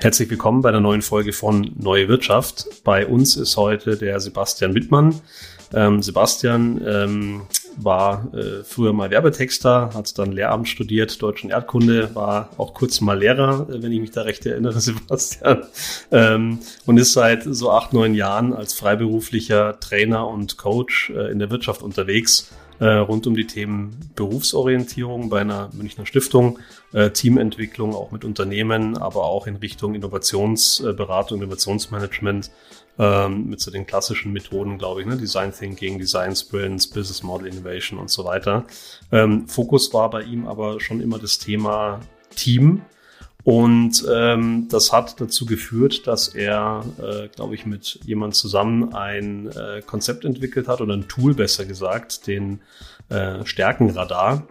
Herzlich 0.00 0.30
willkommen 0.30 0.62
bei 0.62 0.70
der 0.70 0.80
neuen 0.80 1.02
Folge 1.02 1.32
von 1.32 1.72
Neue 1.76 2.06
Wirtschaft. 2.06 2.66
Bei 2.84 3.04
uns 3.04 3.36
ist 3.36 3.56
heute 3.56 3.96
der 3.96 4.20
Sebastian 4.20 4.72
Wittmann. 4.76 5.20
Ähm, 5.74 6.02
Sebastian 6.02 6.80
ähm, 6.86 7.42
war 7.76 8.32
äh, 8.32 8.62
früher 8.62 8.92
mal 8.92 9.10
Werbetexter, 9.10 9.90
hat 9.94 10.16
dann 10.16 10.30
Lehramt 10.30 10.68
studiert, 10.68 11.20
Deutschen 11.20 11.50
Erdkunde, 11.50 12.14
war 12.14 12.50
auch 12.58 12.74
kurz 12.74 13.00
mal 13.00 13.18
Lehrer, 13.18 13.66
äh, 13.68 13.82
wenn 13.82 13.90
ich 13.90 14.00
mich 14.00 14.12
da 14.12 14.22
recht 14.22 14.46
erinnere, 14.46 14.78
Sebastian. 14.80 15.64
Ähm, 16.12 16.60
und 16.86 16.96
ist 16.96 17.12
seit 17.12 17.42
so 17.42 17.72
acht, 17.72 17.92
neun 17.92 18.14
Jahren 18.14 18.52
als 18.52 18.74
freiberuflicher 18.74 19.80
Trainer 19.80 20.28
und 20.28 20.58
Coach 20.58 21.10
äh, 21.10 21.32
in 21.32 21.40
der 21.40 21.50
Wirtschaft 21.50 21.82
unterwegs 21.82 22.52
äh, 22.80 22.86
rund 22.86 23.26
um 23.26 23.34
die 23.34 23.46
Themen 23.46 24.10
Berufsorientierung 24.14 25.28
bei 25.28 25.40
einer 25.40 25.70
Münchner 25.72 26.06
Stiftung, 26.06 26.58
äh, 26.92 27.10
Teamentwicklung 27.10 27.94
auch 27.94 28.10
mit 28.10 28.24
Unternehmen, 28.24 28.96
aber 28.96 29.24
auch 29.24 29.46
in 29.46 29.56
Richtung 29.56 29.94
Innovationsberatung, 29.94 31.38
Innovationsmanagement 31.38 32.50
ähm, 32.98 33.48
mit 33.48 33.60
so 33.60 33.70
den 33.70 33.86
klassischen 33.86 34.32
Methoden, 34.32 34.78
glaube 34.78 35.02
ich, 35.02 35.06
ne? 35.06 35.16
Design 35.16 35.52
Thinking, 35.52 35.98
Design 35.98 36.34
Sprints, 36.34 36.86
Business 36.86 37.22
Model 37.22 37.46
Innovation 37.46 37.98
und 37.98 38.10
so 38.10 38.24
weiter. 38.24 38.64
Ähm, 39.12 39.46
Fokus 39.46 39.92
war 39.94 40.10
bei 40.10 40.22
ihm 40.22 40.46
aber 40.46 40.80
schon 40.80 41.00
immer 41.00 41.18
das 41.18 41.38
Thema 41.38 42.00
Team 42.34 42.82
und 43.48 44.04
ähm, 44.14 44.68
das 44.68 44.92
hat 44.92 45.18
dazu 45.22 45.46
geführt, 45.46 46.06
dass 46.06 46.28
er, 46.28 46.84
äh, 46.98 47.28
glaube 47.28 47.54
ich, 47.54 47.64
mit 47.64 47.98
jemand 48.04 48.34
zusammen 48.34 48.92
ein 48.92 49.48
äh, 49.52 49.80
Konzept 49.80 50.26
entwickelt 50.26 50.68
hat 50.68 50.82
oder 50.82 50.92
ein 50.92 51.08
Tool 51.08 51.32
besser 51.32 51.64
gesagt, 51.64 52.26
den 52.26 52.60
äh, 53.08 53.46
Stärkenradar. 53.46 54.46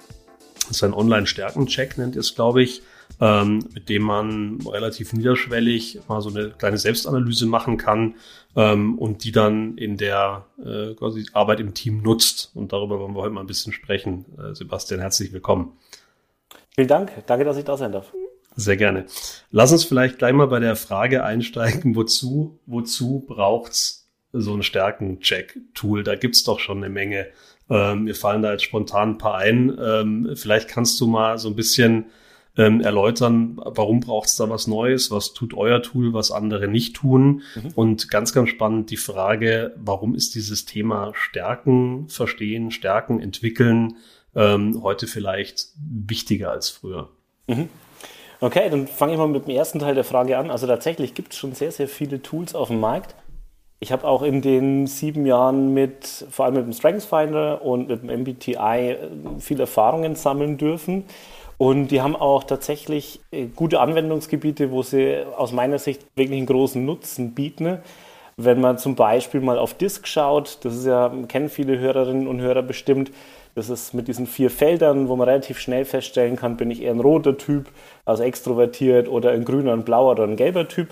Das 0.61 0.77
ist 0.77 0.83
ein 0.83 0.95
Online-Stärkencheck, 0.95 1.99
nennt 1.99 2.15
es, 2.15 2.33
glaube 2.33 2.63
ich, 2.63 2.81
ähm, 3.21 3.59
mit 3.71 3.87
dem 3.87 4.01
man 4.01 4.61
relativ 4.65 5.13
niederschwellig 5.13 5.99
mal 6.07 6.21
so 6.21 6.29
eine 6.29 6.49
kleine 6.49 6.79
Selbstanalyse 6.79 7.45
machen 7.45 7.77
kann 7.77 8.15
ähm, 8.55 8.97
und 8.97 9.23
die 9.23 9.31
dann 9.31 9.77
in 9.77 9.97
der 9.97 10.47
äh, 10.57 10.95
quasi 10.95 11.27
Arbeit 11.33 11.59
im 11.59 11.75
Team 11.75 12.01
nutzt. 12.01 12.49
Und 12.55 12.73
darüber 12.73 12.99
wollen 12.99 13.15
wir 13.15 13.21
heute 13.21 13.33
mal 13.35 13.41
ein 13.41 13.47
bisschen 13.47 13.73
sprechen. 13.73 14.25
Äh, 14.39 14.55
Sebastian, 14.55 15.01
herzlich 15.01 15.31
willkommen. 15.33 15.73
Vielen 16.73 16.87
Dank. 16.87 17.11
Danke, 17.27 17.45
dass 17.45 17.57
ich 17.57 17.63
da 17.63 17.77
sein 17.77 17.91
darf. 17.91 18.11
Sehr 18.57 18.75
gerne. 18.75 19.05
Lass 19.51 19.71
uns 19.71 19.83
vielleicht 19.83 20.17
gleich 20.17 20.33
mal 20.33 20.47
bei 20.47 20.59
der 20.59 20.75
Frage 20.75 21.23
einsteigen, 21.23 21.95
wozu, 21.95 22.59
wozu 22.65 23.23
braucht's 23.25 24.09
so 24.33 24.55
ein 24.55 24.63
Stärken-Check-Tool? 24.63 26.03
Da 26.03 26.15
gibt's 26.15 26.43
doch 26.43 26.59
schon 26.59 26.77
eine 26.77 26.89
Menge. 26.89 27.27
Ähm, 27.69 28.05
mir 28.05 28.15
fallen 28.15 28.41
da 28.41 28.51
jetzt 28.51 28.63
spontan 28.63 29.11
ein 29.11 29.17
paar 29.19 29.37
ein. 29.37 29.77
Ähm, 29.79 30.31
vielleicht 30.35 30.69
kannst 30.69 30.99
du 30.99 31.05
mal 31.05 31.37
so 31.37 31.49
ein 31.49 31.55
bisschen 31.55 32.07
ähm, 32.57 32.81
erläutern, 32.81 33.61
warum 33.63 33.99
braucht's 33.99 34.37
da 34.37 34.49
was 34.49 34.65
Neues? 34.65 35.11
Was 35.11 35.33
tut 35.33 35.53
euer 35.53 35.83
Tool, 35.83 36.13
was 36.13 36.31
andere 36.31 36.67
nicht 36.67 36.95
tun? 36.95 37.43
Mhm. 37.53 37.71
Und 37.75 38.09
ganz, 38.09 38.33
ganz 38.33 38.49
spannend 38.49 38.89
die 38.89 38.97
Frage, 38.97 39.75
warum 39.77 40.15
ist 40.15 40.33
dieses 40.33 40.65
Thema 40.65 41.11
Stärken 41.13 42.09
verstehen, 42.09 42.71
Stärken 42.71 43.19
entwickeln 43.19 43.97
ähm, 44.35 44.81
heute 44.81 45.05
vielleicht 45.05 45.67
wichtiger 45.77 46.49
als 46.49 46.71
früher? 46.71 47.09
Mhm. 47.45 47.69
Okay, 48.39 48.69
dann 48.69 48.87
fange 48.87 49.13
ich 49.13 49.17
mal 49.17 49.27
mit 49.27 49.47
dem 49.47 49.55
ersten 49.55 49.79
Teil 49.79 49.95
der 49.95 50.03
Frage 50.03 50.37
an. 50.37 50.51
Also 50.51 50.67
tatsächlich 50.67 51.15
gibt 51.15 51.33
es 51.33 51.39
schon 51.39 51.53
sehr, 51.53 51.71
sehr 51.71 51.87
viele 51.87 52.21
Tools 52.21 52.53
auf 52.53 52.67
dem 52.67 52.79
Markt. 52.79 53.15
Ich 53.79 53.91
habe 53.91 54.07
auch 54.07 54.21
in 54.21 54.41
den 54.41 54.85
sieben 54.87 55.25
Jahren 55.25 55.73
mit, 55.73 56.25
vor 56.29 56.45
allem 56.45 56.55
mit 56.55 56.65
dem 56.65 56.73
StrengthsFinder 56.73 57.63
und 57.63 57.89
mit 57.89 58.03
dem 58.03 58.21
MBTI 58.21 58.91
äh, 58.91 58.97
viele 59.39 59.61
Erfahrungen 59.61 60.15
sammeln 60.15 60.57
dürfen. 60.57 61.05
Und 61.57 61.87
die 61.87 62.01
haben 62.01 62.15
auch 62.15 62.43
tatsächlich 62.43 63.19
äh, 63.31 63.47
gute 63.47 63.79
Anwendungsgebiete, 63.79 64.71
wo 64.71 64.83
sie 64.83 65.23
aus 65.35 65.51
meiner 65.51 65.79
Sicht 65.79 66.05
wirklich 66.15 66.37
einen 66.37 66.47
großen 66.47 66.83
Nutzen 66.85 67.33
bieten. 67.33 67.79
Wenn 68.39 68.61
man 68.61 68.77
zum 68.77 68.93
Beispiel 68.93 69.41
mal 69.41 69.57
auf 69.57 69.73
Disk 69.73 70.07
schaut, 70.07 70.59
das 70.63 70.75
ist 70.75 70.85
ja, 70.85 71.11
kennen 71.27 71.49
viele 71.49 71.79
Hörerinnen 71.79 72.27
und 72.27 72.39
Hörer 72.39 72.61
bestimmt, 72.61 73.11
das 73.55 73.71
ist 73.71 73.95
mit 73.95 74.07
diesen 74.07 74.27
vier 74.27 74.51
Feldern, 74.51 75.07
wo 75.07 75.15
man 75.15 75.27
relativ 75.27 75.57
schnell 75.57 75.85
feststellen 75.85 76.35
kann, 76.35 76.55
bin 76.55 76.69
ich 76.69 76.83
eher 76.83 76.91
ein 76.91 76.99
roter 76.99 77.35
Typ, 77.35 77.71
also 78.05 78.21
extrovertiert 78.21 79.07
oder 79.07 79.31
ein 79.31 79.43
grüner, 79.43 79.73
ein 79.73 79.83
blauer 79.83 80.11
oder 80.11 80.23
ein 80.25 80.35
gelber 80.35 80.67
Typ. 80.67 80.89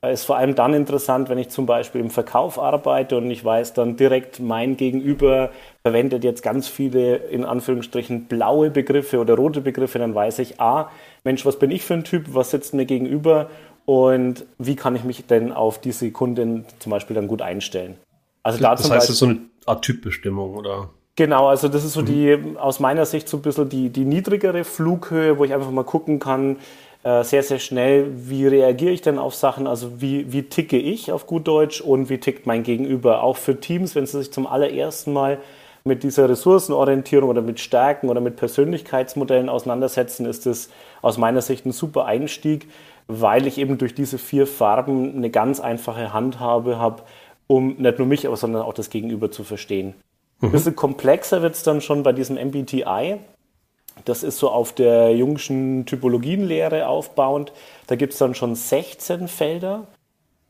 Äh, 0.00 0.14
ist 0.14 0.24
vor 0.24 0.38
allem 0.38 0.54
dann 0.54 0.72
interessant, 0.72 1.28
wenn 1.28 1.36
ich 1.36 1.50
zum 1.50 1.66
Beispiel 1.66 2.00
im 2.00 2.08
Verkauf 2.08 2.58
arbeite 2.58 3.18
und 3.18 3.30
ich 3.30 3.44
weiß 3.44 3.74
dann 3.74 3.98
direkt, 3.98 4.40
mein 4.40 4.78
Gegenüber 4.78 5.50
verwendet 5.84 6.24
jetzt 6.24 6.42
ganz 6.42 6.66
viele 6.66 7.16
in 7.16 7.44
Anführungsstrichen 7.44 8.24
blaue 8.24 8.70
Begriffe 8.70 9.18
oder 9.18 9.34
rote 9.34 9.60
Begriffe, 9.60 9.98
dann 9.98 10.14
weiß 10.14 10.38
ich, 10.38 10.60
ah, 10.62 10.90
Mensch, 11.24 11.44
was 11.44 11.58
bin 11.58 11.70
ich 11.70 11.84
für 11.84 11.92
ein 11.92 12.04
Typ, 12.04 12.24
was 12.28 12.52
sitzt 12.52 12.72
mir 12.72 12.86
gegenüber 12.86 13.50
und 13.86 14.44
wie 14.58 14.76
kann 14.76 14.94
ich 14.96 15.04
mich 15.04 15.26
denn 15.26 15.52
auf 15.52 15.80
diese 15.80 16.10
Kundin 16.10 16.66
zum 16.80 16.90
Beispiel 16.90 17.14
dann 17.14 17.28
gut 17.28 17.40
einstellen. 17.40 17.96
Also 18.42 18.60
da 18.60 18.72
das 18.74 18.90
heißt, 18.90 19.08
das 19.08 19.10
ist 19.10 19.18
so 19.18 19.26
eine 19.26 19.40
Art 19.64 19.82
Typbestimmung, 19.82 20.54
oder? 20.54 20.90
Genau, 21.14 21.48
also 21.48 21.68
das 21.68 21.84
ist 21.84 21.94
so 21.94 22.02
mhm. 22.02 22.06
die, 22.06 22.38
aus 22.58 22.78
meiner 22.78 23.06
Sicht 23.06 23.28
so 23.28 23.38
ein 23.38 23.42
bisschen 23.42 23.68
die, 23.68 23.88
die 23.88 24.04
niedrigere 24.04 24.64
Flughöhe, 24.64 25.38
wo 25.38 25.44
ich 25.44 25.54
einfach 25.54 25.70
mal 25.70 25.84
gucken 25.84 26.18
kann, 26.18 26.58
äh, 27.04 27.24
sehr, 27.24 27.42
sehr 27.42 27.58
schnell, 27.58 28.10
wie 28.28 28.46
reagiere 28.46 28.92
ich 28.92 29.00
denn 29.00 29.18
auf 29.18 29.34
Sachen, 29.34 29.66
also 29.66 30.00
wie, 30.00 30.32
wie 30.32 30.42
ticke 30.42 30.76
ich 30.76 31.12
auf 31.12 31.26
gut 31.26 31.48
Deutsch 31.48 31.80
und 31.80 32.10
wie 32.10 32.18
tickt 32.18 32.46
mein 32.46 32.64
Gegenüber. 32.64 33.22
Auch 33.22 33.36
für 33.36 33.58
Teams, 33.58 33.94
wenn 33.94 34.06
sie 34.06 34.18
sich 34.18 34.32
zum 34.32 34.46
allerersten 34.46 35.12
Mal 35.12 35.38
mit 35.84 36.02
dieser 36.02 36.28
Ressourcenorientierung 36.28 37.30
oder 37.30 37.42
mit 37.42 37.60
Stärken 37.60 38.08
oder 38.08 38.20
mit 38.20 38.36
Persönlichkeitsmodellen 38.36 39.48
auseinandersetzen, 39.48 40.26
ist 40.26 40.44
das 40.44 40.68
aus 41.00 41.16
meiner 41.16 41.42
Sicht 41.42 41.64
ein 41.64 41.72
super 41.72 42.04
Einstieg, 42.04 42.66
weil 43.08 43.46
ich 43.46 43.58
eben 43.58 43.78
durch 43.78 43.94
diese 43.94 44.18
vier 44.18 44.46
Farben 44.46 45.16
eine 45.16 45.30
ganz 45.30 45.60
einfache 45.60 46.12
Handhabe 46.12 46.78
habe, 46.78 47.02
um 47.46 47.76
nicht 47.76 47.98
nur 47.98 48.06
mich, 48.06 48.26
aber 48.26 48.36
sondern 48.36 48.62
auch 48.62 48.74
das 48.74 48.90
Gegenüber 48.90 49.30
zu 49.30 49.44
verstehen. 49.44 49.94
Ein 50.40 50.50
bisschen 50.52 50.76
komplexer 50.76 51.42
wird 51.42 51.54
es 51.54 51.62
dann 51.62 51.80
schon 51.80 52.02
bei 52.02 52.12
diesem 52.12 52.36
MBTI. 52.36 53.18
Das 54.04 54.22
ist 54.22 54.38
so 54.38 54.50
auf 54.50 54.72
der 54.72 55.16
jungschen 55.16 55.86
Typologienlehre 55.86 56.86
aufbauend. 56.88 57.52
Da 57.86 57.96
gibt 57.96 58.12
es 58.12 58.18
dann 58.18 58.34
schon 58.34 58.54
16 58.54 59.28
Felder. 59.28 59.86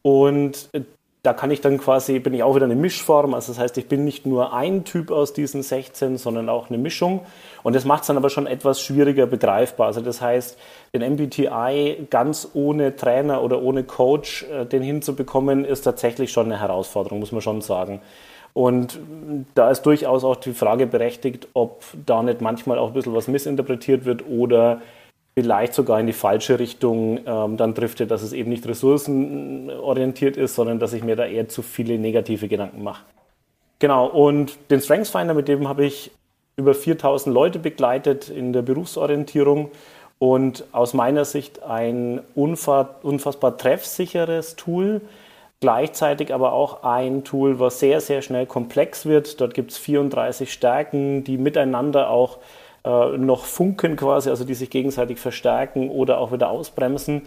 Und 0.03 0.69
äh, 0.73 0.83
da 1.27 1.33
kann 1.33 1.51
ich 1.51 1.61
dann 1.61 1.79
quasi, 1.79 2.21
bin 2.21 2.35
ich 2.35 2.45
auch 2.45 2.55
wieder 2.55 2.67
eine 2.67 2.77
Mischform. 2.77 3.35
Also 3.35 3.53
das 3.53 3.61
heißt, 3.61 3.77
ich 3.79 3.89
bin 3.89 4.05
nicht 4.05 4.27
nur 4.27 4.53
ein 4.53 4.85
Typ 4.85 5.11
aus 5.11 5.33
diesen 5.33 5.61
16, 5.61 6.19
sondern 6.19 6.49
auch 6.49 6.69
eine 6.69 6.79
Mischung. 6.79 7.23
Und 7.65 7.75
das 7.75 7.85
macht 7.85 8.03
es 8.03 8.07
dann 8.07 8.17
aber 8.17 8.31
schon 8.31 8.47
etwas 8.47 8.81
schwieriger 8.81 9.27
begreifbar. 9.27 9.89
Also 9.89 10.01
das 10.01 10.21
heißt, 10.21 10.57
den 10.95 11.03
MBTI 11.15 12.07
ganz 12.11 12.49
ohne 12.55 12.95
Trainer 12.95 13.43
oder 13.43 13.61
ohne 13.61 13.83
Coach 13.83 14.45
äh, 14.45 14.67
den 14.67 14.83
hinzubekommen, 14.83 15.65
ist 15.65 15.83
tatsächlich 15.83 16.31
schon 16.31 16.47
eine 16.47 16.61
Herausforderung, 16.61 17.19
muss 17.19 17.33
man 17.33 17.41
schon 17.41 17.61
sagen. 17.61 18.01
Und 18.55 19.01
da 19.57 19.71
ist 19.71 19.83
durchaus 19.83 20.23
auch 20.23 20.37
die 20.37 20.53
Frage 20.53 20.87
berechtigt, 20.87 21.49
ob 21.55 21.83
da 22.07 22.23
nicht 22.23 22.41
manchmal 22.41 22.79
auch 22.79 22.89
ein 22.89 22.95
bisschen 22.95 23.15
was 23.15 23.27
missinterpretiert 23.27 24.05
wird 24.05 24.29
oder 24.29 24.81
vielleicht 25.39 25.75
sogar 25.75 26.01
in 26.01 26.07
die 26.07 26.13
falsche 26.13 26.59
Richtung 26.59 27.21
ähm, 27.27 27.57
dann 27.57 27.75
driftet, 27.75 28.11
dass 28.11 28.23
es 28.23 28.33
eben 28.33 28.49
nicht 28.49 28.67
ressourcenorientiert 28.67 30.37
ist, 30.37 30.55
sondern 30.55 30.79
dass 30.79 30.93
ich 30.95 31.05
mir 31.05 31.15
da 31.15 31.27
eher 31.27 31.49
zu 31.49 31.63
viele 31.63 31.99
negative 31.99 32.49
Gedanken 32.49 32.83
mache. 32.83 33.05
Genau, 33.79 34.07
und 34.07 34.57
den 34.71 34.81
StrengthsFinder, 34.81 35.35
mit 35.35 35.49
dem 35.49 35.69
habe 35.69 35.85
ich 35.85 36.11
über 36.57 36.75
4000 36.75 37.35
Leute 37.35 37.59
begleitet 37.59 38.31
in 38.31 38.55
der 38.55 38.63
Berufsorientierung 38.63 39.71
und 40.19 40.65
aus 40.73 40.95
meiner 40.95 41.27
Sicht 41.27 41.63
ein 41.63 42.23
unfassbar 42.35 43.59
treffsicheres 43.59 44.57
Tool, 44.57 45.03
Gleichzeitig 45.61 46.35
aber 46.35 46.53
auch 46.53 46.83
ein 46.83 47.25
Tool, 47.25 47.59
was 47.59 47.81
sehr, 47.81 48.03
sehr 48.03 48.21
schnell 48.21 48.45
komplex 48.45 49.07
wird. 49.07 49.41
Dort 49.41 49.55
gibt 49.55 49.71
es 49.71 49.79
34 49.79 50.53
Stärken, 50.53 51.25
die 51.25 51.39
miteinander 51.39 52.11
auch 52.11 52.39
äh, 52.87 53.19
noch 53.19 53.45
funken 53.45 53.97
quasi, 53.97 54.31
also 54.31 54.45
die 54.45 54.55
sich 54.55 54.71
gegenseitig 54.71 55.19
verstärken 55.19 55.91
oder 55.91 56.19
auch 56.19 56.31
wieder 56.33 56.51
ausbremsen. 56.51 57.23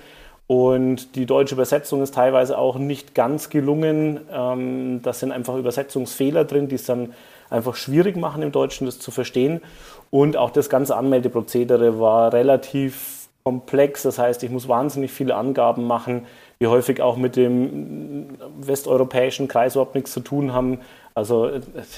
Und 0.47 1.15
die 1.15 1.25
deutsche 1.25 1.53
Übersetzung 1.53 2.01
ist 2.01 2.15
teilweise 2.15 2.57
auch 2.57 2.77
nicht 2.77 3.13
ganz 3.13 3.50
gelungen. 3.50 4.21
Ähm, 4.31 5.01
das 5.03 5.19
sind 5.19 5.33
einfach 5.33 5.57
Übersetzungsfehler 5.57 6.45
drin, 6.45 6.69
die 6.69 6.75
es 6.75 6.85
dann 6.85 7.13
einfach 7.50 7.75
schwierig 7.75 8.15
machen 8.15 8.41
im 8.41 8.53
Deutschen, 8.53 8.85
das 8.85 9.00
zu 9.00 9.11
verstehen. 9.11 9.61
Und 10.09 10.38
auch 10.38 10.50
das 10.50 10.69
ganze 10.69 10.95
Anmeldeprozedere 10.95 12.00
war 12.00 12.31
relativ 12.31 13.27
komplex. 13.44 14.03
Das 14.03 14.17
heißt, 14.17 14.41
ich 14.44 14.50
muss 14.50 14.67
wahnsinnig 14.69 15.11
viele 15.11 15.35
Angaben 15.35 15.85
machen 15.85 16.25
die 16.61 16.67
häufig 16.67 17.01
auch 17.01 17.15
mit 17.15 17.35
dem 17.38 18.38
westeuropäischen 18.59 19.47
Kreis 19.47 19.75
überhaupt 19.75 19.95
nichts 19.95 20.11
zu 20.11 20.19
tun 20.19 20.51
haben. 20.51 20.79
Also 21.19 21.51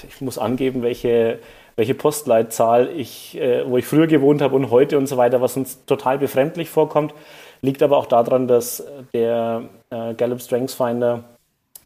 ich 0.08 0.20
muss 0.20 0.36
angeben, 0.36 0.82
welche, 0.82 1.38
welche 1.76 1.94
Postleitzahl 1.94 2.90
ich, 2.96 3.38
äh, 3.40 3.68
wo 3.68 3.78
ich 3.78 3.86
früher 3.86 4.08
gewohnt 4.08 4.42
habe 4.42 4.56
und 4.56 4.70
heute 4.70 4.98
und 4.98 5.06
so 5.06 5.16
weiter, 5.16 5.40
was 5.40 5.56
uns 5.56 5.84
total 5.86 6.18
befremdlich 6.18 6.68
vorkommt. 6.68 7.14
Liegt 7.60 7.84
aber 7.84 7.98
auch 7.98 8.06
daran, 8.06 8.48
dass 8.48 8.84
der 9.14 9.62
äh, 9.90 10.14
Gallup 10.14 10.40
Strengths 10.40 10.74
Finder 10.74 11.22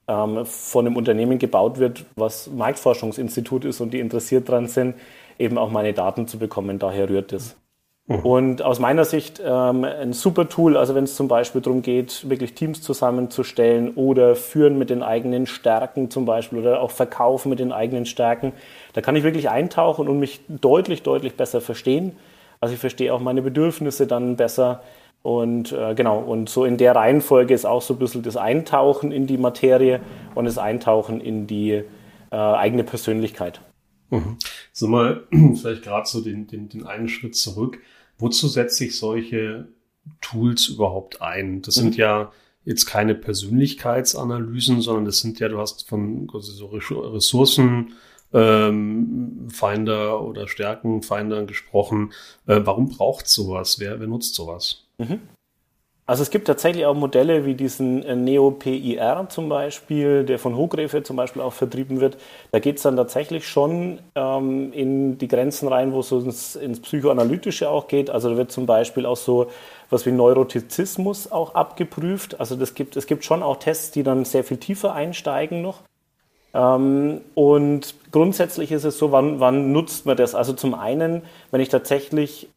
ähm, 0.09 0.47
von 0.47 0.87
einem 0.87 0.97
Unternehmen 0.97 1.39
gebaut 1.39 1.79
wird, 1.79 2.07
was 2.17 2.49
Marktforschungsinstitut 2.49 3.67
ist 3.67 3.81
und 3.81 3.91
die 3.91 4.01
interessiert 4.01 4.49
daran 4.49 4.67
sind, 4.67 4.95
eben 5.39 5.59
auch 5.59 5.71
meine 5.71 5.93
Daten 5.93 6.27
zu 6.27 6.39
bekommen. 6.39 6.79
Daher 6.79 7.11
rührt 7.11 7.35
es. 7.35 7.55
Mhm. 8.09 8.19
Und 8.21 8.63
aus 8.63 8.79
meiner 8.79 9.05
Sicht 9.05 9.41
ähm, 9.45 9.85
ein 9.85 10.13
super 10.13 10.49
Tool, 10.49 10.77
also 10.77 10.95
wenn 10.95 11.05
es 11.05 11.17
zum 11.17 11.27
Beispiel 11.27 11.61
darum 11.61 11.83
geht, 11.83 12.29
wirklich 12.29 12.55
Teams 12.55 12.81
zusammenzustellen 12.81 13.95
oder 13.95 14.37
führen 14.37 14.79
mit 14.79 14.91
den 14.91 15.03
eigenen 15.03 15.47
Stärken 15.47 16.11
zum 16.11 16.25
Beispiel 16.25 16.61
oder 16.61 16.81
auch 16.81 16.93
verkaufen 16.93 17.51
mit 17.51 17.59
den 17.59 17.73
eigenen 17.73 18.07
Stärken, 18.07 18.53
da 18.93 19.01
kann 19.01 19.17
ich 19.17 19.25
wirklich 19.25 19.51
eintauchen 19.51 20.07
und 20.09 20.21
mich 20.21 20.41
deutlich, 20.49 21.03
deutlich 21.03 21.37
besser 21.37 21.61
verstehen. 21.61 22.13
Also 22.61 22.75
ich 22.75 22.81
verstehe 22.81 23.13
auch 23.13 23.21
meine 23.21 23.43
Bedürfnisse 23.43 24.07
dann 24.07 24.37
besser. 24.37 24.83
Und 25.23 25.73
äh, 25.73 25.97
genau, 25.97 26.21
und 26.21 26.49
so 26.49 26.65
in 26.65 26.77
der 26.77 26.95
Reihenfolge 26.95 27.53
ist 27.53 27.65
auch 27.65 27.83
so 27.83 27.95
ein 27.95 27.99
bisschen 27.99 28.23
das 28.23 28.37
Eintauchen 28.37 29.11
in 29.11 29.27
die 29.27 29.39
Materie 29.39 30.01
und 30.37 30.45
das 30.45 30.59
Eintauchen 30.59 31.21
in 31.21 31.49
die 31.49 31.83
äh, 32.31 32.37
eigene 32.37 32.85
Persönlichkeit. 32.85 33.61
Mhm. 34.11 34.37
So 34.73 34.87
mal 34.87 35.25
vielleicht 35.61 35.83
gerade 35.83 36.07
so 36.07 36.21
den, 36.21 36.47
den, 36.47 36.69
den 36.69 36.87
einen 36.87 37.09
Schritt 37.09 37.35
zurück. 37.35 37.81
Wozu 38.19 38.49
setze 38.49 38.85
ich 38.85 38.97
solche 38.97 39.69
Tools 40.21 40.69
überhaupt 40.69 41.23
ein? 41.23 41.63
Das 41.63 41.77
mhm. 41.77 41.81
sind 41.81 41.97
ja 41.97 42.33
jetzt 42.65 42.87
keine 42.87 43.15
Persönlichkeitsanalysen, 43.15 44.81
sondern 44.81 45.05
das 45.05 45.21
sind 45.21 45.39
ja, 45.39 45.49
du 45.49 45.59
hast 45.59 45.89
von 45.89 46.29
so 46.33 46.67
Ressourcen, 46.67 47.95
ähm, 48.33 49.49
Finder 49.51 50.21
oder 50.23 50.49
Stärkenfindern 50.49 51.47
gesprochen. 51.47 52.13
Äh, 52.47 52.61
warum 52.65 52.89
braucht 52.89 53.29
sowas? 53.29 53.79
Wer, 53.79 54.01
wer 54.01 54.09
nutzt 54.09 54.35
sowas? 54.35 54.85
Mhm. 54.99 55.21
Also 56.09 56.23
es 56.23 56.31
gibt 56.31 56.47
tatsächlich 56.47 56.87
auch 56.87 56.95
Modelle 56.95 57.45
wie 57.45 57.55
diesen 57.55 58.05
äh, 58.05 58.15
Neo-PIR 58.15 59.27
zum 59.29 59.49
Beispiel, 59.49 60.23
der 60.23 60.39
von 60.39 60.55
Hochgräfe 60.55 61.03
zum 61.03 61.17
Beispiel 61.17 61.43
auch 61.43 61.53
vertrieben 61.53 62.01
wird. 62.01 62.17
Da 62.53 62.61
geht 62.61 62.77
es 62.77 62.83
dann 62.83 62.97
tatsächlich 62.97 63.49
schon 63.49 63.99
ähm, 64.15 64.73
in 64.73 65.19
die 65.19 65.27
Grenzen 65.27 65.67
rein, 65.67 65.93
wo 65.93 66.01
es 66.01 66.13
ins, 66.13 66.55
ins 66.55 66.81
Psychoanalytische 66.81 67.69
auch 67.69 67.89
geht. 67.89 68.09
Also 68.09 68.31
da 68.31 68.37
wird 68.37 68.53
zum 68.53 68.67
Beispiel 68.67 69.05
auch 69.05 69.17
so 69.17 69.49
was 69.91 70.07
wie 70.07 70.13
Neurotizismus 70.13 71.33
auch 71.33 71.57
abgeprüft. 71.57 72.39
Also 72.39 72.55
das 72.55 72.75
gibt, 72.75 72.97
es 72.97 73.09
gibt 73.09 73.25
schon 73.25 73.43
auch 73.43 73.57
Tests, 73.57 73.91
die 73.91 74.05
dann 74.05 74.25
sehr 74.25 74.45
viel 74.45 74.59
tiefer 74.59 74.95
einsteigen 74.95 75.61
noch. 75.61 75.83
Ähm, 76.55 77.21
und 77.35 77.97
grundsätzlich 78.13 78.71
ist 78.71 78.85
es 78.85 78.97
so, 78.97 79.11
wann, 79.11 79.41
wann 79.41 79.73
nutzt 79.73 80.07
man 80.07 80.17
das? 80.17 80.37
Also 80.37 80.53
zum 80.53 80.75
einen, 80.75 81.23
wenn 81.51 81.61
ich 81.61 81.69
tatsächlich 81.69 82.49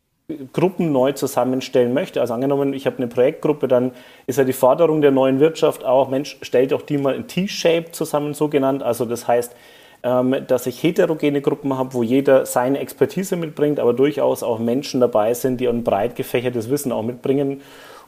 Gruppen 0.53 0.91
neu 0.91 1.13
zusammenstellen 1.13 1.93
möchte. 1.93 2.21
Also 2.21 2.33
angenommen, 2.33 2.73
ich 2.73 2.85
habe 2.85 2.97
eine 2.97 3.07
Projektgruppe, 3.07 3.67
dann 3.67 3.91
ist 4.27 4.37
ja 4.37 4.43
die 4.43 4.53
Forderung 4.53 5.01
der 5.01 5.11
neuen 5.11 5.39
Wirtschaft 5.39 5.83
auch, 5.83 6.09
Mensch, 6.09 6.37
stellt 6.41 6.71
doch 6.71 6.81
die 6.81 6.97
mal 6.97 7.15
in 7.15 7.27
T-Shape 7.27 7.91
zusammen, 7.91 8.33
so 8.33 8.47
genannt. 8.47 8.83
Also 8.83 9.05
das 9.05 9.27
heißt, 9.27 9.55
ähm, 10.03 10.35
dass 10.47 10.67
ich 10.67 10.81
heterogene 10.81 11.41
Gruppen 11.41 11.77
habe, 11.77 11.93
wo 11.93 12.03
jeder 12.03 12.45
seine 12.45 12.79
Expertise 12.79 13.35
mitbringt, 13.35 13.79
aber 13.79 13.93
durchaus 13.93 14.43
auch 14.43 14.59
Menschen 14.59 15.01
dabei 15.01 15.33
sind, 15.33 15.59
die 15.59 15.67
ein 15.67 15.83
breit 15.83 16.15
gefächertes 16.15 16.69
Wissen 16.69 16.91
auch 16.91 17.03
mitbringen. 17.03 17.61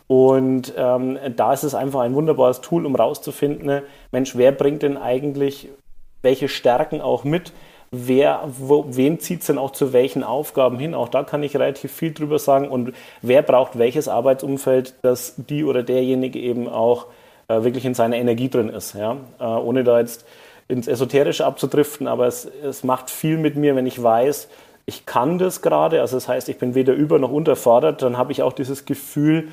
Und 0.08 0.74
ähm, 0.78 1.18
da 1.36 1.54
ist 1.54 1.64
es 1.64 1.74
einfach 1.74 2.02
ein 2.02 2.14
wunderbares 2.14 2.62
Tool, 2.62 2.86
um 2.86 2.96
rauszufinden, 2.96 3.82
Mensch, 4.12 4.36
wer 4.36 4.52
bringt 4.52 4.84
denn 4.84 4.98
eigentlich 4.98 5.70
welche 6.22 6.50
Stärken 6.50 7.02
auch 7.02 7.24
mit? 7.24 7.52
Wer, 7.92 8.48
wo, 8.58 8.86
wen 8.90 9.20
zieht 9.20 9.42
es 9.42 9.48
denn 9.48 9.58
auch 9.58 9.72
zu 9.72 9.94
welchen 9.94 10.24
Aufgaben 10.24 10.80
hin? 10.80 10.94
Auch 10.94 11.10
da 11.10 11.24
kann 11.24 11.44
ich 11.44 11.56
relativ 11.56 11.92
viel 11.92 12.14
drüber 12.14 12.40
sagen. 12.40 12.70
Und 12.70 12.94
wer 13.22 13.42
braucht 13.42 13.78
welches 13.78 14.08
Arbeitsumfeld, 14.08 14.96
dass 15.02 15.36
die 15.38 15.64
oder 15.64 15.84
derjenige 15.84 16.40
eben 16.40 16.68
auch 16.70 17.08
äh, 17.48 17.64
wirklich 17.64 17.86
in 17.86 17.94
seiner 17.94 18.16
Energie 18.16 18.50
drin 18.50 18.70
ist. 18.70 18.96
Ja? 18.96 19.18
Äh, 19.40 19.44
ohne 19.44 19.84
da 19.84 20.00
jetzt 20.00 20.26
ins 20.68 20.88
Esoterische 20.88 21.46
abzudriften, 21.46 22.08
aber 22.08 22.28
es, 22.28 22.46
es 22.64 22.86
macht 22.86 23.10
viel 23.10 23.38
mit 23.38 23.58
mir, 23.58 23.76
wenn 23.76 23.86
ich 23.86 24.02
weiß, 24.02 24.48
ich 24.86 25.06
kann 25.06 25.38
das 25.38 25.62
gerade. 25.62 26.00
Also 26.00 26.16
das 26.16 26.30
heißt, 26.30 26.48
ich 26.48 26.58
bin 26.58 26.76
weder 26.76 26.94
über 26.94 27.20
noch 27.20 27.32
unterfordert. 27.32 28.02
Dann 28.02 28.18
habe 28.18 28.32
ich 28.32 28.42
auch 28.42 28.54
dieses 28.54 28.86
Gefühl, 28.86 29.50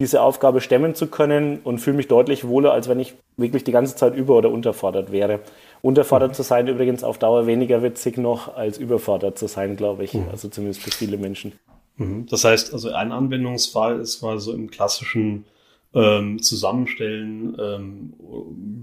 diese 0.00 0.22
Aufgabe 0.22 0.60
stemmen 0.60 0.94
zu 0.94 1.06
können 1.06 1.60
und 1.62 1.78
fühle 1.78 1.96
mich 1.96 2.08
deutlich 2.08 2.46
wohler, 2.48 2.72
als 2.72 2.88
wenn 2.88 2.98
ich 2.98 3.14
wirklich 3.36 3.64
die 3.64 3.72
ganze 3.72 3.94
Zeit 3.94 4.14
über- 4.16 4.36
oder 4.36 4.50
unterfordert 4.50 5.12
wäre. 5.12 5.40
Unterfordert 5.82 6.36
zu 6.36 6.42
sein 6.42 6.68
übrigens 6.68 7.02
auf 7.02 7.18
Dauer 7.18 7.46
weniger 7.46 7.82
witzig 7.82 8.16
noch 8.16 8.54
als 8.54 8.78
überfordert 8.78 9.36
zu 9.36 9.48
sein, 9.48 9.76
glaube 9.76 10.04
ich. 10.04 10.14
Mhm. 10.14 10.28
Also 10.30 10.48
zumindest 10.48 10.80
für 10.80 10.92
viele 10.92 11.18
Menschen. 11.18 11.52
Mhm. 11.96 12.26
Das 12.26 12.44
heißt, 12.44 12.72
also 12.72 12.92
ein 12.92 13.10
Anwendungsfall 13.10 14.00
ist 14.00 14.20
quasi 14.20 14.44
so 14.44 14.52
im 14.54 14.70
klassischen 14.70 15.44
ähm, 15.92 16.40
Zusammenstellen 16.40 17.56
ähm, 17.60 18.14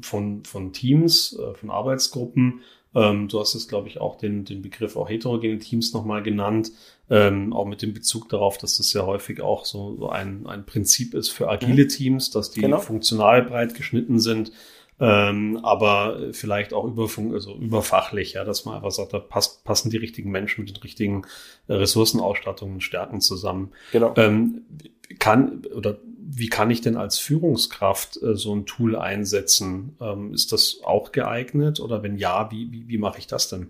von, 0.02 0.44
von 0.44 0.74
Teams, 0.74 1.40
äh, 1.40 1.54
von 1.56 1.70
Arbeitsgruppen. 1.70 2.62
Ähm, 2.94 3.30
du 3.30 3.40
hast 3.40 3.54
jetzt, 3.54 3.70
glaube 3.70 3.88
ich, 3.88 4.02
auch 4.02 4.18
den, 4.18 4.44
den 4.44 4.62
Begriff 4.62 4.98
auch 4.98 5.10
heterogene 5.10 5.60
Teams 5.60 5.94
nochmal 5.94 6.22
genannt, 6.22 6.72
ähm, 7.10 7.54
auch 7.54 7.66
mit 7.66 7.82
dem 7.82 7.94
Bezug 7.94 8.28
darauf, 8.28 8.58
dass 8.58 8.78
das 8.78 8.92
ja 8.94 9.06
häufig 9.06 9.42
auch 9.42 9.66
so, 9.66 9.96
so 9.96 10.10
ein, 10.10 10.48
ein 10.48 10.66
Prinzip 10.66 11.14
ist 11.14 11.30
für 11.30 11.50
agile 11.50 11.84
mhm. 11.86 11.90
Teams, 11.90 12.30
dass 12.32 12.52
die 12.52 12.62
genau. 12.62 12.80
funktional 12.80 13.44
breit 13.44 13.74
geschnitten 13.76 14.20
sind 14.20 14.52
ähm, 15.00 15.60
aber 15.64 16.34
vielleicht 16.34 16.74
auch 16.74 16.86
überfunk, 16.86 17.34
also 17.34 17.56
überfachlich, 17.56 18.34
ja, 18.34 18.44
dass 18.44 18.66
man 18.66 18.76
einfach 18.76 18.92
sagt, 18.92 19.14
da 19.14 19.20
passt, 19.20 19.64
passen 19.64 19.90
die 19.90 19.98
richtigen 19.98 20.32
Menschen 20.32 20.64
mit 20.64 20.76
den 20.76 20.82
richtigen 20.82 21.24
äh, 21.68 21.74
Ressourcenausstattungen 21.74 22.76
und 22.76 22.82
Stärken 22.82 23.22
zusammen. 23.22 23.72
Genau. 23.92 24.14
Ähm, 24.18 24.64
kann 25.18 25.66
oder 25.74 25.98
wie 26.32 26.48
kann 26.48 26.70
ich 26.70 26.82
denn 26.82 26.96
als 26.96 27.18
Führungskraft 27.18 28.22
äh, 28.22 28.36
so 28.36 28.54
ein 28.56 28.66
Tool 28.66 28.96
einsetzen? 28.96 29.96
Ähm, 30.00 30.34
ist 30.34 30.52
das 30.52 30.82
auch 30.84 31.12
geeignet 31.12 31.80
oder 31.80 32.04
wenn 32.04 32.18
ja, 32.18 32.52
wie, 32.52 32.72
wie, 32.72 32.88
wie 32.88 32.98
mache 32.98 33.20
ich 33.20 33.28
das 33.28 33.50
denn? 33.50 33.70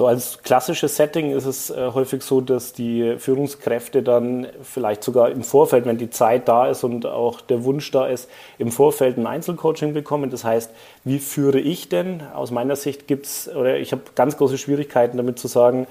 So 0.00 0.06
als 0.06 0.42
klassisches 0.42 0.96
Setting 0.96 1.36
ist 1.36 1.44
es 1.44 1.68
äh, 1.68 1.90
häufig 1.92 2.22
so, 2.22 2.40
dass 2.40 2.72
die 2.72 3.16
Führungskräfte 3.18 4.02
dann 4.02 4.46
vielleicht 4.62 5.04
sogar 5.04 5.30
im 5.30 5.42
Vorfeld, 5.42 5.84
wenn 5.84 5.98
die 5.98 6.08
Zeit 6.08 6.48
da 6.48 6.68
ist 6.68 6.84
und 6.84 7.04
auch 7.04 7.42
der 7.42 7.64
Wunsch 7.64 7.90
da 7.90 8.06
ist, 8.06 8.30
im 8.56 8.72
Vorfeld 8.72 9.18
ein 9.18 9.26
Einzelcoaching 9.26 9.92
bekommen. 9.92 10.30
Das 10.30 10.42
heißt, 10.42 10.70
wie 11.04 11.18
führe 11.18 11.60
ich 11.60 11.90
denn? 11.90 12.22
Aus 12.32 12.50
meiner 12.50 12.76
Sicht 12.76 13.08
gibt 13.08 13.26
es, 13.26 13.54
oder 13.54 13.76
ich 13.76 13.92
habe 13.92 14.00
ganz 14.14 14.38
große 14.38 14.56
Schwierigkeiten 14.56 15.18
damit 15.18 15.38
zu 15.38 15.48
sagen, 15.48 15.86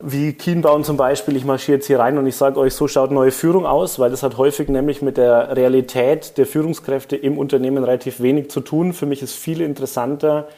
wie 0.00 0.32
Kienbauen 0.32 0.82
zum 0.82 0.96
Beispiel, 0.96 1.36
ich 1.36 1.44
marschiere 1.44 1.76
jetzt 1.76 1.88
hier 1.88 1.98
rein 1.98 2.16
und 2.16 2.26
ich 2.26 2.36
sage 2.36 2.58
euch, 2.58 2.72
so 2.72 2.88
schaut 2.88 3.10
neue 3.10 3.32
Führung 3.32 3.66
aus, 3.66 3.98
weil 3.98 4.10
das 4.10 4.22
hat 4.22 4.38
häufig 4.38 4.70
nämlich 4.70 5.02
mit 5.02 5.18
der 5.18 5.54
Realität 5.58 6.38
der 6.38 6.46
Führungskräfte 6.46 7.16
im 7.16 7.36
Unternehmen 7.36 7.84
relativ 7.84 8.20
wenig 8.22 8.50
zu 8.50 8.60
tun. 8.60 8.94
Für 8.94 9.04
mich 9.04 9.20
ist 9.20 9.34
viel 9.34 9.60
interessanter, 9.60 10.48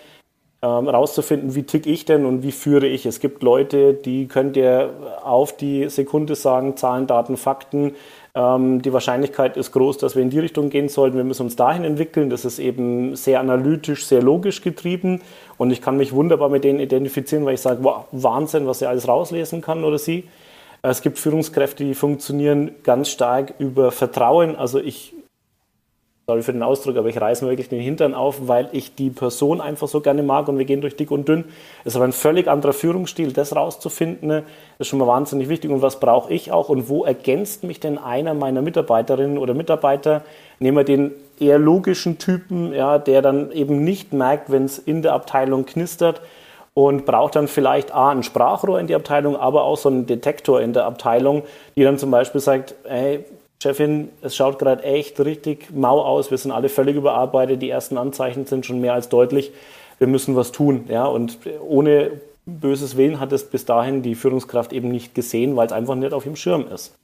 ähm, 0.64 0.88
rauszufinden, 0.88 1.54
wie 1.54 1.64
tick 1.64 1.86
ich 1.86 2.06
denn 2.06 2.24
und 2.24 2.42
wie 2.42 2.52
führe 2.52 2.86
ich. 2.86 3.04
Es 3.04 3.20
gibt 3.20 3.42
Leute, 3.42 3.92
die 3.92 4.26
könnt 4.26 4.56
ihr 4.56 4.90
auf 5.22 5.54
die 5.54 5.90
Sekunde 5.90 6.36
sagen, 6.36 6.78
Zahlen, 6.78 7.06
Daten, 7.06 7.36
Fakten. 7.36 7.92
Ähm, 8.34 8.80
die 8.80 8.92
Wahrscheinlichkeit 8.94 9.58
ist 9.58 9.72
groß, 9.72 9.98
dass 9.98 10.16
wir 10.16 10.22
in 10.22 10.30
die 10.30 10.38
Richtung 10.38 10.70
gehen 10.70 10.88
sollten. 10.88 11.18
Wir 11.18 11.24
müssen 11.24 11.42
uns 11.42 11.56
dahin 11.56 11.84
entwickeln. 11.84 12.30
Das 12.30 12.46
ist 12.46 12.58
eben 12.58 13.14
sehr 13.14 13.40
analytisch, 13.40 14.06
sehr 14.06 14.22
logisch 14.22 14.62
getrieben. 14.62 15.20
Und 15.58 15.70
ich 15.70 15.82
kann 15.82 15.98
mich 15.98 16.14
wunderbar 16.14 16.48
mit 16.48 16.64
denen 16.64 16.80
identifizieren, 16.80 17.44
weil 17.44 17.54
ich 17.54 17.60
sage, 17.60 17.80
wow, 17.82 18.06
Wahnsinn, 18.12 18.66
was 18.66 18.80
er 18.80 18.88
alles 18.88 19.06
rauslesen 19.06 19.60
kann 19.60 19.84
oder 19.84 19.98
sie. 19.98 20.24
Es 20.80 21.02
gibt 21.02 21.18
Führungskräfte, 21.18 21.84
die 21.84 21.94
funktionieren 21.94 22.70
ganz 22.84 23.10
stark 23.10 23.52
über 23.58 23.92
Vertrauen. 23.92 24.56
Also 24.56 24.80
ich 24.80 25.14
sorry 26.26 26.42
für 26.42 26.52
den 26.52 26.62
Ausdruck, 26.62 26.96
aber 26.96 27.08
ich 27.08 27.20
reiße 27.20 27.44
mir 27.44 27.50
wirklich 27.50 27.68
den 27.68 27.80
Hintern 27.80 28.14
auf, 28.14 28.48
weil 28.48 28.68
ich 28.72 28.94
die 28.94 29.10
Person 29.10 29.60
einfach 29.60 29.88
so 29.88 30.00
gerne 30.00 30.22
mag 30.22 30.48
und 30.48 30.56
wir 30.56 30.64
gehen 30.64 30.80
durch 30.80 30.96
dick 30.96 31.10
und 31.10 31.28
dünn. 31.28 31.44
Es 31.80 31.92
ist 31.92 31.96
aber 31.96 32.06
ein 32.06 32.12
völlig 32.12 32.48
anderer 32.48 32.72
Führungsstil. 32.72 33.32
Das 33.32 33.54
rauszufinden, 33.54 34.28
ne, 34.28 34.42
ist 34.78 34.88
schon 34.88 34.98
mal 34.98 35.06
wahnsinnig 35.06 35.50
wichtig. 35.50 35.70
Und 35.70 35.82
was 35.82 36.00
brauche 36.00 36.32
ich 36.32 36.50
auch 36.50 36.70
und 36.70 36.88
wo 36.88 37.04
ergänzt 37.04 37.64
mich 37.64 37.78
denn 37.78 37.98
einer 37.98 38.32
meiner 38.32 38.62
Mitarbeiterinnen 38.62 39.36
oder 39.36 39.52
Mitarbeiter? 39.52 40.22
Nehmen 40.60 40.78
wir 40.78 40.84
den 40.84 41.12
eher 41.38 41.58
logischen 41.58 42.18
Typen, 42.18 42.72
ja, 42.72 42.98
der 42.98 43.20
dann 43.20 43.50
eben 43.52 43.84
nicht 43.84 44.12
merkt, 44.14 44.50
wenn 44.50 44.64
es 44.64 44.78
in 44.78 45.02
der 45.02 45.12
Abteilung 45.12 45.66
knistert 45.66 46.22
und 46.72 47.04
braucht 47.04 47.36
dann 47.36 47.48
vielleicht 47.48 47.94
A, 47.94 48.10
ein 48.10 48.22
Sprachrohr 48.22 48.80
in 48.80 48.86
die 48.86 48.94
Abteilung, 48.94 49.36
aber 49.36 49.64
auch 49.64 49.76
so 49.76 49.88
einen 49.88 50.06
Detektor 50.06 50.60
in 50.60 50.72
der 50.72 50.86
Abteilung, 50.86 51.42
die 51.76 51.82
dann 51.82 51.98
zum 51.98 52.10
Beispiel 52.10 52.40
sagt, 52.40 52.74
hey, 52.84 53.24
Chefin, 53.62 54.10
es 54.20 54.36
schaut 54.36 54.58
gerade 54.58 54.82
echt 54.82 55.18
richtig 55.20 55.72
mau 55.74 56.02
aus. 56.02 56.30
Wir 56.30 56.38
sind 56.38 56.52
alle 56.52 56.68
völlig 56.68 56.96
überarbeitet. 56.96 57.62
Die 57.62 57.70
ersten 57.70 57.96
Anzeichen 57.96 58.46
sind 58.46 58.66
schon 58.66 58.80
mehr 58.80 58.94
als 58.94 59.08
deutlich. 59.08 59.52
Wir 59.98 60.06
müssen 60.06 60.36
was 60.36 60.52
tun. 60.52 60.84
Ja? 60.88 61.06
Und 61.06 61.38
ohne 61.66 62.20
böses 62.46 62.96
Willen 62.96 63.20
hat 63.20 63.32
es 63.32 63.44
bis 63.44 63.64
dahin 63.64 64.02
die 64.02 64.14
Führungskraft 64.14 64.72
eben 64.72 64.90
nicht 64.90 65.14
gesehen, 65.14 65.56
weil 65.56 65.66
es 65.66 65.72
einfach 65.72 65.94
nicht 65.94 66.12
auf 66.12 66.26
ihrem 66.26 66.36
Schirm 66.36 66.66
ist. 66.68 66.94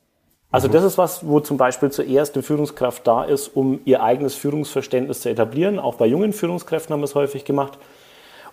Also 0.51 0.69
mhm. 0.69 0.73
das 0.73 0.85
ist 0.85 0.99
was, 0.99 1.27
wo 1.27 1.41
zum 1.41 1.57
Beispiel 1.57 1.91
zuerst 1.91 2.35
eine 2.35 2.43
Führungskraft 2.43 3.07
da 3.07 3.25
ist, 3.25 3.49
um 3.49 3.81
ihr 3.85 4.03
eigenes 4.03 4.35
Führungsverständnis 4.35 5.21
zu 5.21 5.31
etablieren. 5.31 5.79
Auch 5.79 5.95
bei 5.95 6.07
jungen 6.07 6.33
Führungskräften 6.33 6.93
haben 6.93 7.01
wir 7.01 7.07
es 7.07 7.15
häufig 7.15 7.45
gemacht. 7.45 7.79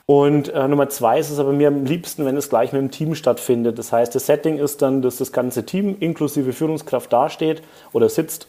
Und 0.10 0.48
äh, 0.48 0.68
Nummer 0.70 0.88
zwei 0.88 1.20
ist 1.20 1.30
es 1.30 1.38
aber 1.38 1.52
mir 1.52 1.68
am 1.68 1.84
liebsten, 1.84 2.26
wenn 2.26 2.38
es 2.38 2.48
gleich 2.48 2.72
mit 2.72 2.82
dem 2.82 2.92
Team 2.92 3.14
stattfindet. 3.14 3.78
Das 3.78 3.92
heißt, 3.92 4.16
das 4.16 4.26
Setting 4.26 4.58
ist 4.58 4.82
dann, 4.82 5.02
dass 5.02 5.18
das 5.18 5.34
ganze 5.34 5.66
Team 5.66 5.98
inklusive 6.00 6.54
Führungskraft 6.54 7.12
dasteht 7.12 7.62
oder 7.92 8.08
sitzt. 8.08 8.48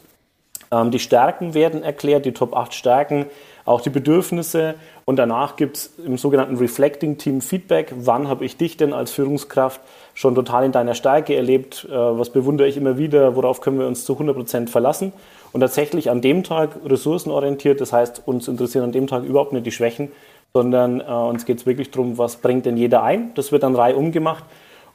Ähm, 0.70 0.92
die 0.92 1.00
Stärken 1.00 1.54
werden 1.54 1.82
erklärt, 1.82 2.26
die 2.26 2.32
Top 2.32 2.54
8 2.56 2.72
Stärken. 2.72 3.26
auch 3.64 3.80
die 3.80 3.90
Bedürfnisse 3.90 4.76
und 5.04 5.16
danach 5.16 5.56
gibt 5.56 5.76
es 5.76 5.92
im 5.98 6.16
sogenannten 6.16 6.56
Reflecting 6.56 7.18
Team 7.18 7.40
Feedback. 7.40 7.92
Wann 7.96 8.28
habe 8.28 8.44
ich 8.44 8.56
dich 8.56 8.76
denn 8.76 8.92
als 8.92 9.10
Führungskraft 9.10 9.80
schon 10.14 10.34
total 10.36 10.64
in 10.64 10.72
deiner 10.72 10.94
Stärke 10.94 11.34
erlebt? 11.34 11.88
Äh, 11.90 11.92
was 11.92 12.30
bewundere 12.30 12.68
ich 12.68 12.76
immer 12.76 12.98
wieder? 12.98 13.34
Worauf 13.34 13.60
können 13.60 13.80
wir 13.80 13.88
uns 13.88 14.04
zu 14.04 14.12
100 14.12 14.36
Prozent 14.36 14.70
verlassen? 14.70 15.12
Und 15.52 15.60
tatsächlich 15.60 16.08
an 16.08 16.20
dem 16.20 16.44
Tag 16.44 16.76
ressourcenorientiert, 16.84 17.80
das 17.80 17.92
heißt, 17.92 18.22
uns 18.26 18.46
interessieren 18.46 18.84
an 18.84 18.92
dem 18.92 19.08
Tag 19.08 19.24
überhaupt 19.24 19.52
nicht 19.52 19.66
die 19.66 19.72
Schwächen, 19.72 20.12
sondern 20.58 21.00
äh, 21.00 21.04
uns 21.04 21.44
geht 21.44 21.58
es 21.58 21.66
wirklich 21.66 21.92
darum, 21.92 22.18
was 22.18 22.38
bringt 22.38 22.66
denn 22.66 22.76
jeder 22.76 23.04
ein? 23.04 23.32
Das 23.34 23.52
wird 23.52 23.62
dann 23.62 23.76
reihum 23.76 24.10
gemacht. 24.10 24.42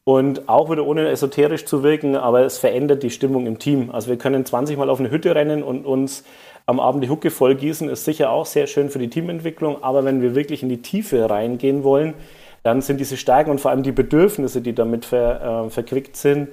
Und 0.04 0.50
auch 0.50 0.70
wieder 0.70 0.86
ohne 0.86 1.08
esoterisch 1.08 1.64
zu 1.64 1.84
wirken, 1.84 2.18
aber 2.18 2.42
es 2.42 2.58
verändert 2.58 3.02
die 3.02 3.10
Stimmung 3.10 3.48
im 3.48 3.60
Team. 3.60 3.90
Also 3.90 4.10
wir 4.10 4.18
können 4.18 4.46
20 4.46 4.78
Mal 4.78 4.90
auf 4.90 5.00
eine 5.00 5.10
Hütte 5.10 5.34
rennen 5.34 5.64
und 5.64 5.86
uns 5.86 6.26
am 6.66 6.82
Abend 6.82 7.02
die 7.06 7.10
Hucke 7.10 7.32
voll 7.32 7.56
gießen, 7.56 7.88
ist 7.88 8.04
sicher 8.04 8.30
auch 8.30 8.46
sehr 8.46 8.68
schön 8.68 8.90
für 8.90 9.00
die 9.00 9.10
Teamentwicklung. 9.10 9.82
Aber 9.82 10.04
wenn 10.04 10.22
wir 10.22 10.36
wirklich 10.36 10.64
in 10.64 10.68
die 10.68 10.82
Tiefe 10.82 11.30
reingehen 11.30 11.86
wollen, 11.86 12.16
dann 12.64 12.82
sind 12.82 13.00
diese 13.00 13.16
Stärken 13.16 13.52
und 13.52 13.62
vor 13.62 13.72
allem 13.72 13.84
die 13.84 13.94
Bedürfnisse, 13.94 14.60
die 14.60 14.76
damit 14.76 15.06
ver, 15.06 15.68
äh, 15.68 15.70
verquickt 15.70 16.18
sind, 16.18 16.50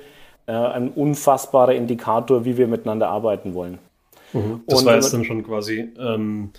äh, 0.47 0.53
ein 0.53 0.91
unfassbarer 0.91 1.75
Indikator, 1.75 2.45
wie 2.45 2.57
wir 2.57 2.69
miteinander 2.69 3.09
arbeiten 3.09 3.55
wollen. 3.55 3.79
Mhm. 4.33 4.61
Das 4.69 4.81
und 4.81 4.87
war 4.87 4.95
jetzt 4.95 5.13
dann 5.13 5.25
schon 5.25 5.43
quasi 5.43 5.89
ähm, 5.99 6.51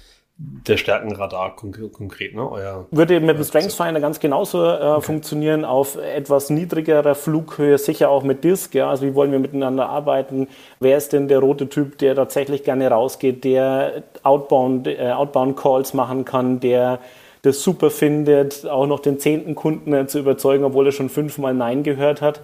der 0.67 0.77
Stärkenradar 0.77 1.55
konk 1.55 1.79
konkret, 1.91 2.33
ne? 2.35 2.49
Euer 2.49 2.87
Würde 2.91 3.19
mit 3.19 3.37
dem 3.37 3.43
Strengths 3.43 3.75
Finder 3.75 3.99
ganz 3.99 4.19
genauso 4.19 4.63
äh, 4.63 4.73
okay. 4.73 5.01
funktionieren, 5.01 5.65
auf 5.65 5.97
etwas 5.97 6.49
niedrigerer 6.49 7.15
Flughöhe, 7.15 7.77
sicher 7.77 8.09
auch 8.09 8.23
mit 8.23 8.43
Disk. 8.43 8.73
Ja? 8.73 8.89
Also 8.89 9.05
wie 9.05 9.13
wollen 9.13 9.31
wir 9.31 9.39
miteinander 9.39 9.89
arbeiten? 9.89 10.47
Wer 10.79 10.97
ist 10.97 11.13
denn 11.13 11.27
der 11.27 11.39
rote 11.39 11.69
Typ, 11.69 11.97
der 11.99 12.15
tatsächlich 12.15 12.63
gerne 12.63 12.89
rausgeht, 12.89 13.43
der 13.43 14.03
Outbound, 14.23 14.87
äh, 14.87 15.11
Outbound 15.11 15.57
Calls 15.57 15.93
machen 15.93 16.25
kann, 16.25 16.59
der 16.59 16.99
das 17.43 17.61
super 17.63 17.89
findet, 17.89 18.67
auch 18.67 18.87
noch 18.87 18.99
den 18.99 19.19
zehnten 19.19 19.55
Kunden 19.55 19.93
äh, 19.93 20.07
zu 20.07 20.19
überzeugen, 20.19 20.63
obwohl 20.63 20.87
er 20.87 20.91
schon 20.91 21.09
fünfmal 21.09 21.53
Nein 21.53 21.83
gehört 21.83 22.21
hat, 22.21 22.41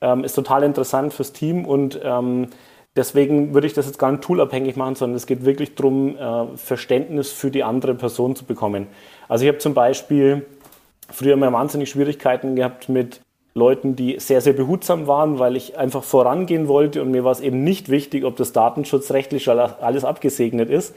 ähm, 0.00 0.24
ist 0.24 0.34
total 0.34 0.62
interessant 0.62 1.12
fürs 1.12 1.32
Team 1.32 1.64
und 1.64 2.00
ähm, 2.02 2.48
Deswegen 2.96 3.54
würde 3.54 3.66
ich 3.66 3.74
das 3.74 3.86
jetzt 3.86 3.98
gar 3.98 4.12
nicht 4.12 4.22
toolabhängig 4.22 4.76
machen, 4.76 4.94
sondern 4.94 5.16
es 5.16 5.26
geht 5.26 5.44
wirklich 5.44 5.74
darum, 5.74 6.16
äh, 6.16 6.56
Verständnis 6.56 7.32
für 7.32 7.50
die 7.50 7.64
andere 7.64 7.94
Person 7.94 8.36
zu 8.36 8.44
bekommen. 8.44 8.86
Also 9.28 9.44
ich 9.44 9.48
habe 9.48 9.58
zum 9.58 9.74
Beispiel 9.74 10.46
früher 11.10 11.36
mal 11.36 11.52
wahnsinnig 11.52 11.90
Schwierigkeiten 11.90 12.54
gehabt 12.54 12.88
mit 12.88 13.20
Leuten, 13.54 13.94
die 13.94 14.18
sehr, 14.18 14.40
sehr 14.40 14.52
behutsam 14.52 15.06
waren, 15.06 15.38
weil 15.38 15.56
ich 15.56 15.78
einfach 15.78 16.02
vorangehen 16.02 16.66
wollte 16.66 17.02
und 17.02 17.10
mir 17.10 17.24
war 17.24 17.32
es 17.32 17.40
eben 17.40 17.62
nicht 17.62 17.88
wichtig, 17.88 18.24
ob 18.24 18.36
das 18.36 18.52
datenschutzrechtlich 18.52 19.48
alles 19.48 20.04
abgesegnet 20.04 20.70
ist. 20.70 20.94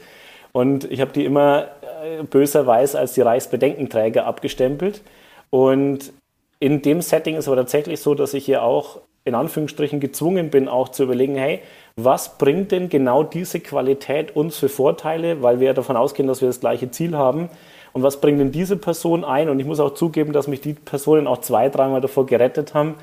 Und 0.52 0.90
ich 0.90 1.00
habe 1.00 1.12
die 1.12 1.24
immer 1.24 1.68
äh, 2.02 2.22
böserweise 2.24 2.98
als 2.98 3.14
die 3.14 3.20
Reichsbedenkenträger 3.20 4.26
abgestempelt. 4.26 5.02
Und 5.50 6.12
in 6.58 6.82
dem 6.82 7.00
Setting 7.00 7.36
ist 7.36 7.46
aber 7.46 7.56
tatsächlich 7.56 8.00
so, 8.00 8.14
dass 8.14 8.34
ich 8.34 8.44
hier 8.44 8.62
auch 8.62 9.00
in 9.24 9.34
Anführungsstrichen 9.34 10.00
gezwungen 10.00 10.50
bin, 10.50 10.68
auch 10.68 10.88
zu 10.88 11.04
überlegen, 11.04 11.36
hey, 11.36 11.60
was 12.00 12.38
bringt 12.38 12.70
denn 12.70 12.88
genau 12.88 13.24
diese 13.24 13.58
Qualität 13.58 14.36
uns 14.36 14.56
für 14.56 14.68
Vorteile, 14.68 15.42
weil 15.42 15.58
wir 15.58 15.74
davon 15.74 15.96
ausgehen, 15.96 16.28
dass 16.28 16.40
wir 16.40 16.48
das 16.48 16.60
gleiche 16.60 16.92
Ziel 16.92 17.16
haben. 17.16 17.50
Und 17.92 18.04
was 18.04 18.20
bringt 18.20 18.38
denn 18.38 18.52
diese 18.52 18.76
Person 18.76 19.24
ein? 19.24 19.48
Und 19.48 19.58
ich 19.58 19.66
muss 19.66 19.80
auch 19.80 19.94
zugeben, 19.94 20.32
dass 20.32 20.46
mich 20.46 20.60
die 20.60 20.74
Personen 20.74 21.26
auch 21.26 21.38
zwei, 21.38 21.68
dreimal 21.68 22.00
davor 22.00 22.24
gerettet 22.26 22.72
haben, 22.72 22.94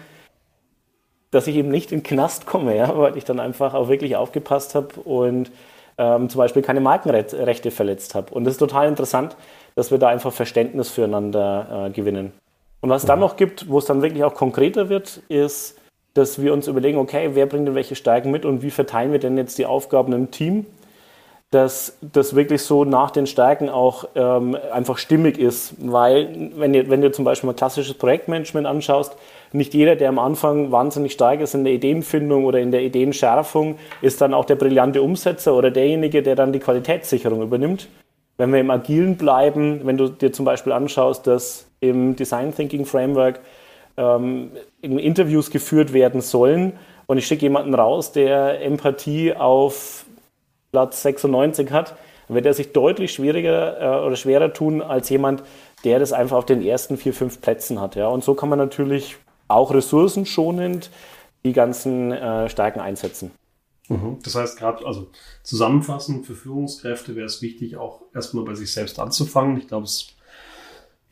dass 1.31 1.47
ich 1.47 1.57
eben 1.57 1.69
nicht 1.69 1.91
in 1.91 1.99
den 1.99 2.03
Knast 2.03 2.45
komme, 2.45 2.77
ja, 2.77 2.97
weil 2.97 3.17
ich 3.17 3.25
dann 3.25 3.41
einfach 3.41 3.73
auch 3.73 3.89
wirklich 3.89 4.15
aufgepasst 4.15 4.75
habe 4.75 4.97
und 5.03 5.51
ähm, 5.97 6.29
zum 6.29 6.39
Beispiel 6.39 6.61
keine 6.61 6.79
Markenrechte 6.79 7.71
verletzt 7.71 8.15
habe. 8.15 8.33
Und 8.33 8.45
das 8.45 8.53
ist 8.53 8.59
total 8.59 8.87
interessant, 8.87 9.35
dass 9.75 9.91
wir 9.91 9.97
da 9.97 10.07
einfach 10.07 10.31
Verständnis 10.31 10.89
füreinander 10.89 11.87
äh, 11.87 11.89
gewinnen. 11.89 12.31
Und 12.79 12.89
was 12.89 13.03
es 13.03 13.07
dann 13.07 13.19
noch 13.19 13.35
gibt, 13.35 13.69
wo 13.69 13.79
es 13.79 13.85
dann 13.85 14.01
wirklich 14.01 14.23
auch 14.23 14.35
konkreter 14.35 14.87
wird, 14.87 15.21
ist, 15.27 15.77
dass 16.15 16.41
wir 16.41 16.53
uns 16.53 16.67
überlegen, 16.67 16.97
okay, 16.97 17.31
wer 17.33 17.45
bringt 17.45 17.67
denn 17.67 17.75
welche 17.75 17.95
Stärken 17.95 18.31
mit 18.31 18.45
und 18.45 18.63
wie 18.63 18.71
verteilen 18.71 19.11
wir 19.11 19.19
denn 19.19 19.37
jetzt 19.37 19.57
die 19.57 19.65
Aufgaben 19.65 20.13
im 20.13 20.31
Team, 20.31 20.65
dass 21.51 21.97
das 22.01 22.35
wirklich 22.35 22.63
so 22.63 22.85
nach 22.85 23.11
den 23.11 23.27
Stärken 23.27 23.69
auch 23.69 24.05
ähm, 24.15 24.57
einfach 24.71 24.97
stimmig 24.97 25.37
ist. 25.37 25.75
Weil, 25.77 26.51
wenn 26.55 26.71
du, 26.73 26.89
wenn 26.89 27.13
zum 27.13 27.25
Beispiel 27.25 27.47
mal 27.47 27.53
klassisches 27.53 27.95
Projektmanagement 27.95 28.65
anschaust, 28.65 29.15
nicht 29.51 29.73
jeder, 29.73 29.97
der 29.97 30.09
am 30.09 30.17
Anfang 30.17 30.71
wahnsinnig 30.71 31.11
stark 31.11 31.41
ist 31.41 31.53
in 31.53 31.65
der 31.65 31.73
Ideenfindung 31.73 32.45
oder 32.45 32.59
in 32.59 32.71
der 32.71 32.81
Ideenschärfung, 32.81 33.77
ist 34.01 34.21
dann 34.21 34.33
auch 34.33 34.45
der 34.45 34.55
brillante 34.55 35.01
Umsetzer 35.01 35.53
oder 35.53 35.69
derjenige, 35.69 36.23
der 36.23 36.35
dann 36.35 36.53
die 36.53 36.59
Qualitätssicherung 36.59 37.41
übernimmt. 37.41 37.89
Wenn 38.37 38.51
wir 38.51 38.59
im 38.59 38.71
Agilen 38.71 39.17
bleiben, 39.17 39.81
wenn 39.83 39.97
du 39.97 40.09
dir 40.09 40.31
zum 40.31 40.45
Beispiel 40.45 40.73
anschaust, 40.73 41.27
dass 41.27 41.67
im 41.79 42.15
Design 42.15 42.55
Thinking 42.55 42.85
Framework 42.85 43.39
ähm, 43.97 44.51
Interviews 44.81 45.51
geführt 45.51 45.93
werden 45.93 46.21
sollen 46.21 46.73
und 47.07 47.17
ich 47.17 47.27
schicke 47.27 47.43
jemanden 47.43 47.73
raus, 47.73 48.11
der 48.11 48.61
Empathie 48.61 49.33
auf 49.33 50.05
Platz 50.71 51.01
96 51.03 51.71
hat, 51.71 51.95
dann 52.27 52.35
wird 52.35 52.45
er 52.45 52.53
sich 52.53 52.73
deutlich 52.73 53.13
schwieriger 53.13 53.79
äh, 53.79 54.05
oder 54.05 54.15
schwerer 54.15 54.53
tun 54.53 54.81
als 54.81 55.09
jemand, 55.09 55.43
der 55.83 55.99
das 55.99 56.13
einfach 56.13 56.37
auf 56.37 56.45
den 56.45 56.63
ersten 56.63 56.97
vier, 56.97 57.13
fünf 57.13 57.41
Plätzen 57.41 57.79
hat. 57.79 57.95
Ja? 57.95 58.07
Und 58.07 58.23
so 58.23 58.33
kann 58.33 58.49
man 58.49 58.59
natürlich 58.59 59.17
auch 59.47 59.73
ressourcenschonend 59.73 60.89
die 61.43 61.53
ganzen 61.53 62.11
äh, 62.11 62.49
Stärken 62.49 62.79
einsetzen. 62.79 63.31
Mhm. 63.87 64.17
Das 64.23 64.33
heißt, 64.33 64.57
gerade, 64.57 64.85
also 64.85 65.11
zusammenfassend 65.43 66.25
für 66.25 66.33
Führungskräfte 66.33 67.15
wäre 67.15 67.27
es 67.27 67.43
wichtig, 67.43 67.77
auch 67.77 68.01
erstmal 68.15 68.43
bei 68.43 68.55
sich 68.55 68.73
selbst 68.73 68.99
anzufangen. 68.99 69.57
Ich 69.57 69.67
glaube, 69.67 69.85
es 69.85 70.14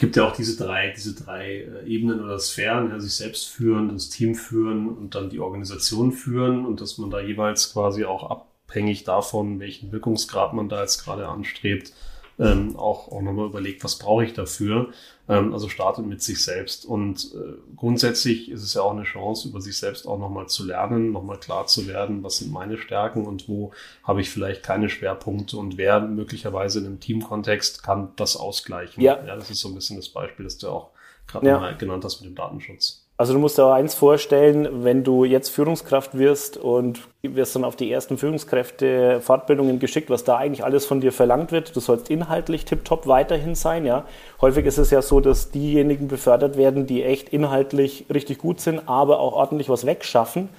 gibt 0.03 0.17
ja 0.17 0.27
auch 0.27 0.35
diese 0.35 0.61
drei, 0.61 0.91
diese 0.93 1.15
drei 1.15 1.59
äh, 1.61 1.87
Ebenen 1.87 2.19
oder 2.21 2.37
Sphären, 2.37 2.89
ja, 2.89 2.99
sich 2.99 3.13
selbst 3.13 3.47
führen, 3.47 3.87
das 3.87 4.09
Team 4.09 4.35
führen 4.35 4.89
und 4.89 5.15
dann 5.15 5.29
die 5.29 5.39
Organisation 5.39 6.11
führen 6.11 6.65
und 6.65 6.81
dass 6.81 6.97
man 6.97 7.09
da 7.09 7.21
jeweils 7.21 7.71
quasi 7.71 8.03
auch 8.03 8.29
abhängig 8.67 9.05
davon, 9.05 9.61
welchen 9.61 9.93
Wirkungsgrad 9.93 10.51
man 10.51 10.67
da 10.67 10.81
jetzt 10.81 11.05
gerade 11.05 11.29
anstrebt, 11.29 11.93
ähm, 12.39 12.75
auch, 12.75 13.11
auch 13.11 13.21
nochmal 13.21 13.47
überlegt, 13.47 13.83
was 13.83 13.99
brauche 13.99 14.25
ich 14.25 14.33
dafür. 14.33 14.91
Ähm, 15.29 15.53
also 15.53 15.69
startet 15.69 16.05
mit 16.05 16.21
sich 16.21 16.43
selbst. 16.43 16.85
Und 16.85 17.33
äh, 17.33 17.53
grundsätzlich 17.75 18.49
ist 18.49 18.63
es 18.63 18.73
ja 18.73 18.81
auch 18.81 18.91
eine 18.91 19.03
Chance, 19.03 19.49
über 19.49 19.61
sich 19.61 19.77
selbst 19.77 20.07
auch 20.07 20.17
nochmal 20.17 20.47
zu 20.47 20.65
lernen, 20.65 21.11
nochmal 21.11 21.39
klar 21.39 21.67
zu 21.67 21.87
werden, 21.87 22.23
was 22.23 22.37
sind 22.37 22.51
meine 22.51 22.77
Stärken 22.77 23.25
und 23.25 23.47
wo 23.47 23.71
habe 24.03 24.21
ich 24.21 24.29
vielleicht 24.29 24.63
keine 24.63 24.89
Schwerpunkte 24.89 25.57
und 25.57 25.77
wer 25.77 25.99
möglicherweise 25.99 26.79
in 26.79 26.85
einem 26.85 26.99
Teamkontext 26.99 27.83
kann 27.83 28.09
das 28.15 28.35
ausgleichen. 28.35 29.01
Ja. 29.01 29.23
ja 29.25 29.35
das 29.35 29.49
ist 29.49 29.59
so 29.59 29.69
ein 29.69 29.75
bisschen 29.75 29.97
das 29.97 30.09
Beispiel, 30.09 30.43
das 30.45 30.57
du 30.57 30.69
auch 30.69 30.89
gerade 31.27 31.47
ja. 31.47 31.59
mal 31.59 31.77
genannt 31.77 32.03
hast 32.03 32.21
mit 32.21 32.29
dem 32.29 32.35
Datenschutz. 32.35 33.02
Also 33.15 33.33
du 33.33 33.39
musst 33.39 33.59
dir 33.59 33.65
auch 33.65 33.73
eins 33.73 33.93
vorstellen, 33.93 34.83
wenn 34.83 35.03
du 35.03 35.23
jetzt 35.23 35.49
Führungskraft 35.49 36.17
wirst 36.17 36.57
und 36.57 36.99
wirst 37.21 37.55
dann 37.55 37.63
auf 37.63 37.75
die 37.75 37.91
ersten 37.91 38.17
Führungskräfte 38.17 39.21
Fortbildungen 39.21 39.77
geschickt, 39.77 40.09
was 40.09 40.23
da 40.23 40.37
eigentlich 40.37 40.63
alles 40.63 40.87
von 40.87 40.99
dir 40.99 41.11
verlangt 41.11 41.51
wird. 41.51 41.75
Du 41.75 41.79
sollst 41.79 42.09
inhaltlich 42.09 42.65
tiptop 42.65 43.05
weiterhin 43.05 43.53
sein, 43.53 43.85
ja. 43.85 44.05
Häufig 44.41 44.65
ist 44.65 44.79
es 44.79 44.89
ja 44.89 45.03
so, 45.03 45.19
dass 45.19 45.51
diejenigen 45.51 46.07
befördert 46.07 46.57
werden, 46.57 46.87
die 46.87 47.03
echt 47.03 47.29
inhaltlich 47.29 48.05
richtig 48.11 48.39
gut 48.39 48.59
sind, 48.59 48.89
aber 48.89 49.19
auch 49.19 49.33
ordentlich 49.33 49.69
was 49.69 49.85
wegschaffen. 49.85 50.49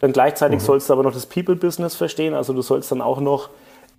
Dann 0.00 0.12
gleichzeitig 0.12 0.58
mhm. 0.58 0.64
sollst 0.64 0.88
du 0.88 0.94
aber 0.94 1.04
noch 1.04 1.14
das 1.14 1.26
People-Business 1.26 1.94
verstehen, 1.94 2.34
also 2.34 2.52
du 2.52 2.62
sollst 2.62 2.90
dann 2.90 3.00
auch 3.00 3.20
noch 3.20 3.48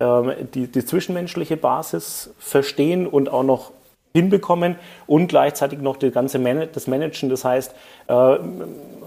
ähm, 0.01 0.33
die, 0.53 0.67
die 0.67 0.85
zwischenmenschliche 0.85 1.55
Basis 1.55 2.31
verstehen 2.37 3.07
und 3.07 3.29
auch 3.31 3.43
noch 3.43 3.71
hinbekommen 4.13 4.75
und 5.07 5.27
gleichzeitig 5.27 5.79
noch 5.79 5.97
die 5.97 6.11
ganze 6.11 6.37
Man 6.39 6.67
das 6.71 6.87
Managen, 6.87 7.29
das 7.29 7.43
heißt 7.43 7.73
äh, 8.07 8.35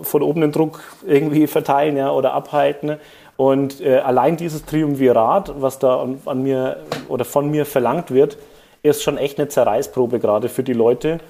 von 0.02 0.22
oben 0.22 0.40
den 0.40 0.52
Druck 0.52 0.82
irgendwie 1.06 1.46
verteilen 1.46 1.96
ja, 1.96 2.10
oder 2.10 2.32
abhalten. 2.32 2.96
Und 3.36 3.80
äh, 3.80 3.98
allein 3.98 4.36
dieses 4.36 4.64
Triumvirat, 4.64 5.60
was 5.60 5.78
da 5.78 6.00
an, 6.00 6.20
an, 6.24 6.42
mir 6.42 6.78
oder 7.08 7.24
von 7.24 7.50
mir 7.50 7.66
verlangt 7.66 8.10
wird, 8.10 8.36
ist 8.82 9.02
schon 9.02 9.18
echt 9.18 9.38
eine 9.38 9.48
Zerreißprobe 9.48 10.18
gerade 10.18 10.48
für 10.48 10.62
die 10.62 10.72
Leute. 10.72 11.20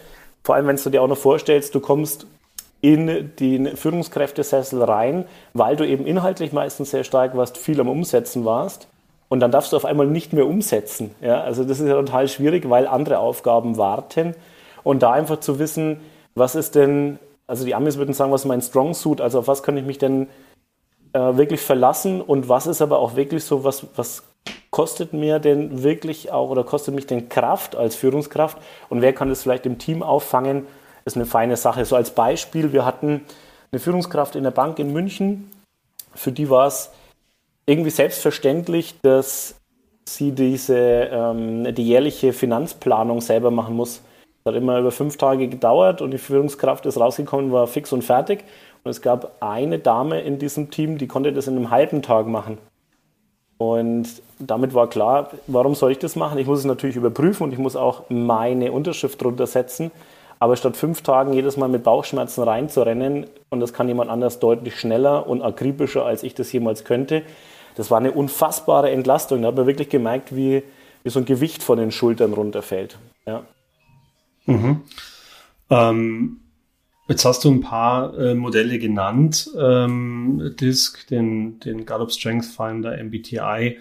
Vor 0.43 0.55
allem, 0.55 0.69
wenn 0.69 0.77
du 0.77 0.91
dir 0.91 1.03
auch 1.03 1.09
noch 1.09 1.19
vorstellst, 1.19 1.75
du 1.75 1.81
kommst 1.81 2.27
in 2.81 3.33
den 3.41 3.77
Führungskräftesessel 3.77 4.83
rein, 4.83 5.25
weil 5.53 5.77
du 5.77 5.87
eben 5.87 6.07
inhaltlich 6.07 6.53
meistens 6.53 6.93
sehr 6.93 7.05
stark 7.05 7.37
warst, 7.37 7.59
viel 7.59 7.81
am 7.81 7.89
Umsetzen 7.89 8.45
warst 8.45 8.89
und 9.29 9.41
dann 9.41 9.51
darfst 9.51 9.73
du 9.73 9.77
auf 9.77 9.85
einmal 9.85 10.07
nicht 10.07 10.33
mehr 10.33 10.47
umsetzen. 10.47 11.15
Ja? 11.21 11.41
Also 11.43 11.65
das 11.65 11.81
ist 11.81 11.89
ja 11.89 11.95
total 11.95 12.29
schwierig, 12.29 12.69
weil 12.69 12.87
andere 12.87 13.19
Aufgaben 13.19 13.77
warten. 13.77 14.35
Und 14.85 15.03
da 15.03 15.13
einfach 15.13 15.41
zu 15.41 15.59
wissen, 15.59 16.01
was 16.35 16.55
ist 16.55 16.75
denn, 16.75 17.19
also 17.47 17.65
die 17.65 17.75
Amis 17.75 17.97
würden 17.97 18.15
sagen, 18.15 18.31
was 18.31 18.43
ist 18.43 18.49
mein 18.49 18.63
Strong 18.63 18.95
Suit, 18.95 19.21
also 19.21 19.41
auf 19.41 19.49
was 19.49 19.63
kann 19.63 19.77
ich 19.77 19.85
mich 19.85 19.99
denn 19.99 20.29
äh, 21.13 21.37
wirklich 21.37 21.61
verlassen 21.61 22.21
und 22.21 22.49
was 22.49 22.67
ist 22.67 22.83
aber 22.83 22.99
auch 22.99 23.17
wirklich 23.17 23.45
so, 23.45 23.65
was, 23.65 23.87
was 23.97 24.23
kostet 24.71 25.13
mir 25.13 25.39
denn 25.39 25.83
wirklich 25.83 26.31
auch 26.31 26.51
oder 26.51 26.63
kostet 26.63 26.95
mich 26.95 27.07
denn 27.07 27.29
Kraft 27.29 27.75
als 27.75 27.97
Führungskraft 27.97 28.59
und 28.91 29.01
wer 29.01 29.13
kann 29.13 29.29
das 29.29 29.43
vielleicht 29.43 29.67
im 29.67 29.79
Team 29.79 30.03
auffangen, 30.03 30.67
ist 31.05 31.17
eine 31.17 31.27
feine 31.27 31.57
Sache. 31.57 31.85
So 31.85 31.97
als 31.97 32.11
Beispiel, 32.11 32.73
wir 32.73 32.85
hatten 32.85 33.23
eine 33.73 33.81
Führungskraft 33.81 34.37
in 34.37 34.45
der 34.45 34.51
Bank 34.51 34.79
in 34.79 34.93
München, 34.93 35.51
für 36.15 36.33
die 36.33 36.51
war 36.51 36.67
es 36.67 36.91
irgendwie 37.67 37.91
selbstverständlich, 37.91 38.95
dass 39.03 39.57
sie 40.09 40.33
diese, 40.33 40.79
ähm, 40.79 41.75
die 41.75 41.87
jährliche 41.87 42.33
Finanzplanung 42.33 43.21
selber 43.21 43.51
machen 43.51 43.75
muss. 43.75 44.03
Das 44.45 44.55
hat 44.55 44.63
immer 44.63 44.79
über 44.79 44.93
fünf 44.93 45.17
Tage 45.17 45.49
gedauert 45.49 46.01
und 46.01 46.13
die 46.13 46.19
Führungskraft 46.19 46.87
ist 46.87 46.99
rausgekommen, 46.99 47.51
war 47.51 47.67
fix 47.67 47.93
und 47.93 48.03
fertig. 48.03 48.45
Und 48.85 48.91
es 48.91 49.03
gab 49.03 49.43
eine 49.43 49.81
Dame 49.81 50.21
in 50.21 50.39
diesem 50.39 50.71
Team, 50.71 50.99
die 50.99 51.09
konnte 51.09 51.33
das 51.33 51.49
in 51.49 51.57
einem 51.57 51.73
halben 51.73 52.03
Tag 52.03 52.29
machen. 52.29 52.59
Und 53.59 54.07
damit 54.39 54.75
war 54.75 54.89
klar, 54.89 55.31
warum 55.49 55.75
soll 55.75 55.91
ich 55.91 55.99
das 55.99 56.15
machen? 56.15 56.39
Ich 56.39 56.47
muss 56.47 56.61
es 56.61 56.65
natürlich 56.65 56.95
überprüfen 56.95 57.45
und 57.45 57.53
ich 57.53 57.59
muss 57.59 57.75
auch 57.75 58.05
meine 58.09 58.71
Unterschrift 58.71 59.21
drunter 59.21 59.47
setzen. 59.47 59.91
Aber 60.39 60.57
statt 60.57 60.77
fünf 60.77 61.01
Tagen 61.01 61.33
jedes 61.33 61.57
Mal 61.57 61.69
mit 61.69 61.83
Bauchschmerzen 61.83 62.45
reinzurennen, 62.45 63.27
und 63.49 63.61
das 63.61 63.73
kann 63.73 63.89
jemand 63.89 64.11
anders 64.11 64.39
deutlich 64.39 64.79
schneller 64.79 65.27
und 65.27 65.43
akribischer, 65.43 66.05
als 66.05 66.23
ich 66.23 66.35
das 66.35 66.53
jemals 66.53 66.85
könnte, 66.85 67.23
das 67.77 67.91
war 67.91 67.99
eine 67.99 68.13
unfassbare 68.13 68.91
Entlastung. 68.91 69.43
Da 69.43 69.49
hat 69.49 69.57
man 69.57 69.67
wirklich 69.67 69.89
gemerkt, 69.89 70.35
wie, 70.35 70.63
wie 71.05 71.11
so 71.11 71.21
ein 71.21 71.25
Gewicht 71.25 71.63
von 71.63 71.79
den 71.79 71.93
Schultern 71.93 72.33
runterfällt. 72.33 72.99
Ja. 73.27 73.45
Mhm. 74.47 74.83
Ähm, 75.71 76.41
jetzt 77.09 77.25
hast 77.25 77.45
du 77.45 77.51
ein 77.51 77.61
paar 77.61 78.19
äh, 78.19 78.35
Modelle 78.35 78.79
genannt. 78.79 79.51
Ähm, 79.59 80.55
DISC, 80.59 81.07
den, 81.09 81.61
den 81.61 81.85
Gallup 81.85 82.13
Strength 82.13 82.47
Finder, 82.47 82.97
MBTI. 83.03 83.79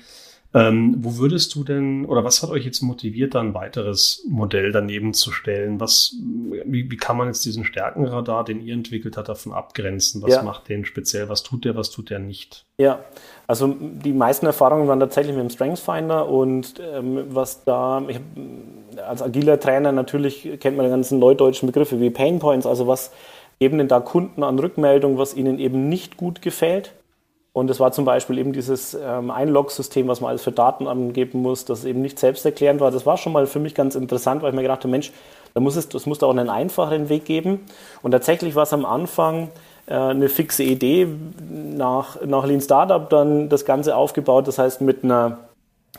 Ähm, 0.56 0.96
wo 1.00 1.18
würdest 1.18 1.54
du 1.56 1.66
denn, 1.66 2.06
oder 2.06 2.24
was 2.24 2.42
hat 2.42 2.50
euch 2.50 2.64
jetzt 2.64 2.82
motiviert, 2.82 3.36
da 3.36 3.42
ein 3.42 3.54
weiteres 3.54 4.26
Modell 4.30 4.72
daneben 4.72 5.14
zu 5.14 5.34
stellen? 5.34 5.82
Was, 5.82 6.16
wie, 6.66 6.90
wie 6.90 6.96
kann 6.96 7.18
man 7.18 7.28
jetzt 7.28 7.44
diesen 7.44 7.66
Stärkenradar, 7.66 8.46
den 8.46 8.62
ihr 8.62 8.74
entwickelt 8.74 9.18
habt, 9.18 9.28
davon 9.28 9.52
abgrenzen? 9.52 10.22
Was 10.22 10.36
ja. 10.36 10.44
macht 10.44 10.70
den 10.70 10.86
speziell? 10.86 11.28
Was 11.28 11.44
tut 11.44 11.66
der, 11.66 11.76
was 11.76 11.92
tut 11.92 12.10
der 12.10 12.20
nicht? 12.20 12.66
Ja, 12.78 13.04
also 13.48 13.74
die 13.80 14.14
meisten 14.14 14.46
Erfahrungen 14.46 14.88
waren 14.88 15.00
tatsächlich 15.00 15.36
mit 15.36 15.44
dem 15.44 15.50
Strengths 15.50 15.82
Finder 15.82 16.28
und 16.28 16.80
ähm, 16.80 17.26
was 17.30 17.64
da, 17.64 18.02
ich 18.08 18.16
hab, 18.18 19.08
als 19.10 19.22
agiler 19.22 19.60
Trainer 19.60 19.92
natürlich 19.92 20.60
kennt 20.60 20.78
man 20.78 20.86
die 20.86 20.92
ganzen 20.92 21.20
neudeutschen 21.20 21.68
Begriffe 21.68 22.00
wie 22.00 22.10
Pain 22.10 22.40
Points, 22.40 22.66
also 22.66 22.88
was 22.88 23.12
geben 23.60 23.78
denn 23.78 23.88
da 23.88 24.00
Kunden 24.00 24.44
an 24.44 24.60
Rückmeldung, 24.60 25.18
was 25.18 25.36
ihnen 25.36 25.60
eben 25.60 25.90
nicht 25.90 26.18
gut 26.18 26.42
gefällt 26.42 26.94
und 27.56 27.70
es 27.70 27.80
war 27.80 27.94
zum 27.94 28.04
Beispiel 28.04 28.38
eben 28.38 28.52
dieses 28.52 28.96
ähm, 28.96 29.32
Einlog-System, 29.32 30.10
was 30.10 30.20
man 30.20 30.32
alles 30.32 30.44
für 30.44 30.52
Daten 30.52 30.88
angeben 30.88 31.42
muss, 31.42 31.64
das 31.64 31.86
eben 31.86 32.02
nicht 32.02 32.20
selbsterklärend 32.20 32.82
war. 32.82 32.92
Das 32.92 33.06
war 33.06 33.16
schon 33.16 33.32
mal 33.32 33.48
für 33.48 33.62
mich 33.62 33.74
ganz 33.74 33.96
interessant, 33.96 34.42
weil 34.42 34.50
ich 34.50 34.56
mir 34.58 34.62
gedacht 34.62 34.80
habe, 34.80 34.90
Mensch, 34.90 35.14
da 35.54 35.62
muss 35.62 35.78
es, 35.78 35.88
das 35.88 36.06
muss 36.06 36.20
da 36.20 36.26
auch 36.26 36.32
einen 36.32 36.50
einfacheren 36.50 37.08
Weg 37.08 37.24
geben. 37.24 37.62
Und 38.02 38.12
tatsächlich 38.12 38.56
war 38.56 38.64
es 38.64 38.74
am 38.74 38.84
Anfang 38.84 39.52
eine 39.88 40.30
fixe 40.30 40.64
Idee, 40.64 41.08
nach, 41.50 42.22
nach 42.26 42.46
Lean 42.46 42.62
Startup 42.62 43.10
dann 43.10 43.50
das 43.50 43.66
Ganze 43.66 43.96
aufgebaut, 43.96 44.48
das 44.48 44.58
heißt 44.58 44.82
mit 44.82 45.04
einer 45.04 45.40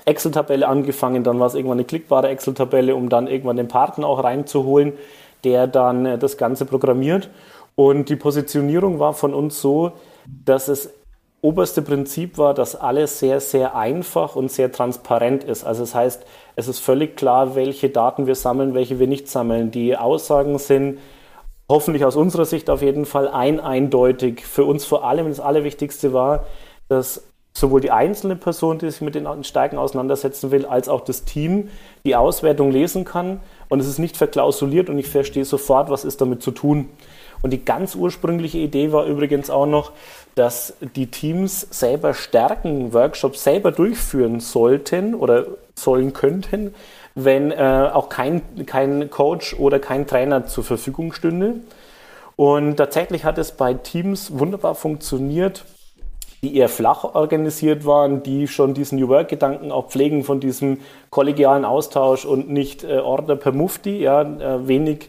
Excel-Tabelle 0.05 0.67
angefangen, 0.67 1.25
dann 1.25 1.39
war 1.41 1.47
es 1.47 1.55
irgendwann 1.55 1.79
eine 1.79 1.85
klickbare 1.85 2.29
Excel-Tabelle, 2.29 2.95
um 2.95 3.09
dann 3.09 3.27
irgendwann 3.27 3.57
den 3.57 3.69
Partner 3.69 4.07
auch 4.07 4.23
reinzuholen, 4.23 4.93
der 5.45 5.67
dann 5.67 6.07
äh, 6.07 6.19
das 6.19 6.37
Ganze 6.37 6.65
programmiert. 6.65 7.29
Und 7.75 8.09
die 8.09 8.17
Positionierung 8.17 8.99
war 8.99 9.15
von 9.15 9.35
uns 9.35 9.61
so, 9.61 9.93
dass 10.45 10.69
es 10.69 10.91
oberste 11.43 11.83
Prinzip 11.83 12.39
war, 12.39 12.55
dass 12.55 12.75
alles 12.75 13.19
sehr, 13.19 13.41
sehr 13.41 13.77
einfach 13.77 14.35
und 14.35 14.51
sehr 14.51 14.73
transparent 14.73 15.45
ist. 15.45 15.65
Also 15.65 15.83
das 15.83 15.95
heißt, 15.95 16.27
es 16.57 16.69
ist 16.69 16.81
völlig 16.81 17.17
klar, 17.17 17.55
welche 17.55 17.91
Daten 17.91 18.27
wir 18.27 18.35
sammeln, 18.35 18.75
welche 18.75 18.99
wir 18.99 19.07
nicht 19.07 19.29
sammeln. 19.29 19.71
Die 19.71 19.97
Aussagen 19.97 20.59
sind 20.59 20.99
hoffentlich 21.69 22.05
aus 22.05 22.17
unserer 22.17 22.45
Sicht 22.45 22.71
auf 22.71 22.83
jeden 22.83 23.07
Fall 23.07 23.29
ein 23.29 23.61
eindeutig. 23.61 24.45
Für 24.47 24.65
uns 24.65 24.85
vor 24.85 25.05
allem 25.05 25.29
das 25.29 25.41
Allerwichtigste 25.41 26.13
war, 26.13 26.45
dass 26.89 27.25
sowohl 27.53 27.81
die 27.81 27.91
einzelne 27.91 28.37
Person, 28.37 28.79
die 28.79 28.91
sich 28.91 29.01
mit 29.01 29.15
den 29.15 29.43
Stärken 29.43 29.79
auseinandersetzen 29.79 30.51
will, 30.51 30.67
als 30.67 30.89
auch 30.89 31.01
das 31.01 31.25
Team 31.25 31.71
die 32.05 32.15
Auswertung 32.15 32.71
lesen 32.71 33.05
kann 33.05 33.41
und 33.69 33.81
es 33.81 33.89
ist 33.89 33.99
nicht 33.99 34.17
verklausuliert 34.17 34.91
und 34.91 34.99
ich 34.99 35.09
verstehe 35.09 35.45
sofort, 35.45 35.89
was 35.89 36.05
ist 36.05 36.21
damit 36.21 36.43
zu 36.43 36.51
tun. 36.51 36.91
Und 37.43 37.53
die 37.53 37.65
ganz 37.65 37.95
ursprüngliche 37.95 38.59
Idee 38.59 38.93
war 38.93 39.07
übrigens 39.07 39.51
auch 39.51 39.67
noch, 39.67 39.93
dass 40.35 40.75
die 40.81 41.07
Teams 41.07 41.67
selber 41.71 42.13
Stärken, 42.13 42.93
Workshops 42.93 43.43
selber 43.45 43.73
durchführen 43.73 44.41
sollten 44.41 45.15
oder 45.15 45.47
sollen 45.79 46.13
könnten, 46.13 46.75
wenn 47.15 47.51
äh, 47.51 47.91
auch 47.93 48.09
kein, 48.09 48.43
kein 48.67 49.11
Coach 49.11 49.55
oder 49.59 49.79
kein 49.79 50.07
Trainer 50.07 50.47
zur 50.47 50.65
Verfügung 50.65 51.13
stünde. 51.13 51.57
Und 52.37 52.77
tatsächlich 52.77 53.25
hat 53.25 53.39
es 53.39 53.53
bei 53.53 53.75
Teams 53.75 54.39
wunderbar 54.39 54.75
funktioniert, 54.75 55.65
die 56.43 56.57
eher 56.57 56.69
flach 56.69 57.05
organisiert 57.05 57.87
waren, 57.87 58.23
die 58.23 58.47
schon 58.47 58.75
diesen 58.75 58.99
New 58.99 59.09
Work-Gedanken 59.09 59.73
auch 59.73 59.89
pflegen 59.89 60.23
von 60.23 60.41
diesem 60.41 60.81
kollegialen 61.11 61.65
Austausch 61.65 62.25
und 62.25 62.51
nicht 62.51 62.85
äh, 62.85 62.99
Order 62.99 63.37
per 63.37 63.53
Mufti, 63.53 63.99
ja, 63.99 64.23
äh, 64.23 64.69
wenig 64.69 65.09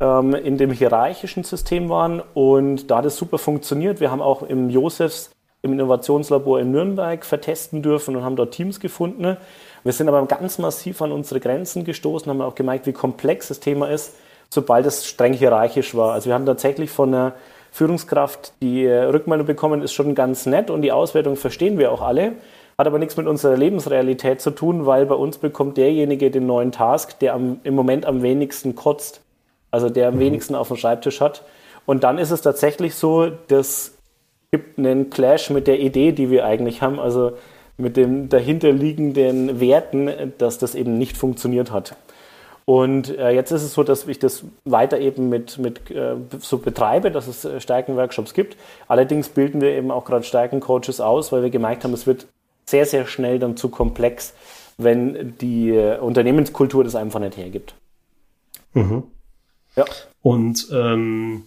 ähm, 0.00 0.34
in 0.34 0.56
dem 0.56 0.72
hierarchischen 0.72 1.44
System 1.44 1.88
waren 1.90 2.22
und 2.34 2.90
da 2.90 2.98
hat 2.98 3.04
es 3.04 3.16
super 3.16 3.38
funktioniert. 3.38 4.00
Wir 4.00 4.10
haben 4.10 4.22
auch 4.22 4.42
im 4.42 4.70
Josefs 4.70 5.30
im 5.62 5.74
Innovationslabor 5.74 6.58
in 6.58 6.72
Nürnberg 6.72 7.24
vertesten 7.24 7.82
dürfen 7.82 8.16
und 8.16 8.24
haben 8.24 8.36
dort 8.36 8.52
Teams 8.52 8.80
gefunden. 8.80 9.36
Wir 9.84 9.92
sind 9.92 10.08
aber 10.08 10.24
ganz 10.26 10.58
massiv 10.58 11.02
an 11.02 11.12
unsere 11.12 11.40
Grenzen 11.40 11.84
gestoßen, 11.84 12.30
haben 12.30 12.40
auch 12.40 12.54
gemerkt, 12.54 12.86
wie 12.86 12.92
komplex 12.92 13.48
das 13.48 13.60
Thema 13.60 13.88
ist, 13.88 14.14
sobald 14.48 14.86
es 14.86 15.06
streng 15.06 15.32
hierarchisch 15.32 15.94
war. 15.94 16.12
Also 16.12 16.26
wir 16.26 16.34
haben 16.34 16.46
tatsächlich 16.46 16.90
von 16.90 17.12
einer 17.12 17.32
Führungskraft 17.72 18.52
die 18.60 18.86
Rückmeldung 18.86 19.46
bekommen, 19.46 19.82
ist 19.82 19.92
schon 19.92 20.14
ganz 20.14 20.46
nett 20.46 20.70
und 20.70 20.82
die 20.82 20.92
Auswertung 20.92 21.36
verstehen 21.36 21.78
wir 21.78 21.90
auch 21.90 22.02
alle, 22.02 22.32
hat 22.78 22.86
aber 22.86 22.98
nichts 22.98 23.16
mit 23.16 23.26
unserer 23.26 23.56
Lebensrealität 23.56 24.40
zu 24.40 24.50
tun, 24.50 24.86
weil 24.86 25.06
bei 25.06 25.14
uns 25.14 25.38
bekommt 25.38 25.76
derjenige 25.76 26.30
den 26.30 26.46
neuen 26.46 26.70
Task, 26.70 27.18
der 27.18 27.34
am, 27.34 27.60
im 27.64 27.74
Moment 27.74 28.06
am 28.06 28.22
wenigsten 28.22 28.74
kotzt 28.74 29.22
also 29.72 29.88
der 29.88 30.08
am 30.08 30.14
mhm. 30.14 30.20
wenigsten 30.20 30.54
auf 30.54 30.68
dem 30.68 30.76
Schreibtisch 30.76 31.20
hat. 31.20 31.42
Und 31.84 32.04
dann 32.04 32.18
ist 32.18 32.30
es 32.30 32.42
tatsächlich 32.42 32.94
so, 32.94 33.28
das 33.48 33.94
gibt 34.52 34.78
einen 34.78 35.10
Clash 35.10 35.50
mit 35.50 35.66
der 35.66 35.80
Idee, 35.80 36.12
die 36.12 36.30
wir 36.30 36.44
eigentlich 36.44 36.82
haben, 36.82 37.00
also 37.00 37.32
mit 37.82 37.96
den 37.96 38.28
dahinterliegenden 38.28 39.60
Werten, 39.60 40.32
dass 40.38 40.58
das 40.58 40.74
eben 40.74 40.96
nicht 40.96 41.16
funktioniert 41.16 41.70
hat. 41.70 41.96
Und 42.64 43.16
äh, 43.18 43.30
jetzt 43.30 43.50
ist 43.50 43.62
es 43.62 43.74
so, 43.74 43.82
dass 43.82 44.06
ich 44.06 44.18
das 44.18 44.44
weiter 44.64 45.00
eben 45.00 45.28
mit, 45.28 45.58
mit 45.58 45.90
äh, 45.90 46.14
so 46.38 46.58
betreibe, 46.58 47.10
dass 47.10 47.26
es 47.26 47.44
äh, 47.44 47.60
Stärkenworkshops 47.60 48.34
gibt. 48.34 48.56
Allerdings 48.86 49.28
bilden 49.28 49.60
wir 49.60 49.70
eben 49.70 49.90
auch 49.90 50.04
gerade 50.04 50.24
Stärkencoaches 50.24 51.00
aus, 51.00 51.32
weil 51.32 51.42
wir 51.42 51.50
gemerkt 51.50 51.82
haben, 51.82 51.92
es 51.92 52.06
wird 52.06 52.28
sehr, 52.64 52.86
sehr 52.86 53.06
schnell 53.06 53.40
dann 53.40 53.56
zu 53.56 53.68
komplex, 53.68 54.34
wenn 54.78 55.36
die 55.40 55.72
Unternehmenskultur 55.72 56.84
das 56.84 56.94
einfach 56.94 57.20
nicht 57.20 57.36
hergibt. 57.36 57.74
Mhm. 58.72 59.02
Ja. 59.76 59.84
Und 60.22 60.68
ähm, 60.72 61.44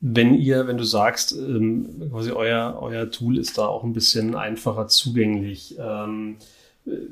wenn 0.00 0.34
ihr, 0.34 0.66
wenn 0.66 0.78
du 0.78 0.84
sagst, 0.84 1.32
ähm, 1.32 2.08
quasi 2.10 2.30
euer, 2.30 2.78
euer 2.80 3.10
Tool 3.10 3.38
ist 3.38 3.58
da 3.58 3.66
auch 3.66 3.84
ein 3.84 3.92
bisschen 3.92 4.34
einfacher 4.34 4.88
zugänglich, 4.88 5.76
ähm, 5.78 6.36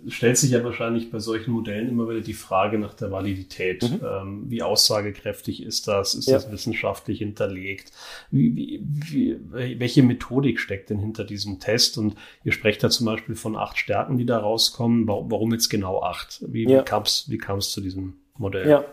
stellt 0.09 0.39
sich 0.39 0.51
ja 0.51 0.65
wahrscheinlich 0.65 1.11
bei 1.11 1.19
solchen 1.19 1.51
Modellen 1.53 1.91
immer 1.91 2.09
wieder 2.09 2.23
die 2.23 2.33
Frage 2.33 2.79
nach 2.79 2.95
der 2.95 3.11
Validität. 3.11 3.83
Mhm. 3.83 4.01
Ähm, 4.03 4.45
wie 4.49 4.63
aussagekräftig 4.63 5.63
ist 5.63 5.87
das? 5.87 6.15
Ist 6.15 6.29
ja. 6.29 6.35
das 6.35 6.51
wissenschaftlich 6.51 7.19
hinterlegt? 7.19 7.93
Wie, 8.31 8.57
wie, 8.57 8.83
wie, 8.83 9.79
welche 9.79 10.03
Methodik 10.03 10.59
steckt 10.59 10.89
denn 10.89 10.99
hinter 10.99 11.25
diesem 11.25 11.61
Test? 11.61 11.99
Und 11.99 12.15
ihr 12.45 12.53
sprecht 12.53 12.83
da 12.83 12.89
zum 12.89 13.07
Beispiel 13.07 13.35
von 13.35 13.57
acht 13.57 13.77
Stärken, 13.77 14.17
die 14.17 14.27
da 14.27 14.39
rauskommen. 14.39 15.07
Warum, 15.07 15.53
jetzt 15.53 15.69
genau 15.69 16.03
acht? 16.03 16.43
Wie, 16.47 16.65
ja. 16.65 16.85
wie 17.27 17.39
kam 17.39 17.59
es 17.59 17.71
zu 17.71 17.81
diesem 17.83 18.15
Modell? 18.39 18.69
Ja. 18.69 18.85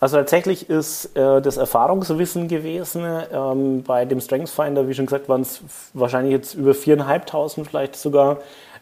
Also 0.00 0.16
tatsächlich 0.16 0.70
ist 0.70 1.14
äh, 1.14 1.42
das 1.42 1.58
Erfahrungswissen 1.58 2.48
gewesen. 2.48 3.04
Ähm, 3.32 3.82
bei 3.82 4.06
dem 4.06 4.20
Strengths 4.20 4.50
Finder, 4.50 4.88
wie 4.88 4.94
schon 4.94 5.04
gesagt, 5.04 5.28
waren 5.28 5.42
es 5.42 5.60
wahrscheinlich 5.92 6.32
jetzt 6.32 6.54
über 6.54 6.72
viereinhalbtausend 6.72 7.68
vielleicht 7.68 7.96
sogar. 7.96 8.38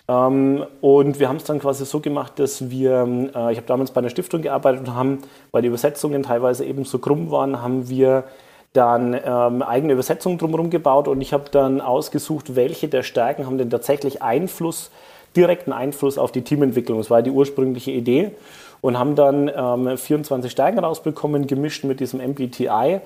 Ähm, 0.07 0.65
und 0.81 1.19
wir 1.19 1.29
haben 1.29 1.37
es 1.37 1.45
dann 1.45 1.59
quasi 1.59 1.85
so 1.85 1.99
gemacht, 1.99 2.39
dass 2.39 2.71
wir, 2.71 3.31
äh, 3.35 3.53
ich 3.53 3.59
habe 3.59 3.67
damals 3.67 3.91
bei 3.91 3.99
einer 3.99 4.11
Stiftung 4.11 4.43
gearbeitet 4.43 4.87
und 4.87 4.95
haben, 4.95 5.19
weil 5.51 5.63
die 5.63 5.69
Übersetzungen 5.69 6.23
teilweise 6.23 6.65
eben 6.65 6.85
so 6.85 7.01
krumm 7.01 7.33
waren, 7.33 7.61
haben 7.61 7.89
wir 7.89 8.23
dann 8.73 9.19
ähm, 9.25 9.63
eigene 9.63 9.95
Übersetzungen 9.95 10.39
drumherum 10.39 10.71
gebaut 10.71 11.09
und 11.09 11.21
ich 11.21 11.33
habe 11.33 11.51
dann 11.51 11.81
ausgesucht, 11.81 12.55
welche 12.55 12.87
der 12.87 13.03
Stärken 13.03 13.45
haben 13.45 13.59
denn 13.59 13.71
tatsächlich 13.71 14.23
Einfluss, 14.23 14.93
direkten 15.35 15.73
Einfluss 15.73 16.17
auf 16.17 16.31
die 16.31 16.43
Teamentwicklung. 16.43 16.99
Das 16.99 17.11
war 17.11 17.23
die 17.23 17.31
ursprüngliche 17.31 17.91
Idee 17.91 18.31
und 18.81 18.99
haben 18.99 19.15
dann 19.15 19.51
ähm, 19.55 19.97
24 19.97 20.51
Steigen 20.51 20.79
rausbekommen, 20.79 21.47
gemischt 21.47 21.85
mit 21.85 22.01
diesem 22.01 22.21
MBTI 22.21 23.01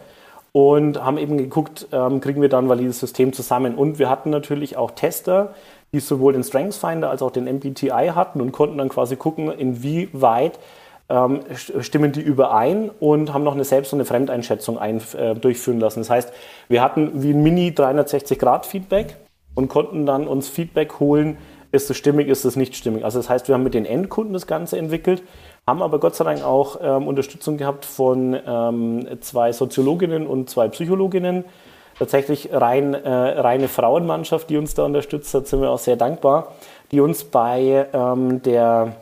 und 0.53 1.03
haben 1.03 1.19
eben 1.19 1.39
geguckt, 1.39 1.89
ähm, 1.93 2.21
kriegen 2.21 2.43
wir 2.43 2.49
dann 2.49 2.69
valides 2.69 3.01
System 3.01 3.33
zusammen. 3.33 3.75
Und 3.75 3.99
wir 3.99 4.11
hatten 4.11 4.31
natürlich 4.31 4.77
auch 4.77 4.91
Tester, 4.91 5.55
die 5.93 6.01
sowohl 6.01 6.35
den 6.35 6.45
Strengths 6.45 6.77
Finder 6.77 7.11
als 7.11 7.23
auch 7.23 7.31
den 7.31 7.45
MBTI 7.45 8.13
hatten 8.15 8.41
und 8.41 8.53
konnten 8.53 8.79
dann 8.79 8.89
quasi 8.89 9.17
gucken, 9.17 9.51
inwieweit 9.51 10.59
ähm, 11.09 11.41
stimmen 11.55 12.13
die 12.13 12.21
überein 12.21 12.91
und 13.01 13.35
haben 13.35 13.45
noch 13.45 13.55
eine 13.55 13.65
Selbst- 13.65 13.93
und 13.93 13.99
eine 13.99 14.07
Fremdeinschätzung 14.07 14.79
ein, 14.79 15.01
äh, 15.17 15.35
durchführen 15.35 15.81
lassen. 15.81 16.01
Das 16.01 16.11
heißt, 16.11 16.33
wir 16.69 16.83
hatten 16.83 17.23
wie 17.23 17.31
ein 17.31 17.43
Mini 17.43 17.71
360-Grad-Feedback 17.77 19.17
und 19.55 19.69
konnten 19.69 20.07
dann 20.07 20.27
uns 20.27 20.49
Feedback 20.49 21.01
holen, 21.01 21.37
ist 21.71 21.91
es 21.91 21.97
stimmig, 21.97 22.29
ist 22.29 22.45
es 22.45 22.57
nicht 22.57 22.77
stimmig. 22.77 23.05
Also 23.05 23.19
das 23.19 23.29
heißt, 23.29 23.49
wir 23.49 23.55
haben 23.55 23.65
mit 23.65 23.75
den 23.75 23.87
Endkunden 23.87 24.33
das 24.33 24.47
Ganze 24.47 24.79
entwickelt, 24.79 25.23
haben 25.67 25.83
aber 25.83 26.01
Gott 26.01 26.17
sei 26.17 26.25
Dank 26.25 26.45
auch 26.45 26.79
ähm, 26.83 27.07
Unterstützung 27.07 27.57
gehabt 27.57 27.85
von 27.85 28.37
ähm, 28.47 29.07
zwei 29.21 29.53
Soziologinnen 29.53 30.27
und 30.27 30.51
zwei 30.51 30.69
Psychologinnen. 30.69 31.45
Tatsächlich 31.99 32.49
rein, 32.53 32.95
äh, 32.95 33.09
reine 33.09 33.69
Frauenmannschaft, 33.69 34.51
die 34.51 34.57
uns 34.57 34.75
da 34.75 34.85
unterstützt 34.85 35.35
hat, 35.35 35.47
sind 35.47 35.61
wir 35.61 35.71
auch 35.71 35.79
sehr 35.79 35.97
dankbar, 35.97 36.53
die 36.91 37.01
uns 37.01 37.25
bei 37.25 37.87
ähm, 37.93 38.43
der 38.43 38.97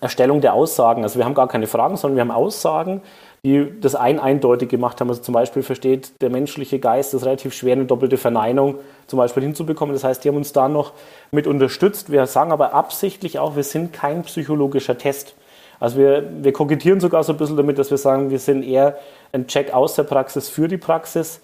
Erstellung 0.00 0.40
der 0.40 0.54
Aussagen, 0.54 1.02
also 1.02 1.18
wir 1.18 1.24
haben 1.24 1.34
gar 1.34 1.48
keine 1.48 1.66
Fragen, 1.66 1.96
sondern 1.96 2.16
wir 2.16 2.20
haben 2.22 2.30
Aussagen, 2.30 3.02
die 3.44 3.80
das 3.80 3.94
ein 3.94 4.20
eindeutig 4.20 4.68
gemacht 4.68 5.00
haben. 5.00 5.08
Also 5.08 5.22
zum 5.22 5.34
Beispiel 5.34 5.62
versteht 5.62 6.20
der 6.20 6.30
menschliche 6.30 6.78
Geist 6.78 7.14
es 7.14 7.24
relativ 7.24 7.54
schwer, 7.54 7.74
eine 7.74 7.84
doppelte 7.84 8.16
Verneinung 8.16 8.76
zum 9.06 9.18
Beispiel 9.18 9.42
hinzubekommen. 9.42 9.94
Das 9.94 10.04
heißt, 10.04 10.24
die 10.24 10.28
haben 10.28 10.36
uns 10.36 10.52
da 10.52 10.68
noch 10.68 10.92
mit 11.30 11.46
unterstützt. 11.46 12.10
Wir 12.10 12.26
sagen 12.26 12.52
aber 12.52 12.74
absichtlich 12.74 13.38
auch, 13.38 13.56
wir 13.56 13.64
sind 13.64 13.92
kein 13.92 14.22
psychologischer 14.22 14.98
Test. 14.98 15.34
Also 15.80 15.98
wir, 15.98 16.28
wir 16.42 16.52
kokettieren 16.52 17.00
sogar 17.00 17.22
so 17.22 17.32
ein 17.32 17.38
bisschen 17.38 17.56
damit, 17.56 17.78
dass 17.78 17.90
wir 17.90 17.98
sagen, 17.98 18.30
wir 18.30 18.38
sind 18.38 18.62
eher 18.62 18.98
ein 19.32 19.46
Check 19.46 19.72
aus 19.72 19.94
der 19.94 20.04
Praxis 20.04 20.48
für 20.48 20.68
die 20.68 20.76
Praxis, 20.76 21.40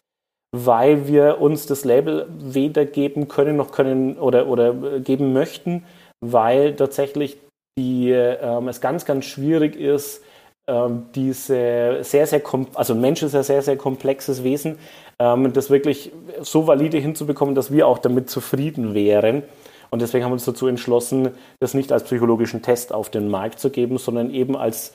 weil 0.54 1.08
wir 1.08 1.40
uns 1.40 1.66
das 1.66 1.84
Label 1.84 2.28
weder 2.30 2.84
geben 2.84 3.28
können 3.28 3.56
noch 3.56 3.72
können 3.72 4.16
oder, 4.16 4.46
oder 4.46 4.72
geben 5.00 5.32
möchten, 5.32 5.84
weil 6.20 6.74
tatsächlich 6.76 7.38
die, 7.78 8.10
ähm, 8.10 8.68
es 8.68 8.80
ganz, 8.80 9.04
ganz 9.04 9.24
schwierig 9.24 9.76
ist, 9.76 10.22
ähm, 10.66 11.06
diese 11.14 11.98
sehr, 12.02 12.26
sehr, 12.26 12.42
also 12.74 12.94
ein 12.94 13.00
Mensch 13.00 13.22
ist 13.22 13.34
ein 13.34 13.42
sehr, 13.42 13.62
sehr 13.62 13.76
komplexes 13.76 14.44
Wesen, 14.44 14.78
ähm, 15.18 15.52
das 15.52 15.70
wirklich 15.70 16.12
so 16.40 16.66
valide 16.66 16.98
hinzubekommen, 16.98 17.54
dass 17.54 17.72
wir 17.72 17.86
auch 17.86 17.98
damit 17.98 18.30
zufrieden 18.30 18.94
wären. 18.94 19.42
Und 19.94 20.02
deswegen 20.02 20.24
haben 20.24 20.32
wir 20.32 20.34
uns 20.34 20.44
dazu 20.44 20.66
entschlossen, 20.66 21.28
das 21.60 21.72
nicht 21.72 21.92
als 21.92 22.02
psychologischen 22.02 22.62
Test 22.62 22.92
auf 22.92 23.10
den 23.10 23.28
Markt 23.28 23.60
zu 23.60 23.70
geben, 23.70 23.96
sondern 23.96 24.34
eben 24.34 24.56
als 24.56 24.92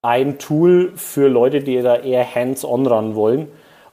ein 0.00 0.38
Tool 0.38 0.92
für 0.96 1.28
Leute, 1.28 1.60
die 1.60 1.82
da 1.82 1.96
eher 1.96 2.24
hands-on 2.34 2.86
ran 2.86 3.14
wollen. 3.14 3.48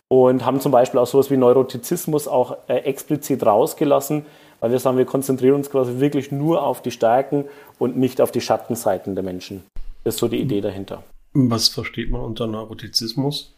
Und 0.08 0.46
haben 0.46 0.62
zum 0.62 0.72
Beispiel 0.72 1.02
auch 1.02 1.06
sowas 1.06 1.30
wie 1.30 1.36
Neurotizismus 1.36 2.30
auch 2.30 2.56
äh, 2.70 2.76
explizit 2.76 3.46
rausgelassen, 3.46 4.26
weil 4.62 4.72
wir 4.72 4.80
sagen, 4.80 4.98
wir 4.98 5.04
konzentrieren 5.04 5.56
uns 5.56 5.70
quasi 5.70 6.00
wirklich 6.00 6.32
nur 6.32 6.64
auf 6.64 6.82
die 6.82 6.92
Stärken 6.92 7.44
und 7.78 7.98
nicht 7.98 8.22
auf 8.22 8.32
die 8.32 8.40
Schattenseiten 8.40 9.16
der 9.16 9.26
Menschen. 9.26 9.66
Das 10.06 10.14
ist 10.14 10.22
so 10.22 10.30
die 10.30 10.40
Idee 10.40 10.62
dahinter. 10.62 11.04
Was 11.34 11.68
versteht 11.68 12.10
man 12.10 12.22
unter 12.22 12.48
Neurotizismus? 12.48 13.54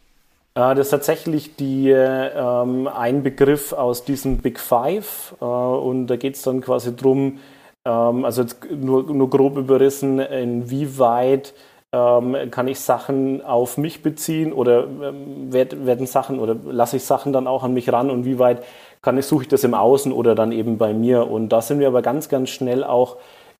Äh, 0.54 0.74
das 0.74 0.86
ist 0.86 0.90
tatsächlich 0.90 1.56
die, 1.56 1.90
ähm, 1.90 2.88
ein 2.88 3.22
Begriff 3.22 3.72
aus 3.72 4.04
diesem 4.04 4.38
Big 4.38 4.58
Five. 4.58 5.34
Äh, 5.40 5.44
und 5.44 6.08
da 6.08 6.16
geht 6.16 6.36
es 6.36 6.42
dann 6.42 6.60
quasi 6.60 6.94
drum, 6.94 7.38
ähm, 7.84 8.24
also 8.24 8.44
nur, 8.70 9.04
nur 9.04 9.30
grob 9.30 9.56
überrissen, 9.56 10.18
inwieweit 10.18 11.54
ähm, 11.92 12.36
kann 12.50 12.68
ich 12.68 12.80
Sachen 12.80 13.42
auf 13.42 13.76
mich 13.76 14.02
beziehen 14.02 14.52
oder 14.52 14.84
ähm, 14.84 15.52
werden 15.52 16.06
Sachen 16.06 16.38
oder 16.38 16.54
lasse 16.64 16.96
ich 16.98 17.04
Sachen 17.04 17.32
dann 17.32 17.48
auch 17.48 17.64
an 17.64 17.74
mich 17.74 17.92
ran 17.92 18.10
und 18.10 18.24
wie 18.24 18.38
weit 18.38 18.62
kann 19.02 19.18
ich, 19.18 19.26
suche 19.26 19.42
ich 19.42 19.48
das 19.48 19.64
im 19.64 19.74
Außen 19.74 20.12
oder 20.12 20.34
dann 20.34 20.52
eben 20.52 20.78
bei 20.78 20.92
mir. 20.92 21.28
Und 21.30 21.48
da 21.50 21.62
sind 21.62 21.80
wir 21.80 21.88
aber 21.88 22.02
ganz, 22.02 22.28
ganz 22.28 22.50
schnell 22.50 22.84
auch 22.84 23.16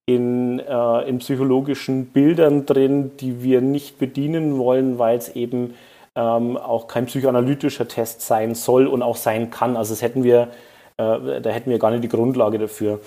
in, 0.06 0.60
äh, 0.60 1.08
in 1.08 1.18
psychologischen 1.18 2.06
Bildern 2.06 2.66
drin, 2.66 3.12
die 3.18 3.42
wir 3.42 3.60
nicht 3.60 3.98
bedienen 3.98 4.58
wollen, 4.58 4.98
weil 4.98 5.18
es 5.18 5.34
eben 5.34 5.74
ähm, 6.16 6.56
auch 6.56 6.88
kein 6.88 7.06
psychoanalytischer 7.06 7.88
Test 7.88 8.22
sein 8.22 8.54
soll 8.54 8.86
und 8.86 9.02
auch 9.02 9.16
sein 9.16 9.50
kann. 9.50 9.76
Also 9.76 9.92
das 9.92 10.02
hätten 10.02 10.24
wir, 10.24 10.48
äh, 10.96 11.40
da 11.40 11.50
hätten 11.50 11.70
wir 11.70 11.78
gar 11.78 11.90
nicht 11.90 12.04
die 12.04 12.08
Grundlage 12.08 12.58
dafür. 12.58 13.00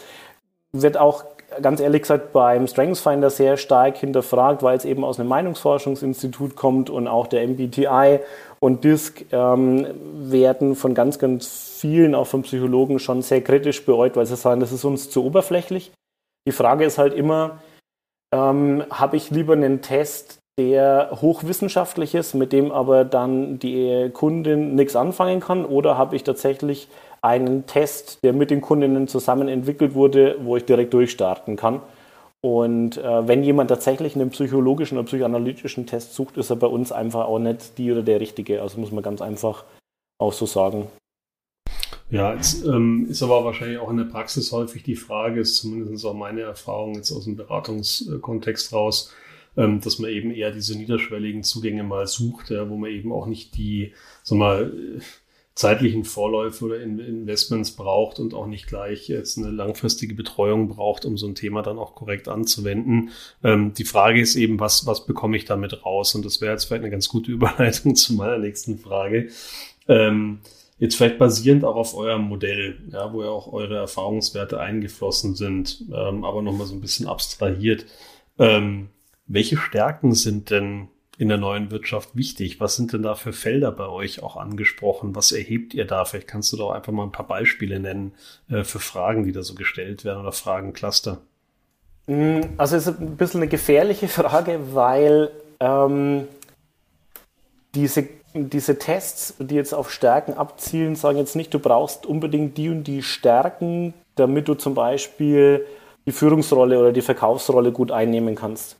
Wird 0.71 0.97
auch 0.97 1.25
ganz 1.61 1.79
ehrlich 1.79 2.01
gesagt 2.01 2.33
beim 2.33 2.67
StrengthsFinder 2.67 3.29
sehr 3.29 3.57
stark 3.57 3.97
hinterfragt, 3.97 4.63
weil 4.63 4.77
es 4.77 4.85
eben 4.85 5.03
aus 5.03 5.19
einem 5.19 5.29
Meinungsforschungsinstitut 5.29 6.55
kommt 6.55 6.89
und 6.89 7.07
auch 7.07 7.27
der 7.27 7.47
MBTI 7.47 8.19
und 8.59 8.83
DISC 8.83 9.25
ähm, 9.31 9.87
werden 10.15 10.75
von 10.75 10.93
ganz, 10.93 11.19
ganz 11.19 11.77
vielen, 11.79 12.15
auch 12.15 12.27
von 12.27 12.43
Psychologen, 12.43 12.99
schon 12.99 13.21
sehr 13.21 13.41
kritisch 13.41 13.85
beäugt, 13.85 14.15
weil 14.15 14.25
sie 14.25 14.35
sagen, 14.35 14.61
das 14.61 14.71
ist 14.71 14.85
uns 14.85 15.09
zu 15.09 15.23
oberflächlich. 15.25 15.91
Die 16.47 16.51
Frage 16.51 16.85
ist 16.85 16.97
halt 16.97 17.13
immer, 17.13 17.59
ähm, 18.33 18.83
habe 18.89 19.17
ich 19.17 19.29
lieber 19.31 19.53
einen 19.53 19.81
Test, 19.81 20.39
der 20.59 21.09
hochwissenschaftlich 21.21 22.13
ist, 22.15 22.33
mit 22.35 22.53
dem 22.53 22.71
aber 22.71 23.05
dann 23.05 23.59
die 23.59 24.09
Kundin 24.13 24.75
nichts 24.75 24.95
anfangen 24.95 25.39
kann, 25.39 25.65
oder 25.65 25.97
habe 25.97 26.15
ich 26.15 26.23
tatsächlich 26.23 26.87
einen 27.21 27.65
Test, 27.65 28.23
der 28.23 28.33
mit 28.33 28.51
den 28.51 28.61
Kundinnen 28.61 29.07
zusammen 29.07 29.47
entwickelt 29.47 29.93
wurde, 29.93 30.37
wo 30.41 30.57
ich 30.57 30.65
direkt 30.65 30.93
durchstarten 30.93 31.55
kann. 31.55 31.81
Und 32.41 32.97
äh, 32.97 33.27
wenn 33.27 33.41
jemand 33.43 33.69
tatsächlich 33.69 34.15
einen 34.15 34.29
psychologischen 34.29 34.97
oder 34.97 35.07
psychoanalytischen 35.07 35.87
Test 35.87 36.13
sucht, 36.13 36.35
ist 36.35 36.49
er 36.49 36.57
bei 36.57 36.67
uns 36.67 36.91
einfach 36.91 37.25
auch 37.25 37.39
nicht 37.39 37.77
die 37.77 37.89
oder 37.91 38.03
der 38.03 38.19
Richtige. 38.19 38.61
Also 38.61 38.81
muss 38.81 38.91
man 38.91 39.01
ganz 39.01 39.21
einfach 39.21 39.63
auch 40.19 40.33
so 40.33 40.45
sagen. 40.45 40.87
Ja, 42.09 42.33
jetzt 42.33 42.65
ähm, 42.65 43.07
ist 43.09 43.23
aber 43.23 43.45
wahrscheinlich 43.45 43.79
auch 43.79 43.89
in 43.89 43.97
der 43.97 44.03
Praxis 44.03 44.51
häufig 44.51 44.83
die 44.83 44.97
Frage, 44.97 45.39
ist 45.39 45.55
zumindest 45.55 46.05
auch 46.05 46.13
meine 46.13 46.41
Erfahrung 46.41 46.95
jetzt 46.95 47.11
aus 47.13 47.23
dem 47.23 47.37
Beratungskontext 47.37 48.73
raus, 48.73 49.13
ähm, 49.57 49.81
dass 49.81 49.99
man 49.99 50.09
eben 50.11 50.31
eher 50.31 50.51
diese 50.51 50.77
niederschwelligen 50.77 51.43
Zugänge 51.43 51.83
mal 51.83 52.07
sucht, 52.07 52.49
ja, 52.49 52.69
wo 52.69 52.77
man 52.77 52.91
eben 52.91 53.11
auch 53.11 53.25
nicht 53.25 53.57
die, 53.57 53.93
sag 54.23 54.37
mal, 54.37 54.71
zeitlichen 55.55 56.03
Vorläufe 56.03 56.65
oder 56.65 56.81
Investments 56.81 57.71
braucht 57.71 58.19
und 58.19 58.33
auch 58.33 58.47
nicht 58.47 58.67
gleich 58.67 59.07
jetzt 59.07 59.37
eine 59.37 59.51
langfristige 59.51 60.15
Betreuung 60.15 60.67
braucht, 60.67 61.05
um 61.05 61.15
so 61.15 61.27
ein 61.27 61.35
Thema 61.35 61.61
dann 61.61 61.77
auch 61.77 61.93
korrekt 61.93 62.27
anzuwenden. 62.27 63.11
Ähm, 63.43 63.73
die 63.75 63.83
Frage 63.83 64.19
ist 64.19 64.35
eben, 64.35 64.59
was, 64.59 64.87
was 64.87 65.05
bekomme 65.05 65.37
ich 65.37 65.45
damit 65.45 65.85
raus? 65.85 66.15
Und 66.15 66.25
das 66.25 66.41
wäre 66.41 66.53
jetzt 66.53 66.65
vielleicht 66.65 66.81
eine 66.81 66.91
ganz 66.91 67.07
gute 67.07 67.31
Überleitung 67.31 67.95
zu 67.95 68.13
meiner 68.13 68.39
nächsten 68.39 68.79
Frage. 68.79 69.29
Ähm, 69.87 70.39
jetzt 70.79 70.95
vielleicht 70.95 71.19
basierend 71.19 71.65
auch 71.65 71.75
auf 71.75 71.93
eurem 71.93 72.23
Modell, 72.23 72.79
ja, 72.91 73.13
wo 73.13 73.21
ja 73.21 73.29
auch 73.29 73.53
eure 73.53 73.77
Erfahrungswerte 73.77 74.59
eingeflossen 74.59 75.35
sind, 75.35 75.85
ähm, 75.93 76.23
aber 76.23 76.41
nochmal 76.41 76.65
so 76.65 76.73
ein 76.73 76.81
bisschen 76.81 77.07
abstrahiert. 77.07 77.85
Ähm, 78.39 78.89
welche 79.25 79.57
Stärken 79.57 80.13
sind 80.13 80.49
denn 80.49 80.89
in 81.17 81.29
der 81.29 81.38
neuen 81.38 81.71
Wirtschaft 81.71 82.15
wichtig? 82.15 82.59
Was 82.59 82.75
sind 82.75 82.93
denn 82.93 83.03
da 83.03 83.15
für 83.15 83.33
Felder 83.33 83.71
bei 83.71 83.88
euch 83.88 84.23
auch 84.23 84.36
angesprochen? 84.36 85.15
Was 85.15 85.31
erhebt 85.31 85.73
ihr 85.73 85.86
da? 85.86 86.05
Vielleicht 86.05 86.27
kannst 86.27 86.51
du 86.53 86.57
doch 86.57 86.71
einfach 86.71 86.91
mal 86.91 87.03
ein 87.03 87.12
paar 87.12 87.27
Beispiele 87.27 87.79
nennen 87.79 88.13
äh, 88.49 88.63
für 88.63 88.79
Fragen, 88.79 89.23
die 89.23 89.31
da 89.31 89.43
so 89.43 89.55
gestellt 89.55 90.05
werden 90.05 90.21
oder 90.21 90.31
Fragencluster. 90.31 91.21
Mm, 92.07 92.41
also 92.57 92.75
es 92.75 92.88
ist 92.88 92.99
ein 92.99 93.15
bisschen 93.15 93.41
eine 93.41 93.49
gefährliche 93.49 94.07
Frage, 94.09 94.59
weil 94.73 95.31
ähm, 95.59 96.27
diese, 97.75 98.07
diese 98.33 98.79
Tests, 98.79 99.36
die 99.39 99.55
jetzt 99.55 99.73
auf 99.73 99.91
Stärken 99.91 100.33
abzielen, 100.33 100.95
sagen 100.95 101.19
jetzt 101.19 101.36
nicht, 101.36 101.53
du 101.53 101.59
brauchst 101.59 102.05
unbedingt 102.05 102.57
die 102.57 102.69
und 102.69 102.86
die 102.86 103.03
Stärken, 103.03 103.93
damit 104.15 104.47
du 104.47 104.55
zum 104.55 104.73
Beispiel 104.73 105.65
die 106.05 106.12
Führungsrolle 106.12 106.79
oder 106.79 106.91
die 106.91 107.01
Verkaufsrolle 107.01 107.71
gut 107.71 107.91
einnehmen 107.91 108.36
kannst 108.36 108.77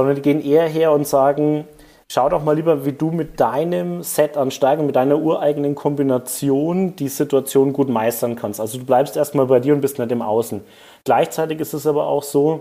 sondern 0.00 0.16
die 0.16 0.22
gehen 0.22 0.42
eher 0.42 0.66
her 0.66 0.92
und 0.92 1.06
sagen, 1.06 1.66
schau 2.10 2.30
doch 2.30 2.42
mal 2.42 2.56
lieber, 2.56 2.86
wie 2.86 2.92
du 2.92 3.10
mit 3.10 3.38
deinem 3.38 4.02
Set 4.02 4.38
an 4.38 4.50
Stärken, 4.50 4.86
mit 4.86 4.96
deiner 4.96 5.18
ureigenen 5.18 5.74
Kombination 5.74 6.96
die 6.96 7.08
Situation 7.08 7.74
gut 7.74 7.90
meistern 7.90 8.34
kannst. 8.34 8.62
Also 8.62 8.78
du 8.78 8.86
bleibst 8.86 9.14
erstmal 9.18 9.44
bei 9.44 9.60
dir 9.60 9.74
und 9.74 9.82
bist 9.82 9.98
nicht 9.98 10.10
im 10.10 10.22
Außen. 10.22 10.62
Gleichzeitig 11.04 11.60
ist 11.60 11.74
es 11.74 11.86
aber 11.86 12.06
auch 12.06 12.22
so, 12.22 12.60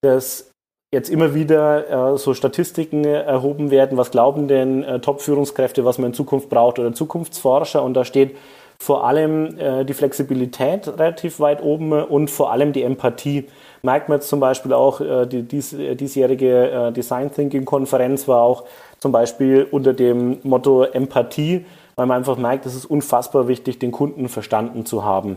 dass 0.00 0.50
jetzt 0.90 1.10
immer 1.10 1.34
wieder 1.34 2.14
äh, 2.14 2.16
so 2.16 2.32
Statistiken 2.32 3.04
erhoben 3.04 3.70
werden, 3.70 3.98
was 3.98 4.10
glauben 4.10 4.48
denn 4.48 4.82
äh, 4.82 5.00
Top-Führungskräfte, 5.00 5.84
was 5.84 5.98
man 5.98 6.08
in 6.08 6.14
Zukunft 6.14 6.48
braucht 6.48 6.78
oder 6.78 6.94
Zukunftsforscher 6.94 7.82
und 7.82 7.92
da 7.92 8.06
steht 8.06 8.36
vor 8.82 9.04
allem 9.04 9.58
äh, 9.58 9.84
die 9.84 9.92
Flexibilität 9.92 10.88
relativ 10.88 11.38
weit 11.38 11.62
oben 11.62 11.92
und 11.92 12.30
vor 12.30 12.50
allem 12.50 12.72
die 12.72 12.82
Empathie 12.82 13.46
merkt 13.82 14.08
man 14.08 14.18
jetzt 14.18 14.30
zum 14.30 14.40
Beispiel 14.40 14.72
auch, 14.72 15.02
äh, 15.02 15.26
die 15.26 15.42
dies, 15.42 15.74
äh, 15.74 15.94
diesjährige 15.94 16.70
äh, 16.70 16.92
Design 16.92 17.30
Thinking 17.30 17.66
Konferenz 17.66 18.26
war 18.26 18.40
auch 18.40 18.64
zum 18.98 19.12
Beispiel 19.12 19.66
unter 19.70 19.92
dem 19.92 20.38
Motto 20.44 20.84
Empathie, 20.84 21.66
weil 21.94 22.06
man 22.06 22.16
einfach 22.16 22.38
merkt, 22.38 22.64
es 22.64 22.74
ist 22.74 22.86
unfassbar 22.86 23.48
wichtig, 23.48 23.78
den 23.78 23.92
Kunden 23.92 24.30
verstanden 24.30 24.86
zu 24.86 25.04
haben. 25.04 25.36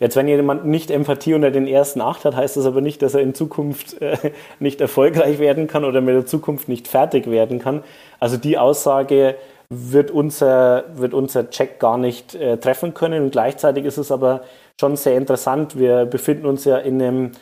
Jetzt, 0.00 0.16
wenn 0.16 0.26
jemand 0.26 0.64
nicht 0.64 0.90
Empathie 0.90 1.34
unter 1.34 1.50
den 1.50 1.68
ersten 1.68 2.00
acht 2.00 2.24
hat, 2.24 2.34
heißt 2.34 2.56
das 2.56 2.66
aber 2.66 2.80
nicht, 2.80 3.02
dass 3.02 3.14
er 3.14 3.20
in 3.20 3.34
Zukunft 3.34 4.00
äh, 4.00 4.16
nicht 4.58 4.80
erfolgreich 4.80 5.38
werden 5.38 5.66
kann 5.66 5.84
oder 5.84 6.00
mit 6.00 6.14
der 6.14 6.26
Zukunft 6.26 6.68
nicht 6.68 6.88
fertig 6.88 7.30
werden 7.30 7.58
kann. 7.58 7.84
Also 8.18 8.38
die 8.38 8.56
Aussage 8.56 9.36
wird 9.74 10.10
unser, 10.10 10.84
wird 10.94 11.14
unser 11.14 11.48
Check 11.48 11.80
gar 11.80 11.96
nicht 11.96 12.34
äh, 12.34 12.58
treffen 12.58 12.92
können. 12.92 13.24
Und 13.24 13.30
gleichzeitig 13.30 13.86
ist 13.86 13.96
es 13.96 14.12
aber 14.12 14.42
schon 14.78 14.96
sehr 14.96 15.16
interessant. 15.16 15.78
Wir 15.78 16.04
befinden 16.04 16.44
uns 16.46 16.64
ja 16.66 16.76
in 16.76 17.00
einem 17.00 17.32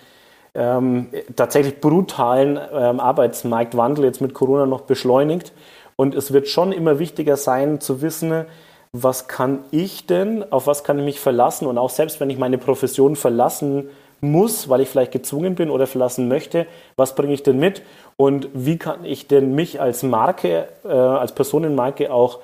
ähm, 0.54 1.08
tatsächlich 1.34 1.80
brutalen 1.80 2.58
ähm, 2.72 3.00
Arbeitsmarktwandel, 3.00 4.04
jetzt 4.04 4.20
mit 4.20 4.32
Corona 4.32 4.66
noch 4.66 4.82
beschleunigt. 4.82 5.52
Und 5.96 6.14
es 6.14 6.32
wird 6.32 6.46
schon 6.48 6.70
immer 6.72 6.98
wichtiger 7.00 7.36
sein 7.36 7.80
zu 7.80 8.00
wissen, 8.00 8.46
was 8.92 9.28
kann 9.28 9.64
ich 9.72 10.06
denn, 10.06 10.44
auf 10.52 10.66
was 10.66 10.84
kann 10.84 10.98
ich 10.98 11.04
mich 11.04 11.20
verlassen 11.20 11.66
und 11.66 11.78
auch 11.78 11.90
selbst 11.90 12.18
wenn 12.20 12.30
ich 12.30 12.38
meine 12.38 12.58
Profession 12.58 13.14
verlassen 13.14 13.88
muss, 14.20 14.68
weil 14.68 14.80
ich 14.80 14.88
vielleicht 14.88 15.12
gezwungen 15.12 15.54
bin 15.54 15.70
oder 15.70 15.86
verlassen 15.86 16.28
möchte, 16.28 16.66
was 16.96 17.14
bringe 17.14 17.32
ich 17.32 17.42
denn 17.42 17.58
mit 17.58 17.82
und 18.16 18.48
wie 18.52 18.78
kann 18.78 19.04
ich 19.04 19.26
denn 19.28 19.54
mich 19.54 19.80
als 19.80 20.02
Marke, 20.02 20.68
äh, 20.84 20.88
als 20.88 21.32
Personenmarke 21.32 22.12
auch 22.12 22.40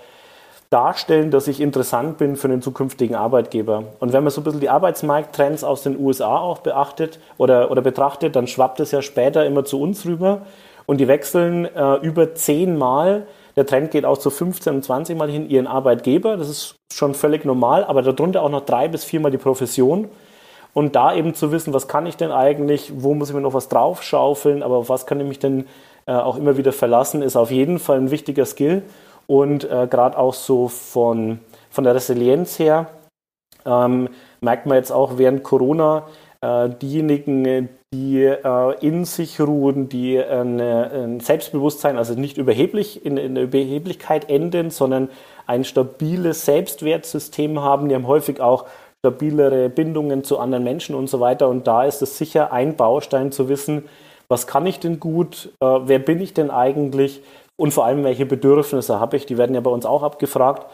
darstellen, 0.70 1.30
dass 1.30 1.48
ich 1.48 1.60
interessant 1.60 2.18
bin 2.18 2.36
für 2.36 2.48
den 2.48 2.60
zukünftigen 2.60 3.14
Arbeitgeber. 3.14 3.84
Und 4.00 4.12
wenn 4.12 4.24
man 4.24 4.30
so 4.30 4.40
ein 4.40 4.44
bisschen 4.44 4.60
die 4.60 4.70
Arbeitsmarkttrends 4.70 5.62
aus 5.64 5.82
den 5.82 5.98
USA 5.98 6.38
auch 6.38 6.58
beachtet 6.58 7.20
oder, 7.38 7.70
oder 7.70 7.82
betrachtet, 7.82 8.34
dann 8.34 8.46
schwappt 8.46 8.80
es 8.80 8.90
ja 8.90 9.02
später 9.02 9.46
immer 9.46 9.64
zu 9.64 9.80
uns 9.80 10.04
rüber 10.06 10.42
und 10.86 10.98
die 10.98 11.08
wechseln 11.08 11.66
äh, 11.66 11.96
über 11.96 12.34
zehnmal. 12.34 13.26
Der 13.56 13.66
Trend 13.66 13.90
geht 13.90 14.04
auch 14.04 14.18
zu 14.18 14.30
15 14.30 14.74
und 14.74 14.84
20 14.84 15.16
Mal 15.16 15.30
hin 15.30 15.48
ihren 15.48 15.66
Arbeitgeber. 15.66 16.36
Das 16.36 16.48
ist 16.48 16.76
schon 16.92 17.14
völlig 17.14 17.44
normal, 17.44 17.84
aber 17.84 18.02
darunter 18.02 18.42
auch 18.42 18.50
noch 18.50 18.64
drei 18.64 18.88
bis 18.88 19.04
viermal 19.04 19.30
die 19.30 19.38
Profession. 19.38 20.08
Und 20.76 20.94
da 20.94 21.14
eben 21.14 21.32
zu 21.32 21.52
wissen, 21.52 21.72
was 21.72 21.88
kann 21.88 22.04
ich 22.04 22.18
denn 22.18 22.30
eigentlich, 22.30 22.92
wo 22.96 23.14
muss 23.14 23.30
ich 23.30 23.34
mir 23.34 23.40
noch 23.40 23.54
was 23.54 23.70
draufschaufeln, 23.70 24.62
aber 24.62 24.76
auf 24.76 24.90
was 24.90 25.06
kann 25.06 25.18
ich 25.18 25.26
mich 25.26 25.38
denn 25.38 25.64
äh, 26.04 26.12
auch 26.12 26.36
immer 26.36 26.58
wieder 26.58 26.70
verlassen, 26.70 27.22
ist 27.22 27.34
auf 27.34 27.50
jeden 27.50 27.78
Fall 27.78 27.96
ein 27.96 28.10
wichtiger 28.10 28.44
Skill. 28.44 28.82
Und 29.26 29.64
äh, 29.64 29.86
gerade 29.90 30.18
auch 30.18 30.34
so 30.34 30.68
von, 30.68 31.40
von 31.70 31.84
der 31.84 31.94
Resilienz 31.94 32.58
her 32.58 32.88
ähm, 33.64 34.10
merkt 34.42 34.66
man 34.66 34.76
jetzt 34.76 34.90
auch 34.92 35.16
während 35.16 35.42
Corona, 35.44 36.08
äh, 36.42 36.68
diejenigen, 36.68 37.70
die 37.94 38.24
äh, 38.24 38.86
in 38.86 39.06
sich 39.06 39.40
ruhen, 39.40 39.88
die 39.88 40.22
eine, 40.22 40.90
ein 40.92 41.20
Selbstbewusstsein, 41.20 41.96
also 41.96 42.12
nicht 42.12 42.36
überheblich 42.36 43.06
in, 43.06 43.16
in 43.16 43.34
der 43.34 43.44
Überheblichkeit 43.44 44.28
enden, 44.28 44.68
sondern 44.68 45.08
ein 45.46 45.64
stabiles 45.64 46.44
Selbstwertsystem 46.44 47.60
haben, 47.60 47.88
die 47.88 47.94
haben 47.94 48.06
häufig 48.06 48.42
auch 48.42 48.66
stabilere 49.00 49.68
Bindungen 49.68 50.24
zu 50.24 50.38
anderen 50.38 50.64
Menschen 50.64 50.94
und 50.94 51.08
so 51.08 51.20
weiter. 51.20 51.48
Und 51.48 51.66
da 51.66 51.84
ist 51.84 52.02
es 52.02 52.18
sicher 52.18 52.52
ein 52.52 52.76
Baustein 52.76 53.32
zu 53.32 53.48
wissen, 53.48 53.84
was 54.28 54.46
kann 54.46 54.66
ich 54.66 54.80
denn 54.80 54.98
gut, 54.98 55.50
äh, 55.60 55.66
wer 55.84 55.98
bin 55.98 56.20
ich 56.20 56.34
denn 56.34 56.50
eigentlich 56.50 57.22
und 57.56 57.72
vor 57.72 57.86
allem, 57.86 58.04
welche 58.04 58.26
Bedürfnisse 58.26 58.98
habe 59.00 59.16
ich. 59.16 59.26
Die 59.26 59.38
werden 59.38 59.54
ja 59.54 59.60
bei 59.60 59.70
uns 59.70 59.86
auch 59.86 60.02
abgefragt. 60.02 60.66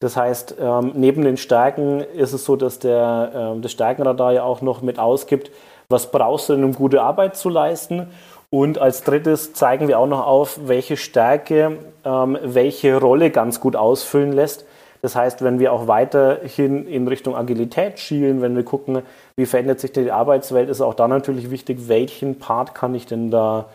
Das 0.00 0.16
heißt, 0.16 0.56
ähm, 0.60 0.92
neben 0.94 1.24
den 1.24 1.36
Stärken 1.36 2.00
ist 2.00 2.32
es 2.32 2.44
so, 2.44 2.56
dass 2.56 2.78
der, 2.78 3.54
äh, 3.56 3.60
das 3.60 3.72
Stärkenradar 3.72 4.32
ja 4.32 4.42
auch 4.44 4.62
noch 4.62 4.82
mit 4.82 4.98
ausgibt, 4.98 5.50
was 5.88 6.10
brauchst 6.10 6.48
du 6.48 6.54
denn, 6.54 6.64
um 6.64 6.74
gute 6.74 7.02
Arbeit 7.02 7.36
zu 7.36 7.48
leisten. 7.48 8.08
Und 8.50 8.78
als 8.78 9.04
drittes 9.04 9.52
zeigen 9.52 9.88
wir 9.88 9.98
auch 9.98 10.06
noch 10.06 10.26
auf, 10.26 10.60
welche 10.64 10.96
Stärke 10.96 11.78
ähm, 12.04 12.38
welche 12.42 12.98
Rolle 12.98 13.30
ganz 13.30 13.60
gut 13.60 13.76
ausfüllen 13.76 14.32
lässt. 14.32 14.64
Das 15.02 15.16
heißt, 15.16 15.42
wenn 15.42 15.58
wir 15.58 15.72
auch 15.72 15.86
weiterhin 15.86 16.86
in 16.86 17.08
Richtung 17.08 17.34
Agilität 17.34 17.98
schielen, 17.98 18.42
wenn 18.42 18.54
wir 18.54 18.64
gucken, 18.64 19.02
wie 19.36 19.46
verändert 19.46 19.80
sich 19.80 19.92
die 19.92 20.10
Arbeitswelt, 20.10 20.68
ist 20.68 20.80
auch 20.80 20.94
da 20.94 21.08
natürlich 21.08 21.50
wichtig, 21.50 21.88
welchen 21.88 22.38
Part 22.38 22.74
kann 22.74 22.94
ich 22.94 23.06
denn 23.06 23.30
da 23.30 23.66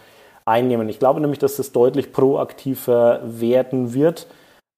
einnehmen. 0.46 0.88
Ich 0.90 1.00
glaube 1.00 1.20
nämlich, 1.22 1.40
dass 1.40 1.56
das 1.56 1.72
deutlich 1.72 2.14
proaktiver 2.14 3.22
werden 3.24 3.94
wird 3.94 4.28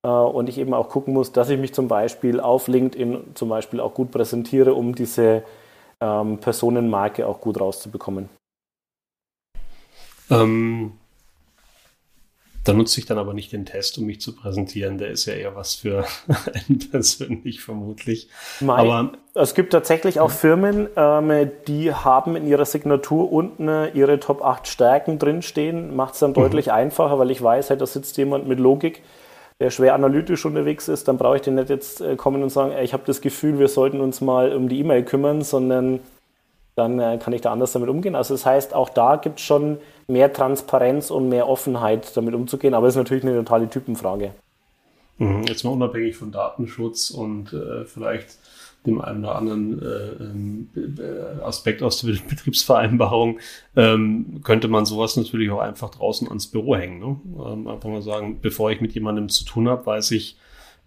äh, 0.03 0.07
und 0.07 0.47
ich 0.47 0.57
eben 0.57 0.73
auch 0.73 0.89
gucken 0.89 1.13
muss, 1.13 1.33
dass 1.33 1.49
ich 1.49 1.59
mich 1.59 1.73
zum 1.73 1.89
Beispiel 1.89 2.39
auf 2.39 2.67
LinkedIn 2.67 3.35
zum 3.35 3.49
Beispiel 3.49 3.81
auch 3.81 3.93
gut 3.93 4.11
präsentiere, 4.11 4.73
um 4.73 4.95
diese 4.95 5.43
ähm, 5.99 6.37
Personenmarke 6.37 7.27
auch 7.27 7.41
gut 7.41 7.59
rauszubekommen. 7.59 8.29
Ähm, 10.29 10.93
da 12.67 12.73
nutze 12.73 12.99
ich 12.99 13.05
dann 13.05 13.17
aber 13.17 13.33
nicht 13.33 13.51
den 13.51 13.65
Test, 13.65 13.97
um 13.97 14.05
mich 14.05 14.19
zu 14.19 14.35
präsentieren. 14.35 14.97
Der 14.97 15.09
ist 15.09 15.25
ja 15.25 15.33
eher 15.33 15.55
was 15.55 15.75
für 15.75 16.05
einen 16.67 16.79
persönlich 16.91 17.61
vermutlich. 17.61 18.29
Mein, 18.59 18.79
aber 18.79 19.11
es 19.33 19.53
gibt 19.53 19.71
tatsächlich 19.71 20.19
auch 20.19 20.31
Firmen, 20.31 20.87
ähm, 20.95 21.51
die 21.67 21.93
haben 21.93 22.35
in 22.35 22.47
ihrer 22.47 22.65
Signatur 22.65 23.31
unten 23.31 23.67
äh, 23.67 23.89
ihre 23.89 24.19
Top 24.19 24.43
8 24.43 24.67
Stärken 24.67 25.19
drinstehen. 25.19 25.95
Macht 25.95 26.15
es 26.15 26.19
dann 26.19 26.31
mhm. 26.31 26.35
deutlich 26.35 26.71
einfacher, 26.71 27.17
weil 27.19 27.31
ich 27.31 27.41
weiß, 27.41 27.69
hey, 27.69 27.77
da 27.77 27.85
sitzt 27.85 28.17
jemand 28.17 28.47
mit 28.47 28.59
Logik, 28.59 29.01
der 29.59 29.69
schwer 29.69 29.93
analytisch 29.93 30.45
unterwegs 30.45 30.87
ist. 30.87 31.07
Dann 31.07 31.17
brauche 31.17 31.37
ich 31.37 31.41
den 31.43 31.55
nicht 31.55 31.69
jetzt 31.69 32.01
äh, 32.01 32.15
kommen 32.15 32.43
und 32.43 32.49
sagen, 32.49 32.71
ey, 32.71 32.83
ich 32.83 32.93
habe 32.93 33.03
das 33.05 33.21
Gefühl, 33.21 33.59
wir 33.59 33.67
sollten 33.67 34.01
uns 34.01 34.21
mal 34.21 34.55
um 34.55 34.69
die 34.69 34.79
E-Mail 34.79 35.03
kümmern, 35.03 35.41
sondern 35.41 35.99
dann 36.77 36.99
äh, 36.99 37.17
kann 37.17 37.33
ich 37.33 37.41
da 37.41 37.51
anders 37.51 37.71
damit 37.71 37.89
umgehen. 37.89 38.15
Also 38.15 38.35
das 38.35 38.45
heißt, 38.45 38.73
auch 38.75 38.89
da 38.89 39.15
gibt 39.15 39.39
es 39.39 39.45
schon 39.45 39.79
mehr 40.07 40.31
Transparenz 40.31 41.09
und 41.09 41.27
mehr 41.27 41.49
Offenheit 41.49 42.15
damit 42.15 42.35
umzugehen, 42.35 42.75
aber 42.75 42.87
es 42.87 42.93
ist 42.93 42.99
natürlich 42.99 43.23
eine 43.23 43.35
totale 43.37 43.67
Typenfrage. 43.67 44.31
Mhm, 45.17 45.43
jetzt 45.47 45.63
mal 45.63 45.71
unabhängig 45.71 46.15
von 46.15 46.31
Datenschutz 46.31 47.09
und 47.09 47.51
äh, 47.51 47.85
vielleicht 47.85 48.37
dem 48.85 49.01
einen 49.01 49.25
oder 49.25 49.35
anderen 49.35 49.81
äh, 49.81 50.23
ähm, 50.23 50.69
äh, 50.75 51.41
Aspekt 51.41 51.81
aus 51.81 52.01
der 52.01 52.13
Betriebsvereinbarung, 52.29 53.39
ähm, 53.75 54.41
könnte 54.43 54.67
man 54.67 54.85
sowas 54.85 55.17
natürlich 55.17 55.49
auch 55.49 55.59
einfach 55.59 55.89
draußen 55.89 56.27
ans 56.27 56.45
Büro 56.45 56.75
hängen. 56.75 56.99
Ne? 56.99 57.19
Ähm, 57.43 57.67
einfach 57.67 57.89
mal 57.89 58.03
sagen, 58.03 58.39
bevor 58.39 58.69
ich 58.69 58.79
mit 58.79 58.93
jemandem 58.93 59.29
zu 59.29 59.45
tun 59.45 59.67
habe, 59.67 59.83
weiß 59.83 60.11
ich, 60.11 60.37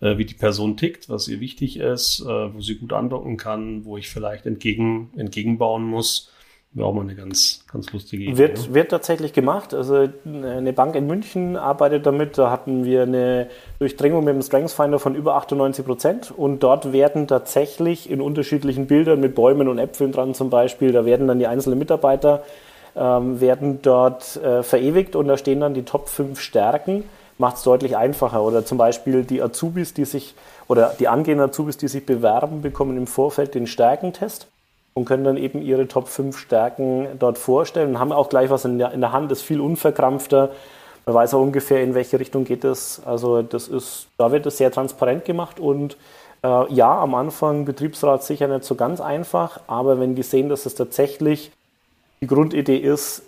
äh, 0.00 0.18
wie 0.18 0.24
die 0.24 0.34
Person 0.34 0.76
tickt, 0.76 1.08
was 1.08 1.28
ihr 1.28 1.40
wichtig 1.40 1.78
ist, 1.78 2.20
äh, 2.20 2.54
wo 2.54 2.60
sie 2.60 2.76
gut 2.76 2.92
andocken 2.92 3.36
kann, 3.36 3.84
wo 3.84 3.96
ich 3.96 4.08
vielleicht 4.08 4.46
entgegen, 4.46 5.10
entgegenbauen 5.16 5.84
muss. 5.84 6.32
Wäre 6.72 6.86
auch 6.86 6.94
mal 6.94 7.00
eine 7.00 7.16
ganz, 7.16 7.64
ganz 7.72 7.92
lustige 7.92 8.22
Idee. 8.22 8.38
Wird, 8.38 8.68
ne? 8.68 8.74
wird 8.74 8.90
tatsächlich 8.92 9.32
gemacht. 9.32 9.74
Also 9.74 10.08
eine 10.24 10.72
Bank 10.72 10.94
in 10.94 11.08
München 11.08 11.56
arbeitet 11.56 12.06
damit. 12.06 12.38
Da 12.38 12.52
hatten 12.52 12.84
wir 12.84 13.02
eine 13.02 13.48
Durchdringung 13.80 14.22
mit 14.22 14.34
dem 14.34 14.42
Strengths 14.42 14.74
Finder 14.74 15.00
von 15.00 15.16
über 15.16 15.34
98 15.34 15.84
Prozent. 15.84 16.30
Und 16.30 16.60
dort 16.60 16.92
werden 16.92 17.26
tatsächlich 17.26 18.08
in 18.08 18.20
unterschiedlichen 18.20 18.86
Bildern 18.86 19.18
mit 19.18 19.34
Bäumen 19.34 19.66
und 19.66 19.78
Äpfeln 19.78 20.12
dran 20.12 20.32
zum 20.32 20.48
Beispiel, 20.48 20.92
da 20.92 21.04
werden 21.04 21.26
dann 21.26 21.40
die 21.40 21.48
einzelnen 21.48 21.80
Mitarbeiter 21.80 22.44
ähm, 22.96 23.40
werden 23.40 23.82
dort 23.82 24.36
äh, 24.36 24.62
verewigt 24.62 25.16
und 25.16 25.28
da 25.28 25.36
stehen 25.36 25.60
dann 25.60 25.74
die 25.74 25.84
Top 25.84 26.08
5 26.08 26.40
Stärken 26.40 27.04
macht 27.40 27.56
es 27.56 27.62
deutlich 27.62 27.96
einfacher. 27.96 28.42
Oder 28.42 28.64
zum 28.64 28.78
Beispiel 28.78 29.24
die 29.24 29.42
Azubis, 29.42 29.94
die 29.94 30.04
sich, 30.04 30.34
oder 30.68 30.94
die 30.98 31.08
angehenden 31.08 31.48
Azubis, 31.48 31.76
die 31.76 31.88
sich 31.88 32.06
bewerben, 32.06 32.62
bekommen 32.62 32.96
im 32.96 33.06
Vorfeld 33.06 33.54
den 33.54 33.66
Stärkentest 33.66 34.46
und 34.94 35.06
können 35.06 35.24
dann 35.24 35.36
eben 35.36 35.62
ihre 35.62 35.88
Top 35.88 36.08
5 36.08 36.38
Stärken 36.38 37.08
dort 37.18 37.38
vorstellen 37.38 37.90
und 37.90 37.98
haben 37.98 38.12
auch 38.12 38.28
gleich 38.28 38.50
was 38.50 38.64
in 38.64 38.78
der, 38.78 38.92
in 38.92 39.00
der 39.00 39.12
Hand, 39.12 39.32
ist 39.32 39.42
viel 39.42 39.60
unverkrampfter. 39.60 40.50
Man 41.06 41.14
weiß 41.14 41.34
auch 41.34 41.40
ungefähr, 41.40 41.82
in 41.82 41.94
welche 41.94 42.20
Richtung 42.20 42.44
geht 42.44 42.64
es. 42.64 43.00
Also 43.04 43.42
das 43.42 43.68
ist, 43.68 44.06
da 44.18 44.30
wird 44.30 44.46
es 44.46 44.58
sehr 44.58 44.70
transparent 44.70 45.24
gemacht 45.24 45.58
und 45.58 45.96
äh, 46.42 46.72
ja, 46.72 46.98
am 47.00 47.14
Anfang 47.14 47.64
Betriebsrat 47.64 48.22
sicher 48.22 48.48
nicht 48.48 48.64
so 48.64 48.74
ganz 48.74 49.00
einfach, 49.00 49.60
aber 49.66 49.98
wenn 49.98 50.14
die 50.14 50.22
sehen, 50.22 50.48
dass 50.48 50.66
es 50.66 50.74
tatsächlich 50.74 51.50
die 52.20 52.26
Grundidee 52.26 52.76
ist, 52.76 53.22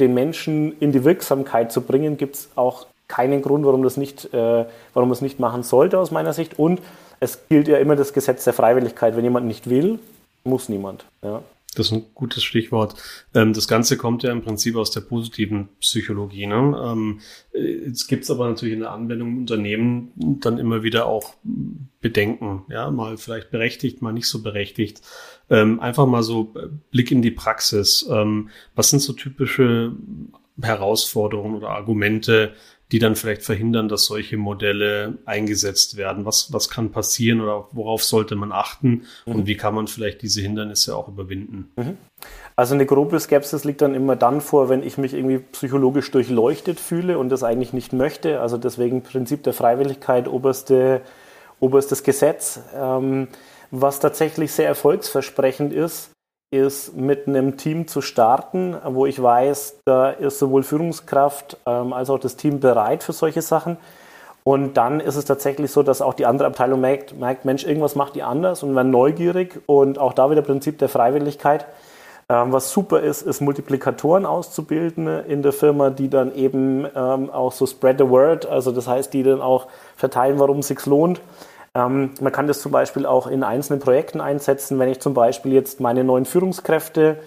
den 0.00 0.14
Menschen 0.14 0.78
in 0.78 0.92
die 0.92 1.04
Wirksamkeit 1.04 1.72
zu 1.72 1.82
bringen, 1.82 2.16
gibt 2.16 2.36
es 2.36 2.50
auch 2.54 2.86
keinen 3.08 3.42
Grund, 3.42 3.64
warum 3.64 3.82
das 3.82 3.96
nicht, 3.96 4.32
äh, 4.32 4.66
warum 4.94 5.10
es 5.10 5.20
nicht 5.20 5.40
machen 5.40 5.62
sollte 5.62 5.98
aus 5.98 6.10
meiner 6.10 6.32
Sicht. 6.32 6.58
Und 6.58 6.80
es 7.20 7.48
gilt 7.48 7.66
ja 7.66 7.78
immer 7.78 7.96
das 7.96 8.12
Gesetz 8.12 8.44
der 8.44 8.52
Freiwilligkeit. 8.52 9.16
Wenn 9.16 9.24
jemand 9.24 9.46
nicht 9.46 9.68
will, 9.68 9.98
muss 10.44 10.68
niemand. 10.68 11.06
Ja. 11.22 11.42
Das 11.74 11.86
ist 11.86 11.92
ein 11.92 12.06
gutes 12.14 12.42
Stichwort. 12.42 12.94
Ähm, 13.34 13.52
das 13.52 13.68
Ganze 13.68 13.96
kommt 13.96 14.22
ja 14.22 14.32
im 14.32 14.42
Prinzip 14.42 14.76
aus 14.76 14.90
der 14.90 15.02
positiven 15.02 15.68
Psychologie. 15.80 16.46
Ne? 16.46 16.76
Ähm, 16.82 17.20
jetzt 17.52 18.08
gibt 18.08 18.24
es 18.24 18.30
aber 18.30 18.48
natürlich 18.48 18.74
in 18.74 18.80
der 18.80 18.90
Anwendung 18.90 19.28
im 19.28 19.38
Unternehmen 19.38 20.12
dann 20.40 20.58
immer 20.58 20.82
wieder 20.82 21.06
auch 21.06 21.34
Bedenken. 22.00 22.64
Ja, 22.68 22.90
mal 22.90 23.16
vielleicht 23.16 23.50
berechtigt, 23.50 24.02
mal 24.02 24.12
nicht 24.12 24.28
so 24.28 24.42
berechtigt. 24.42 25.02
Ähm, 25.50 25.78
einfach 25.80 26.06
mal 26.06 26.22
so 26.22 26.54
Blick 26.90 27.10
in 27.10 27.22
die 27.22 27.30
Praxis. 27.30 28.06
Was 28.08 28.90
sind 28.90 29.00
so 29.00 29.12
typische 29.12 29.92
Herausforderungen 30.60 31.56
oder 31.56 31.70
Argumente, 31.70 32.54
die 32.92 32.98
dann 32.98 33.16
vielleicht 33.16 33.42
verhindern, 33.42 33.88
dass 33.88 34.04
solche 34.04 34.36
Modelle 34.36 35.18
eingesetzt 35.26 35.96
werden? 35.96 36.24
Was, 36.24 36.52
was 36.52 36.70
kann 36.70 36.90
passieren 36.90 37.40
oder 37.40 37.68
worauf 37.72 38.02
sollte 38.02 38.34
man 38.34 38.52
achten 38.52 39.02
mhm. 39.26 39.34
und 39.34 39.46
wie 39.46 39.56
kann 39.56 39.74
man 39.74 39.86
vielleicht 39.86 40.22
diese 40.22 40.40
Hindernisse 40.40 40.96
auch 40.96 41.08
überwinden? 41.08 41.70
Mhm. 41.76 41.98
Also 42.56 42.74
eine 42.74 42.86
grobe 42.86 43.20
Skepsis 43.20 43.64
liegt 43.64 43.82
dann 43.82 43.94
immer 43.94 44.16
dann 44.16 44.40
vor, 44.40 44.68
wenn 44.68 44.82
ich 44.82 44.98
mich 44.98 45.14
irgendwie 45.14 45.38
psychologisch 45.38 46.10
durchleuchtet 46.10 46.80
fühle 46.80 47.18
und 47.18 47.28
das 47.28 47.44
eigentlich 47.44 47.72
nicht 47.72 47.92
möchte. 47.92 48.40
Also 48.40 48.58
deswegen 48.58 49.02
Prinzip 49.02 49.44
der 49.44 49.52
Freiwilligkeit, 49.52 50.26
oberste, 50.26 51.02
oberstes 51.60 52.02
Gesetz. 52.02 52.60
Ähm, 52.74 53.28
was 53.70 54.00
tatsächlich 54.00 54.50
sehr 54.52 54.66
erfolgsversprechend 54.66 55.72
ist, 55.72 56.10
ist 56.50 56.96
mit 56.96 57.28
einem 57.28 57.56
Team 57.58 57.86
zu 57.86 58.00
starten, 58.00 58.76
wo 58.84 59.04
ich 59.04 59.22
weiß, 59.22 59.80
da 59.84 60.10
ist 60.10 60.38
sowohl 60.38 60.62
Führungskraft 60.62 61.58
ähm, 61.66 61.92
als 61.92 62.08
auch 62.08 62.18
das 62.18 62.36
Team 62.36 62.60
bereit 62.60 63.02
für 63.02 63.12
solche 63.12 63.42
Sachen. 63.42 63.76
Und 64.44 64.78
dann 64.78 65.00
ist 65.00 65.16
es 65.16 65.26
tatsächlich 65.26 65.70
so, 65.70 65.82
dass 65.82 66.00
auch 66.00 66.14
die 66.14 66.24
andere 66.24 66.48
Abteilung 66.48 66.80
merkt, 66.80 67.18
merkt 67.18 67.44
Mensch, 67.44 67.64
irgendwas 67.64 67.96
macht 67.96 68.14
die 68.14 68.22
anders 68.22 68.62
und 68.62 68.74
werden 68.74 68.90
neugierig 68.90 69.60
und 69.66 69.98
auch 69.98 70.14
da 70.14 70.30
wieder 70.30 70.40
Prinzip 70.40 70.78
der 70.78 70.88
Freiwilligkeit. 70.88 71.66
Ähm, 72.30 72.50
was 72.50 72.70
super 72.70 73.00
ist, 73.00 73.22
ist 73.22 73.42
Multiplikatoren 73.42 74.24
auszubilden 74.24 75.06
in 75.26 75.42
der 75.42 75.52
Firma, 75.52 75.90
die 75.90 76.08
dann 76.08 76.34
eben 76.34 76.86
ähm, 76.96 77.28
auch 77.28 77.52
so 77.52 77.66
spread 77.66 77.98
the 77.98 78.08
word, 78.08 78.46
also 78.46 78.72
das 78.72 78.88
heißt, 78.88 79.12
die 79.12 79.22
dann 79.22 79.42
auch 79.42 79.66
verteilen, 79.96 80.38
warum 80.38 80.60
es 80.60 80.68
sich 80.68 80.84
lohnt. 80.86 81.20
Ähm, 81.78 82.10
man 82.20 82.32
kann 82.32 82.48
das 82.48 82.60
zum 82.60 82.72
Beispiel 82.72 83.06
auch 83.06 83.28
in 83.28 83.44
einzelnen 83.44 83.80
Projekten 83.80 84.20
einsetzen, 84.20 84.78
wenn 84.78 84.88
ich 84.88 85.00
zum 85.00 85.14
Beispiel 85.14 85.52
jetzt 85.52 85.80
meine 85.80 86.02
neuen 86.02 86.24
Führungskräfte 86.24 87.18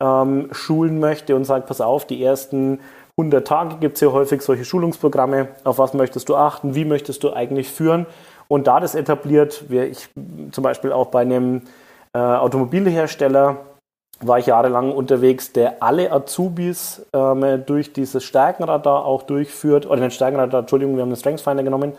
ähm, 0.00 0.48
schulen 0.52 1.00
möchte 1.00 1.34
und 1.34 1.44
sage, 1.44 1.64
pass 1.66 1.80
auf, 1.80 2.06
die 2.06 2.22
ersten 2.22 2.80
100 3.16 3.46
Tage 3.46 3.76
gibt 3.76 3.94
es 3.94 4.00
ja 4.02 4.12
häufig 4.12 4.42
solche 4.42 4.64
Schulungsprogramme, 4.64 5.48
auf 5.62 5.78
was 5.78 5.94
möchtest 5.94 6.28
du 6.28 6.36
achten, 6.36 6.74
wie 6.74 6.84
möchtest 6.84 7.22
du 7.22 7.32
eigentlich 7.32 7.70
führen? 7.70 8.06
Und 8.48 8.66
da 8.66 8.80
das 8.80 8.94
etabliert, 8.94 9.64
wie 9.68 9.80
ich 9.80 10.10
zum 10.50 10.62
Beispiel 10.62 10.92
auch 10.92 11.06
bei 11.06 11.22
einem 11.22 11.62
äh, 12.12 12.18
Automobilhersteller 12.18 13.56
war 14.20 14.38
ich 14.38 14.46
jahrelang 14.46 14.92
unterwegs, 14.92 15.52
der 15.52 15.82
alle 15.82 16.12
Azubis 16.12 17.04
ähm, 17.12 17.62
durch 17.66 17.92
dieses 17.92 18.22
Stärkenradar 18.22 19.04
auch 19.04 19.22
durchführt, 19.22 19.86
oder 19.86 20.00
den 20.00 20.10
Stärkenradar, 20.10 20.60
Entschuldigung, 20.60 20.96
wir 20.96 21.02
haben 21.02 21.10
den 21.10 21.16
Strengthsfinder 21.16 21.62
genommen, 21.62 21.94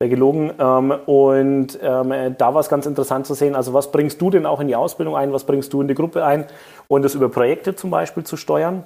wäre 0.00 0.10
gelogen. 0.10 0.52
Ähm, 0.58 0.90
und 1.06 1.78
ähm, 1.82 2.34
da 2.36 2.54
war 2.54 2.60
es 2.60 2.68
ganz 2.68 2.86
interessant 2.86 3.26
zu 3.26 3.34
sehen, 3.34 3.54
also 3.54 3.72
was 3.72 3.90
bringst 3.90 4.20
du 4.20 4.30
denn 4.30 4.46
auch 4.46 4.60
in 4.60 4.68
die 4.68 4.76
Ausbildung 4.76 5.16
ein, 5.16 5.32
was 5.32 5.44
bringst 5.44 5.72
du 5.72 5.80
in 5.80 5.88
die 5.88 5.94
Gruppe 5.94 6.24
ein 6.24 6.46
und 6.88 7.02
das 7.02 7.14
über 7.14 7.28
Projekte 7.28 7.74
zum 7.74 7.90
Beispiel 7.90 8.24
zu 8.24 8.36
steuern. 8.36 8.84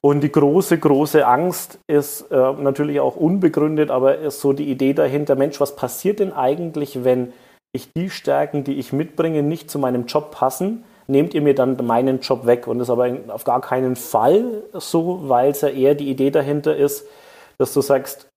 Und 0.00 0.20
die 0.20 0.30
große, 0.30 0.78
große 0.78 1.26
Angst 1.26 1.80
ist 1.88 2.30
äh, 2.30 2.52
natürlich 2.52 3.00
auch 3.00 3.16
unbegründet, 3.16 3.90
aber 3.90 4.18
ist 4.18 4.40
so 4.40 4.52
die 4.52 4.70
Idee 4.70 4.94
dahinter, 4.94 5.34
Mensch, 5.34 5.60
was 5.60 5.74
passiert 5.74 6.20
denn 6.20 6.32
eigentlich, 6.32 7.04
wenn 7.04 7.32
ich 7.72 7.92
die 7.92 8.08
Stärken, 8.08 8.64
die 8.64 8.78
ich 8.78 8.92
mitbringe, 8.92 9.42
nicht 9.42 9.70
zu 9.70 9.78
meinem 9.78 10.06
Job 10.06 10.30
passen? 10.30 10.84
Nehmt 11.08 11.34
ihr 11.34 11.42
mir 11.42 11.54
dann 11.54 11.76
meinen 11.84 12.20
Job 12.20 12.46
weg? 12.46 12.66
Und 12.66 12.78
das 12.78 12.88
ist 12.88 12.92
aber 12.92 13.10
auf 13.28 13.44
gar 13.44 13.60
keinen 13.60 13.96
Fall 13.96 14.62
so, 14.72 15.28
weil 15.28 15.50
es 15.50 15.62
ja 15.62 15.68
eher 15.68 15.94
die 15.94 16.10
Idee 16.10 16.30
dahinter 16.30 16.76
ist, 16.76 17.06
dass 17.58 17.72
du 17.72 17.80
sagst, 17.80 18.28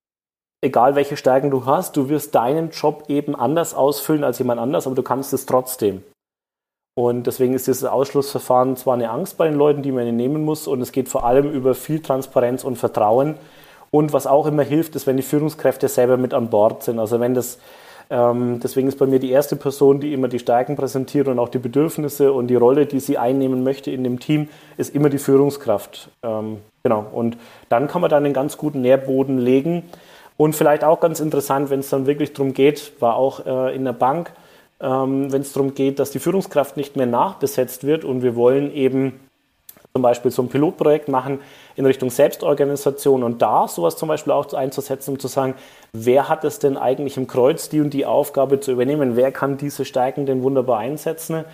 egal 0.62 0.96
welche 0.96 1.18
Stärken 1.18 1.50
du 1.50 1.66
hast, 1.66 1.98
du 1.98 2.08
wirst 2.08 2.36
deinen 2.36 2.70
Job 2.70 3.06
eben 3.08 3.36
anders 3.36 3.74
ausfüllen 3.74 4.24
als 4.24 4.40
jemand 4.40 4.60
anders, 4.60 4.86
aber 4.86 4.96
du 4.96 5.04
kannst 5.04 5.34
es 5.34 5.46
trotzdem. 5.46 6.04
Und 6.94 7.26
deswegen 7.26 7.54
ist 7.54 7.68
dieses 7.68 7.86
Ausschlussverfahren 7.86 8.76
zwar 8.76 8.96
eine 8.96 9.10
Angst 9.10 9.38
bei 9.38 9.48
den 9.48 9.58
Leuten, 9.58 9.82
die 9.82 9.92
man 9.92 10.16
nehmen 10.16 10.44
muss, 10.44 10.68
und 10.68 10.82
es 10.82 10.92
geht 10.92 11.10
vor 11.10 11.26
allem 11.26 11.50
über 11.52 11.74
viel 11.74 12.02
Transparenz 12.02 12.64
und 12.64 12.78
Vertrauen. 12.78 13.36
Und 13.92 14.14
was 14.14 14.28
auch 14.28 14.46
immer 14.46 14.64
hilft, 14.64 14.96
ist, 14.96 15.08
wenn 15.08 15.18
die 15.18 15.24
Führungskräfte 15.24 15.88
selber 15.88 16.18
mit 16.18 16.34
an 16.34 16.50
Bord 16.50 16.84
sind. 16.84 17.00
Also 17.00 17.20
wenn 17.20 17.34
das, 17.34 17.60
ähm, 18.10 18.60
deswegen 18.62 18.88
ist 18.88 19.00
bei 19.00 19.06
mir 19.06 19.20
die 19.20 19.32
erste 19.32 19.56
Person, 19.56 20.00
die 20.00 20.14
immer 20.14 20.28
die 20.28 20.40
Stärken 20.40 20.76
präsentiert 20.76 21.28
und 21.28 21.40
auch 21.40 21.50
die 21.50 21.60
Bedürfnisse 21.60 22.32
und 22.32 22.48
die 22.48 22.56
Rolle, 22.56 22.86
die 22.86 23.00
sie 23.00 23.18
einnehmen 23.18 23.64
möchte 23.64 23.92
in 23.92 24.04
dem 24.04 24.20
Team, 24.20 24.50
ist 24.78 24.94
immer 24.94 25.10
die 25.10 25.18
Führungskraft. 25.18 26.10
Ähm, 26.24 26.60
genau. 26.84 27.06
Und 27.12 27.38
dann 27.70 27.88
kann 27.88 28.02
man 28.02 28.10
dann 28.10 28.26
einen 28.26 28.34
ganz 28.34 28.58
guten 28.58 28.82
Nährboden 28.82 29.38
legen. 29.38 29.84
Und 30.42 30.56
vielleicht 30.56 30.84
auch 30.84 31.00
ganz 31.00 31.20
interessant, 31.20 31.70
wenn 31.70 31.82
es 31.82 31.92
dann 31.92 32.08
wirklich 32.08 32.34
darum 32.34 32.56
geht, 32.56 32.94
war 33.00 33.16
auch 33.16 33.46
äh, 33.46 33.76
in 33.76 33.86
der 33.86 33.94
Bank, 33.94 34.34
ähm, 34.80 35.32
wenn 35.32 35.42
es 35.42 35.54
darum 35.54 35.76
geht, 35.76 36.00
dass 36.00 36.10
die 36.10 36.18
Führungskraft 36.18 36.78
nicht 36.78 36.96
mehr 36.96 37.06
nachbesetzt 37.06 37.84
wird 37.84 38.04
und 38.04 38.24
wir 38.24 38.36
wollen 38.36 38.74
eben 38.74 39.20
zum 39.94 40.02
Beispiel 40.02 40.32
so 40.32 40.42
ein 40.42 40.50
Pilotprojekt 40.50 41.10
machen 41.10 41.42
in 41.76 41.86
Richtung 41.86 42.10
Selbstorganisation 42.10 43.22
und 43.22 43.44
da 43.44 43.68
sowas 43.68 43.98
zum 43.98 44.08
Beispiel 44.10 44.34
auch 44.34 44.52
einzusetzen, 44.54 45.12
um 45.12 45.20
zu 45.20 45.28
sagen, 45.28 45.54
wer 45.94 46.28
hat 46.28 46.44
es 46.44 46.58
denn 46.58 46.76
eigentlich 46.76 47.18
im 47.18 47.28
Kreuz, 47.28 47.70
die 47.70 47.80
und 47.80 47.92
die 47.92 48.08
Aufgabe 48.08 48.60
zu 48.60 48.72
übernehmen, 48.72 49.16
wer 49.16 49.32
kann 49.32 49.58
diese 49.60 49.86
Stärken 49.86 50.26
denn 50.26 50.42
wunderbar 50.42 50.80
einsetzen, 50.80 51.46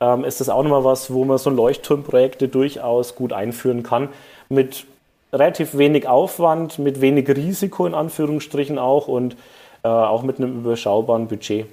ähm, 0.00 0.24
ist 0.24 0.40
das 0.40 0.48
auch 0.48 0.62
nochmal 0.62 0.84
was, 0.84 1.12
wo 1.12 1.26
man 1.26 1.36
so 1.36 1.50
Leuchtturmprojekte 1.50 2.48
durchaus 2.48 3.16
gut 3.16 3.34
einführen 3.34 3.82
kann, 3.82 4.08
mit 4.48 4.86
relativ 5.32 5.76
wenig 5.76 6.06
Aufwand, 6.06 6.78
mit 6.78 7.00
wenig 7.00 7.28
Risiko 7.28 7.86
in 7.86 7.94
Anführungsstrichen 7.94 8.78
auch 8.78 9.08
und 9.08 9.36
äh, 9.82 9.88
auch 9.88 10.22
mit 10.22 10.38
einem 10.38 10.60
überschaubaren 10.60 11.28
Budget. 11.28 11.66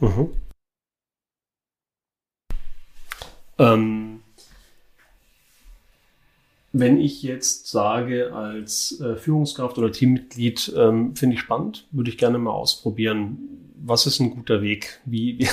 Mhm. 0.00 0.30
Ähm, 3.58 4.22
wenn 6.72 7.00
ich 7.00 7.22
jetzt 7.22 7.68
sage, 7.68 8.34
als 8.34 8.98
äh, 9.00 9.16
Führungskraft 9.16 9.78
oder 9.78 9.92
Teammitglied, 9.92 10.72
ähm, 10.76 11.14
finde 11.14 11.34
ich 11.34 11.40
spannend, 11.40 11.86
würde 11.92 12.10
ich 12.10 12.18
gerne 12.18 12.38
mal 12.38 12.50
ausprobieren. 12.50 13.61
Was 13.84 14.06
ist 14.06 14.20
ein 14.20 14.30
guter 14.30 14.62
Weg? 14.62 15.00
Wie, 15.04 15.38
wie, 15.38 15.48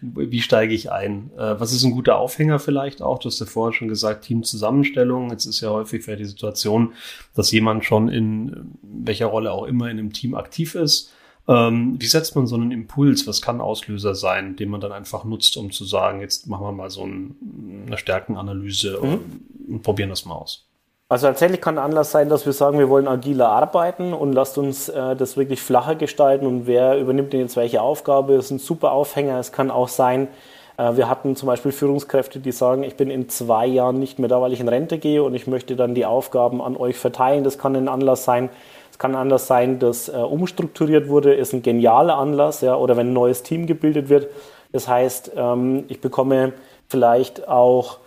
wie 0.30 0.40
steige 0.40 0.74
ich 0.74 0.92
ein? 0.92 1.30
Äh, 1.36 1.58
was 1.58 1.72
ist 1.72 1.84
ein 1.84 1.92
guter 1.92 2.18
Aufhänger 2.18 2.58
vielleicht 2.58 3.02
auch? 3.02 3.18
Du 3.18 3.28
hast 3.28 3.40
ja 3.40 3.46
vorher 3.46 3.76
schon 3.76 3.88
gesagt, 3.88 4.24
Teamzusammenstellung. 4.24 5.30
Jetzt 5.30 5.46
ist 5.46 5.60
ja 5.60 5.70
häufig 5.70 6.04
die 6.04 6.24
Situation, 6.24 6.92
dass 7.34 7.50
jemand 7.50 7.84
schon 7.84 8.08
in 8.08 8.72
welcher 8.82 9.26
Rolle 9.26 9.52
auch 9.52 9.64
immer 9.64 9.90
in 9.90 9.98
einem 9.98 10.12
Team 10.12 10.34
aktiv 10.34 10.74
ist 10.74 11.12
ähm, 11.46 11.96
wie 11.98 12.06
setzt 12.06 12.36
man 12.36 12.46
so 12.46 12.56
einen 12.56 12.70
Impuls? 12.70 13.26
Was 13.26 13.42
kann 13.42 13.60
Auslöser 13.60 14.14
sein, 14.14 14.56
den 14.56 14.70
man 14.70 14.80
dann 14.80 14.92
einfach 14.92 15.24
nutzt, 15.24 15.56
um 15.56 15.70
zu 15.70 15.84
sagen, 15.84 16.20
jetzt 16.20 16.46
machen 16.46 16.64
wir 16.64 16.72
mal 16.72 16.90
so 16.90 17.04
ein, 17.04 17.84
eine 17.86 17.98
Stärkenanalyse 17.98 18.98
mhm. 19.02 19.08
und, 19.08 19.42
und 19.68 19.82
probieren 19.82 20.08
das 20.08 20.24
mal 20.24 20.34
aus? 20.34 20.66
Also 21.10 21.26
tatsächlich 21.26 21.60
kann 21.60 21.76
Anlass 21.76 22.12
sein, 22.12 22.30
dass 22.30 22.46
wir 22.46 22.54
sagen, 22.54 22.78
wir 22.78 22.88
wollen 22.88 23.06
agiler 23.06 23.50
arbeiten 23.50 24.14
und 24.14 24.32
lasst 24.32 24.56
uns 24.56 24.88
äh, 24.88 25.14
das 25.14 25.36
wirklich 25.36 25.60
flacher 25.60 25.96
gestalten 25.96 26.46
und 26.46 26.66
wer 26.66 26.98
übernimmt 26.98 27.34
denn 27.34 27.40
jetzt 27.40 27.56
welche 27.56 27.82
Aufgabe. 27.82 28.36
Das 28.36 28.46
ist 28.46 28.50
ein 28.52 28.58
super 28.58 28.92
Aufhänger. 28.92 29.38
Es 29.38 29.52
kann 29.52 29.70
auch 29.70 29.88
sein, 29.88 30.28
äh, 30.78 30.96
wir 30.96 31.10
hatten 31.10 31.36
zum 31.36 31.46
Beispiel 31.46 31.72
Führungskräfte, 31.72 32.40
die 32.40 32.52
sagen, 32.52 32.84
ich 32.84 32.96
bin 32.96 33.10
in 33.10 33.28
zwei 33.28 33.66
Jahren 33.66 33.98
nicht 33.98 34.18
mehr 34.18 34.30
da, 34.30 34.40
weil 34.40 34.54
ich 34.54 34.60
in 34.60 34.68
Rente 34.68 34.96
gehe 34.96 35.22
und 35.22 35.34
ich 35.34 35.46
möchte 35.46 35.76
dann 35.76 35.94
die 35.94 36.06
Aufgaben 36.06 36.62
an 36.62 36.74
euch 36.74 36.96
verteilen. 36.96 37.44
Das 37.44 37.58
kann 37.58 37.76
ein 37.76 37.88
Anlass 37.88 38.24
sein. 38.24 38.48
Es 38.90 38.98
kann 38.98 39.14
anders 39.14 39.46
sein, 39.46 39.78
dass 39.78 40.08
äh, 40.08 40.12
umstrukturiert 40.12 41.08
wurde, 41.08 41.34
ist 41.34 41.52
ein 41.52 41.62
genialer 41.62 42.16
Anlass, 42.16 42.62
ja, 42.62 42.76
oder 42.76 42.96
wenn 42.96 43.08
ein 43.08 43.12
neues 43.12 43.42
Team 43.42 43.66
gebildet 43.66 44.08
wird. 44.08 44.28
Das 44.72 44.88
heißt, 44.88 45.32
ähm, 45.36 45.84
ich 45.88 46.00
bekomme 46.00 46.54
vielleicht 46.88 47.46
auch, 47.46 47.98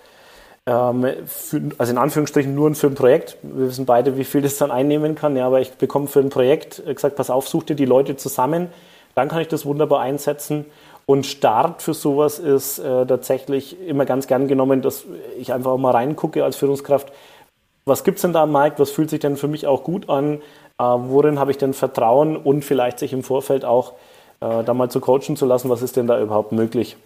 also 0.74 1.92
in 1.92 1.98
Anführungsstrichen 1.98 2.54
nur 2.54 2.70
ein 2.70 2.96
Projekt. 2.96 3.38
Wir 3.42 3.70
wissen 3.70 3.86
beide, 3.86 4.18
wie 4.18 4.26
viel 4.26 4.42
das 4.42 4.58
dann 4.58 4.70
einnehmen 4.70 5.16
kann, 5.16 5.38
ja, 5.38 5.48
aber 5.48 5.62
ich 5.62 5.72
bekomme 5.72 6.08
für 6.08 6.20
ein 6.20 6.30
Projekt 6.30 6.84
äh, 6.86 6.94
gesagt, 6.94 7.16
pass 7.16 7.30
auf, 7.30 7.48
such 7.48 7.64
dir 7.64 7.76
die 7.76 7.86
Leute 7.86 8.18
zusammen, 8.18 8.68
dann 9.16 9.30
kann 9.30 9.42
ich 9.42 9.48
das 9.48 9.66
wunderbar 9.66 10.02
einsetzen. 10.02 10.66
Und 11.06 11.26
Start 11.26 11.82
für 11.82 11.94
sowas 11.94 12.38
ist 12.38 12.80
äh, 12.80 13.06
tatsächlich 13.06 13.80
immer 13.88 14.04
ganz 14.04 14.28
gern 14.28 14.50
genommen, 14.50 14.82
dass 14.82 15.06
ich 15.40 15.54
einfach 15.54 15.72
auch 15.72 15.78
mal 15.78 15.92
reingucke 15.92 16.44
als 16.44 16.58
Führungskraft. 16.58 17.14
Was 17.86 18.04
gibt 18.04 18.18
es 18.18 18.24
denn 18.24 18.34
da 18.34 18.44
am 18.44 18.52
Markt? 18.52 18.78
Was 18.80 18.92
fühlt 18.92 19.10
sich 19.10 19.22
denn 19.22 19.38
für 19.38 19.48
mich 19.48 19.68
auch 19.68 19.86
gut 19.86 20.10
an? 20.10 20.42
Äh, 20.80 20.84
worin 20.84 21.40
habe 21.40 21.52
ich 21.52 21.58
denn 21.58 21.74
Vertrauen 21.74 22.36
und 22.36 22.66
vielleicht 22.66 23.00
sich 23.00 23.14
im 23.14 23.24
Vorfeld 23.24 23.64
auch 23.64 23.94
äh, 24.42 24.66
da 24.66 24.74
mal 24.74 24.92
zu 24.92 25.00
coachen 25.00 25.38
zu 25.38 25.46
lassen, 25.46 25.70
was 25.70 25.82
ist 25.82 25.96
denn 25.96 26.08
da 26.08 26.20
überhaupt 26.20 26.52
möglich. 26.52 26.98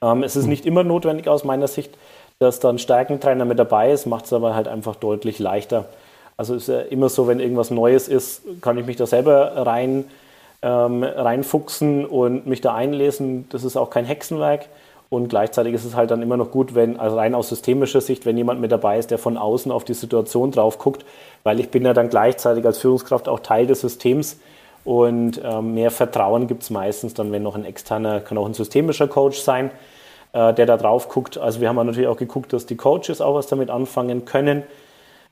Ähm, 0.00 0.22
es 0.22 0.36
ist 0.36 0.46
nicht 0.46 0.64
immer 0.64 0.84
notwendig 0.84 1.26
aus 1.26 1.42
meiner 1.42 1.66
Sicht, 1.66 1.96
dass 2.38 2.60
da 2.60 2.68
ein 2.68 2.78
Stärkentrainer 2.78 3.44
mit 3.44 3.58
dabei 3.58 3.90
ist, 3.90 4.06
macht 4.06 4.26
es 4.26 4.32
aber 4.32 4.54
halt 4.54 4.68
einfach 4.68 4.96
deutlich 4.96 5.38
leichter. 5.38 5.86
Also 6.36 6.54
ist 6.54 6.68
ja 6.68 6.80
immer 6.80 7.08
so, 7.08 7.26
wenn 7.26 7.40
irgendwas 7.40 7.70
Neues 7.70 8.08
ist, 8.08 8.42
kann 8.60 8.76
ich 8.76 8.84
mich 8.84 8.96
da 8.96 9.06
selber 9.06 9.66
rein, 9.66 10.04
ähm, 10.60 11.02
reinfuchsen 11.02 12.04
und 12.04 12.46
mich 12.46 12.60
da 12.60 12.74
einlesen. 12.74 13.48
Das 13.48 13.64
ist 13.64 13.76
auch 13.76 13.88
kein 13.88 14.04
Hexenwerk. 14.04 14.66
Und 15.08 15.28
gleichzeitig 15.28 15.72
ist 15.72 15.84
es 15.84 15.94
halt 15.94 16.10
dann 16.10 16.20
immer 16.20 16.36
noch 16.36 16.50
gut, 16.50 16.74
wenn, 16.74 16.98
also 16.98 17.16
rein 17.16 17.34
aus 17.34 17.48
systemischer 17.48 18.00
Sicht, 18.00 18.26
wenn 18.26 18.36
jemand 18.36 18.60
mit 18.60 18.72
dabei 18.72 18.98
ist, 18.98 19.10
der 19.10 19.18
von 19.18 19.38
außen 19.38 19.70
auf 19.70 19.84
die 19.84 19.94
Situation 19.94 20.50
drauf 20.50 20.78
guckt, 20.78 21.06
weil 21.44 21.60
ich 21.60 21.70
bin 21.70 21.84
ja 21.84 21.94
dann 21.94 22.10
gleichzeitig 22.10 22.66
als 22.66 22.78
Führungskraft 22.78 23.28
auch 23.28 23.38
Teil 23.38 23.68
des 23.68 23.82
Systems 23.82 24.40
und 24.84 25.40
ähm, 25.44 25.74
mehr 25.74 25.92
Vertrauen 25.92 26.48
gibt 26.48 26.64
es 26.64 26.70
meistens 26.70 27.14
dann, 27.14 27.30
wenn 27.30 27.44
noch 27.44 27.54
ein 27.54 27.64
externer, 27.64 28.20
kann 28.20 28.36
auch 28.36 28.46
ein 28.46 28.54
systemischer 28.54 29.06
Coach 29.06 29.38
sein, 29.38 29.70
der 30.54 30.66
da 30.66 30.76
drauf 30.76 31.08
guckt. 31.08 31.38
Also 31.38 31.60
wir 31.60 31.68
haben 31.68 31.76
natürlich 31.76 32.08
auch 32.08 32.16
geguckt, 32.16 32.52
dass 32.52 32.66
die 32.66 32.76
Coaches 32.76 33.20
auch 33.20 33.34
was 33.34 33.46
damit 33.46 33.70
anfangen 33.70 34.24
können 34.24 34.64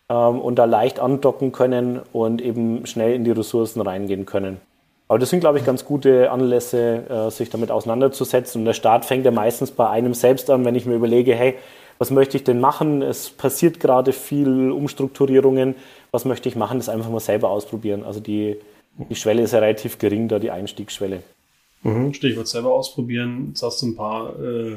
ähm, 0.09 0.41
und 0.41 0.57
da 0.57 0.65
leicht 0.65 1.01
andocken 1.01 1.53
können 1.53 2.01
und 2.13 2.41
eben 2.41 2.87
schnell 2.87 3.15
in 3.15 3.25
die 3.25 3.31
Ressourcen 3.31 3.81
reingehen 3.81 4.27
können. 4.27 4.61
Aber 5.09 5.19
das 5.19 5.31
sind, 5.31 5.41
glaube 5.41 5.59
ich, 5.59 5.65
ganz 5.65 5.85
gute 5.85 6.31
Anlässe, 6.31 7.05
äh, 7.09 7.31
sich 7.31 7.51
damit 7.51 7.71
auseinanderzusetzen. 7.71 8.63
Und 8.63 8.65
der 8.65 8.73
Start 8.73 9.05
fängt 9.05 9.25
ja 9.25 9.31
meistens 9.31 9.71
bei 9.71 9.89
einem 9.89 10.15
selbst 10.15 10.49
an, 10.51 10.65
wenn 10.65 10.75
ich 10.75 10.87
mir 10.87 10.95
überlege, 10.95 11.35
hey, 11.35 11.57
was 11.99 12.11
möchte 12.11 12.37
ich 12.37 12.45
denn 12.45 12.59
machen? 12.59 13.03
Es 13.03 13.31
passiert 13.31 13.81
gerade 13.81 14.13
viel 14.13 14.73
Umstrukturierungen. 14.73 15.75
Was 16.11 16.25
möchte 16.25 16.49
ich 16.49 16.57
machen? 16.57 16.79
Das 16.79 16.89
einfach 16.89 17.11
mal 17.11 17.21
selber 17.21 17.51
ausprobieren. 17.51 18.03
Also 18.05 18.21
die, 18.21 18.57
die 18.97 19.15
Schwelle 19.15 19.43
ist 19.43 19.53
ja 19.53 19.59
relativ 19.61 19.99
gering, 19.99 20.29
da 20.29 20.39
die 20.39 20.51
Einstiegsschwelle. 20.51 21.23
Mhm, 21.85 22.15
Stichwort 22.15 22.49
selber 22.49 22.73
ausprobieren. 22.73 23.49
Jetzt 23.49 23.63
hast 23.63 23.83
du 23.83 23.89
ein 23.89 23.95
paar 23.95 24.41
äh, 24.41 24.77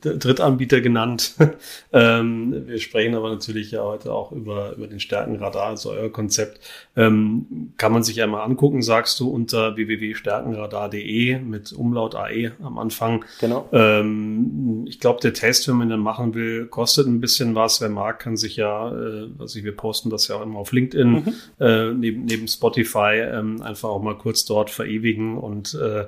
Drittanbieter 0.00 0.80
genannt. 0.80 1.34
ähm, 1.92 2.68
wir 2.68 2.78
sprechen 2.78 3.16
aber 3.16 3.28
natürlich 3.28 3.72
ja 3.72 3.82
heute 3.82 4.12
auch 4.12 4.30
über, 4.30 4.74
über 4.76 4.86
den 4.86 5.00
Stärkenradar, 5.00 5.66
also 5.66 5.90
euer 5.90 6.10
Konzept. 6.10 6.60
Ähm, 6.96 7.72
kann 7.76 7.92
man 7.92 8.04
sich 8.04 8.16
ja 8.16 8.28
mal 8.28 8.44
angucken, 8.44 8.82
sagst 8.82 9.18
du, 9.18 9.28
unter 9.30 9.74
www.stärkenradar.de 9.74 11.40
mit 11.40 11.72
Umlaut 11.72 12.14
AE 12.14 12.52
am 12.62 12.78
Anfang. 12.78 13.24
Genau. 13.40 13.68
Ähm, 13.72 14.84
ich 14.88 15.00
glaube, 15.00 15.20
der 15.20 15.34
Test, 15.34 15.66
wenn 15.66 15.76
man 15.76 15.88
den 15.88 15.98
machen 15.98 16.34
will, 16.34 16.66
kostet 16.66 17.08
ein 17.08 17.20
bisschen 17.20 17.56
was. 17.56 17.80
Wer 17.80 17.88
mag, 17.88 18.20
kann 18.20 18.36
sich 18.36 18.54
ja, 18.54 18.92
äh, 18.92 19.28
also 19.40 19.62
wir 19.62 19.76
posten 19.76 20.08
das 20.08 20.28
ja 20.28 20.36
auch 20.36 20.42
immer 20.42 20.60
auf 20.60 20.70
LinkedIn, 20.70 21.10
mhm. 21.10 21.34
äh, 21.58 21.92
neben, 21.92 22.26
neben 22.26 22.46
Spotify, 22.46 23.16
ähm, 23.20 23.60
einfach 23.60 23.88
auch 23.88 24.02
mal 24.02 24.16
kurz 24.16 24.44
dort 24.44 24.70
verewigen 24.70 25.36
und 25.36 25.74
äh, 25.74 26.04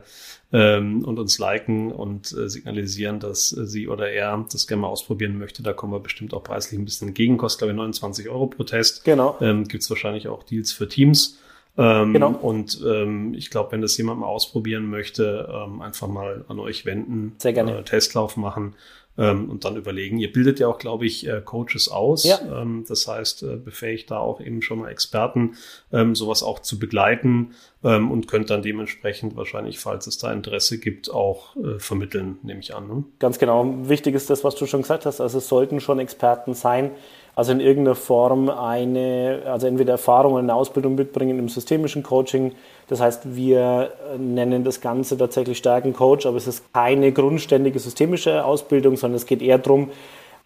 ähm, 0.52 1.04
und 1.04 1.18
uns 1.18 1.38
liken 1.38 1.92
und 1.92 2.32
äh, 2.32 2.48
signalisieren, 2.48 3.20
dass 3.20 3.56
äh, 3.56 3.66
sie 3.66 3.88
oder 3.88 4.10
er 4.10 4.44
das 4.50 4.66
gerne 4.66 4.82
mal 4.82 4.88
ausprobieren 4.88 5.38
möchte. 5.38 5.62
Da 5.62 5.72
kommen 5.72 5.92
wir 5.92 6.00
bestimmt 6.00 6.34
auch 6.34 6.42
preislich 6.42 6.78
ein 6.78 6.84
bisschen 6.84 7.08
entgegen. 7.08 7.36
Kostet, 7.36 7.60
glaube 7.60 7.72
ich, 7.72 7.76
29 7.76 8.28
Euro 8.28 8.46
pro 8.46 8.64
Test. 8.64 9.04
Genau. 9.04 9.36
Ähm, 9.40 9.68
Gibt 9.68 9.82
es 9.82 9.90
wahrscheinlich 9.90 10.28
auch 10.28 10.42
Deals 10.42 10.72
für 10.72 10.88
Teams. 10.88 11.38
Ähm, 11.78 12.12
genau. 12.12 12.30
Und 12.30 12.80
ähm, 12.86 13.34
ich 13.34 13.50
glaube, 13.50 13.72
wenn 13.72 13.82
das 13.82 13.96
jemand 13.98 14.20
mal 14.20 14.26
ausprobieren 14.26 14.88
möchte, 14.88 15.48
ähm, 15.52 15.82
einfach 15.82 16.08
mal 16.08 16.44
an 16.48 16.58
euch 16.58 16.86
wenden, 16.86 17.34
Sehr 17.38 17.52
gerne. 17.52 17.78
Äh, 17.78 17.82
Testlauf 17.82 18.36
machen 18.36 18.74
ähm, 19.18 19.50
und 19.50 19.64
dann 19.64 19.76
überlegen. 19.76 20.18
Ihr 20.18 20.32
bildet 20.32 20.60
ja 20.60 20.68
auch, 20.68 20.78
glaube 20.78 21.06
ich, 21.06 21.26
äh, 21.26 21.40
Coaches 21.44 21.88
aus. 21.88 22.24
Ja. 22.24 22.38
Ähm, 22.62 22.84
das 22.88 23.06
heißt, 23.08 23.42
äh, 23.42 23.56
befähigt 23.56 24.10
da 24.10 24.18
auch 24.18 24.40
eben 24.40 24.62
schon 24.62 24.80
mal 24.80 24.90
Experten, 24.90 25.56
ähm, 25.92 26.14
sowas 26.14 26.42
auch 26.42 26.60
zu 26.60 26.78
begleiten 26.78 27.54
ähm, 27.84 28.10
und 28.10 28.28
könnt 28.28 28.50
dann 28.50 28.62
dementsprechend 28.62 29.36
wahrscheinlich, 29.36 29.78
falls 29.78 30.06
es 30.06 30.18
da 30.18 30.32
Interesse 30.32 30.78
gibt, 30.78 31.10
auch 31.10 31.56
äh, 31.56 31.78
vermitteln, 31.78 32.38
nehme 32.42 32.60
ich 32.60 32.74
an. 32.74 32.88
Ne? 32.88 33.04
Ganz 33.18 33.38
genau. 33.38 33.88
Wichtig 33.88 34.14
ist 34.14 34.30
das, 34.30 34.44
was 34.44 34.54
du 34.56 34.66
schon 34.66 34.82
gesagt 34.82 35.06
hast. 35.06 35.20
Also 35.20 35.38
es 35.38 35.48
sollten 35.48 35.80
schon 35.80 35.98
Experten 35.98 36.54
sein, 36.54 36.90
also 37.36 37.52
in 37.52 37.60
irgendeiner 37.60 37.94
Form 37.94 38.48
eine, 38.48 39.42
also 39.44 39.66
entweder 39.66 39.92
Erfahrung 39.92 40.32
oder 40.32 40.42
eine 40.42 40.54
Ausbildung 40.54 40.94
mitbringen 40.94 41.38
im 41.38 41.50
systemischen 41.50 42.02
Coaching. 42.02 42.52
Das 42.88 43.00
heißt, 43.00 43.36
wir 43.36 43.92
nennen 44.18 44.64
das 44.64 44.80
Ganze 44.80 45.18
tatsächlich 45.18 45.58
Stärkencoach, 45.58 46.26
aber 46.26 46.38
es 46.38 46.46
ist 46.46 46.72
keine 46.72 47.12
grundständige 47.12 47.78
systemische 47.78 48.44
Ausbildung, 48.44 48.96
sondern 48.96 49.16
es 49.16 49.26
geht 49.26 49.42
eher 49.42 49.58
darum, 49.58 49.90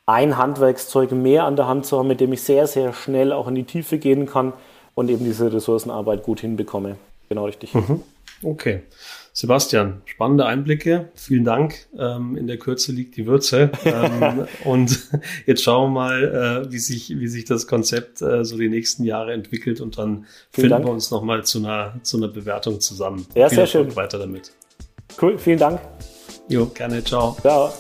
ein 0.05 0.37
Handwerkszeug 0.37 1.13
mehr 1.13 1.45
an 1.45 1.55
der 1.55 1.69
Hand 1.69 1.87
zu 1.87 1.97
haben, 1.97 2.09
mit 2.09 2.21
dem 2.21 2.33
ich 2.33 2.43
sehr, 2.43 2.67
sehr 2.67 2.93
schnell 2.93 3.33
auch 3.33 3.47
in 3.47 3.55
die 3.55 3.65
Tiefe 3.65 3.99
gehen 3.99 4.27
kann 4.27 4.53
und 4.97 5.11
eben 5.11 5.25
diese 5.25 5.53
Ressourcenarbeit 5.53 6.25
gut 6.25 6.41
hinbekomme. 6.41 6.97
Genau 7.29 7.45
richtig. 7.45 7.73
Mhm. 7.73 8.03
Okay. 8.43 8.83
Sebastian, 9.33 10.03
spannende 10.05 10.47
Einblicke. 10.47 11.09
Vielen 11.15 11.45
Dank. 11.45 11.87
Ähm, 11.97 12.37
in 12.37 12.47
der 12.47 12.59
Kürze 12.59 12.93
liegt 12.93 13.17
die 13.17 13.27
Würze. 13.27 13.71
Ähm, 13.85 14.47
und 14.65 15.09
jetzt 15.47 15.63
schauen 15.63 15.93
wir 15.93 16.01
mal, 16.01 16.67
äh, 16.67 16.73
wie, 16.73 16.79
sich, 16.79 17.11
wie 17.11 17.29
sich 17.29 17.45
das 17.45 17.67
Konzept 17.67 18.23
äh, 18.23 18.45
so 18.45 18.59
die 18.59 18.69
nächsten 18.69 19.05
Jahre 19.05 19.33
entwickelt 19.33 19.81
und 19.81 19.99
dann 19.99 20.25
Vielen 20.25 20.27
finden 20.51 20.71
Dank. 20.71 20.85
wir 20.87 20.93
uns 20.93 21.11
nochmal 21.11 21.45
zu 21.45 21.59
einer, 21.59 21.95
zu 22.03 22.17
einer 22.17 22.29
Bewertung 22.29 22.81
zusammen. 22.81 23.27
Ja, 23.35 23.49
Viel 23.49 23.57
sehr 23.57 23.65
Erfolg 23.65 23.87
schön. 23.89 23.97
Weiter 23.97 24.19
damit. 24.19 24.53
Cool, 25.21 25.39
vielen 25.39 25.59
Dank. 25.59 25.81
Jo, 26.49 26.67
gerne. 26.67 27.03
Ciao. 27.05 27.37
Ciao. 27.41 27.73